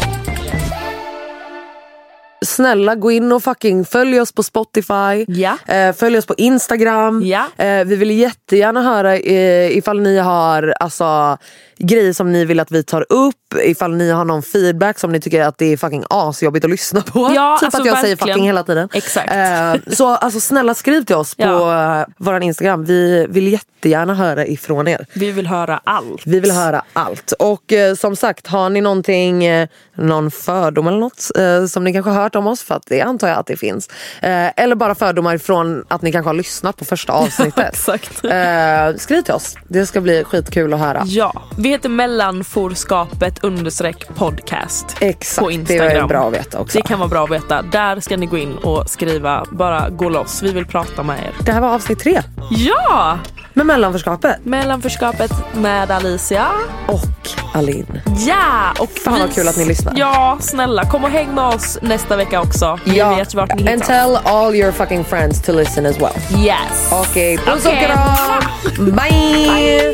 snälla 2.46 2.96
gå 2.96 3.12
in 3.12 3.32
och 3.32 3.44
fucking 3.44 3.86
följ 3.86 4.22
oss 4.22 4.32
på 4.32 4.44
Spotify. 4.44 5.26
Ja. 5.28 5.58
Eh, 5.68 5.94
följ 5.96 6.18
oss 6.18 6.26
på 6.26 6.34
Instagram. 6.38 7.26
Ja. 7.26 7.46
Eh, 7.58 7.86
vi 7.86 7.96
vill 7.96 8.12
jättegärna 8.12 8.82
höra 8.82 9.18
eh, 9.18 9.78
ifall 9.78 10.02
ni 10.02 10.18
har 10.18 10.74
alltså, 10.80 11.38
grejer 11.78 12.14
som 12.14 12.32
ni 12.32 12.46
vill 12.46 12.60
att 12.60 12.72
vi 12.72 12.84
tar 12.84 13.06
upp. 13.10 13.36
Ifall 13.64 13.96
ni 13.96 14.12
har 14.12 14.26
någon 14.26 14.44
feedback 14.44 15.00
som 15.00 15.12
ni 15.12 15.20
tycker 15.20 15.42
att 15.42 15.58
det 15.58 15.66
är 15.74 15.78
fucking 15.78 16.04
asjobbigt 16.10 16.66
att 16.66 16.72
lyssna 16.72 17.02
på. 17.02 17.32
Ja, 17.36 17.58
typ 17.60 17.66
alltså 17.66 17.82
att 17.82 17.86
jag 17.88 18.00
säger 18.00 18.16
verkligen. 18.16 18.36
fucking 18.36 18.46
hela 18.46 18.64
tiden. 18.64 18.90
Exakt. 18.94 19.32
Eh, 19.34 19.94
så 19.96 20.08
alltså, 20.08 20.40
snälla 20.40 20.74
skriv 20.74 21.04
till 21.06 21.16
oss 21.16 21.36
på 21.36 21.44
Ja. 21.44 22.00
eh, 22.02 22.06
våran 22.18 22.44
Instagram. 22.44 22.86
Vi 22.86 23.26
vill 23.30 23.48
jättegärna 23.48 24.14
höra 24.16 24.46
ifrån 24.48 24.88
er. 24.88 25.06
Vi 25.14 25.32
vill 25.32 25.48
höra 25.48 25.82
allt. 25.84 26.22
Vi 26.26 26.40
vill 26.40 26.52
höra 26.52 26.82
allt. 26.94 27.32
Och 27.40 27.74
eh, 27.74 27.96
som 27.96 28.16
sagt, 28.16 28.48
har 28.48 28.70
ni 28.70 28.82
någonting, 28.82 29.46
eh, 29.46 29.68
någon 29.96 30.32
fördom 30.32 30.88
eller 30.88 30.98
något 31.00 31.28
eh, 31.38 31.66
som 31.66 31.84
ni 31.84 31.94
kanske 31.94 32.12
har 32.12 32.22
hört 32.24 32.36
om 32.36 32.48
oss, 32.48 32.62
för 32.64 32.76
att 32.76 32.84
det 32.86 33.02
antar 33.02 33.28
jag 33.28 33.38
att 33.38 33.48
det 33.48 33.58
finns. 33.58 33.90
Eh, 34.22 34.48
eller 34.64 34.76
bara 34.76 34.96
fördomar 34.96 35.38
från 35.38 35.86
att 35.88 36.02
ni 36.02 36.12
kanske 36.12 36.30
har 36.30 36.34
lyssnat 36.34 36.78
på 36.78 36.86
första 36.86 37.14
avsnittet. 37.14 37.66
Exakt. 37.74 38.26
Eh, 38.26 38.96
skriv 38.98 39.22
till 39.22 39.34
oss. 39.34 39.56
Det 39.68 39.86
ska 39.86 40.02
bli 40.02 40.24
skitkul 40.24 40.74
att 40.74 40.80
höra. 40.80 41.04
Ja, 41.06 41.34
vi 41.68 41.72
heter 41.74 41.90
mellanforskapet 41.90 43.44
understreck 43.44 44.08
podcast 44.16 44.96
Exakt, 45.00 45.40
på 45.40 45.48
det 45.48 45.54
Instagram. 45.54 46.04
är 46.04 46.08
bra 46.08 46.28
att 46.28 46.34
veta 46.34 46.60
också. 46.60 46.78
Det 46.78 46.82
kan 46.88 47.00
vara 47.00 47.10
bra 47.10 47.24
att 47.24 47.30
veta. 47.32 47.62
Där 47.62 48.00
ska 48.00 48.18
ni 48.18 48.26
gå 48.26 48.38
in 48.38 48.56
och 48.58 48.90
skriva, 48.90 49.46
bara 49.52 49.90
gå 49.90 50.10
loss. 50.10 50.44
Vi 50.44 50.52
vill 50.52 50.66
prata 50.66 51.04
med 51.04 51.18
er. 51.20 51.32
Det 51.46 51.52
här 51.52 51.62
var 51.62 51.74
avsnitt 51.74 52.00
tre 52.00 52.22
Ja! 52.50 53.18
med 53.54 53.66
mellanförskapet 53.66 54.38
Mellanforskapet 54.46 55.32
med 55.56 55.92
Alicia. 55.92 56.48
och 56.88 57.56
Alin. 57.58 58.02
Ja! 58.28 58.72
Och 58.80 58.90
Fan 58.90 59.20
vad 59.20 59.30
vi- 59.30 59.36
kul 59.36 59.48
att 59.48 59.58
ni 59.58 59.66
lyssnar. 59.66 59.94
Ja, 59.98 60.38
snälla 60.42 60.86
kom 60.86 61.04
och 61.04 61.10
häng 61.10 61.36
med 61.36 61.46
oss 61.46 61.78
nästa 61.82 62.16
vecka 62.16 62.42
också. 62.42 62.80
Ni 62.86 62.94
vet 63.00 63.34
vart 63.34 63.56
ni 63.56 63.62
and 63.62 63.70
hittar 63.70 63.82
oss. 63.82 63.88
tell 64.24 64.34
all 64.34 64.56
your 64.56 64.72
fucking 64.72 65.04
friends 65.04 65.42
to 65.42 65.52
listen 65.52 65.86
as 65.86 65.98
well. 66.00 66.44
Yes! 66.46 66.92
Okej, 66.92 67.38
puss 67.38 67.66
och 67.66 67.72
Okej. 67.72 67.86
kram! 67.86 68.86
Bye. 68.96 69.94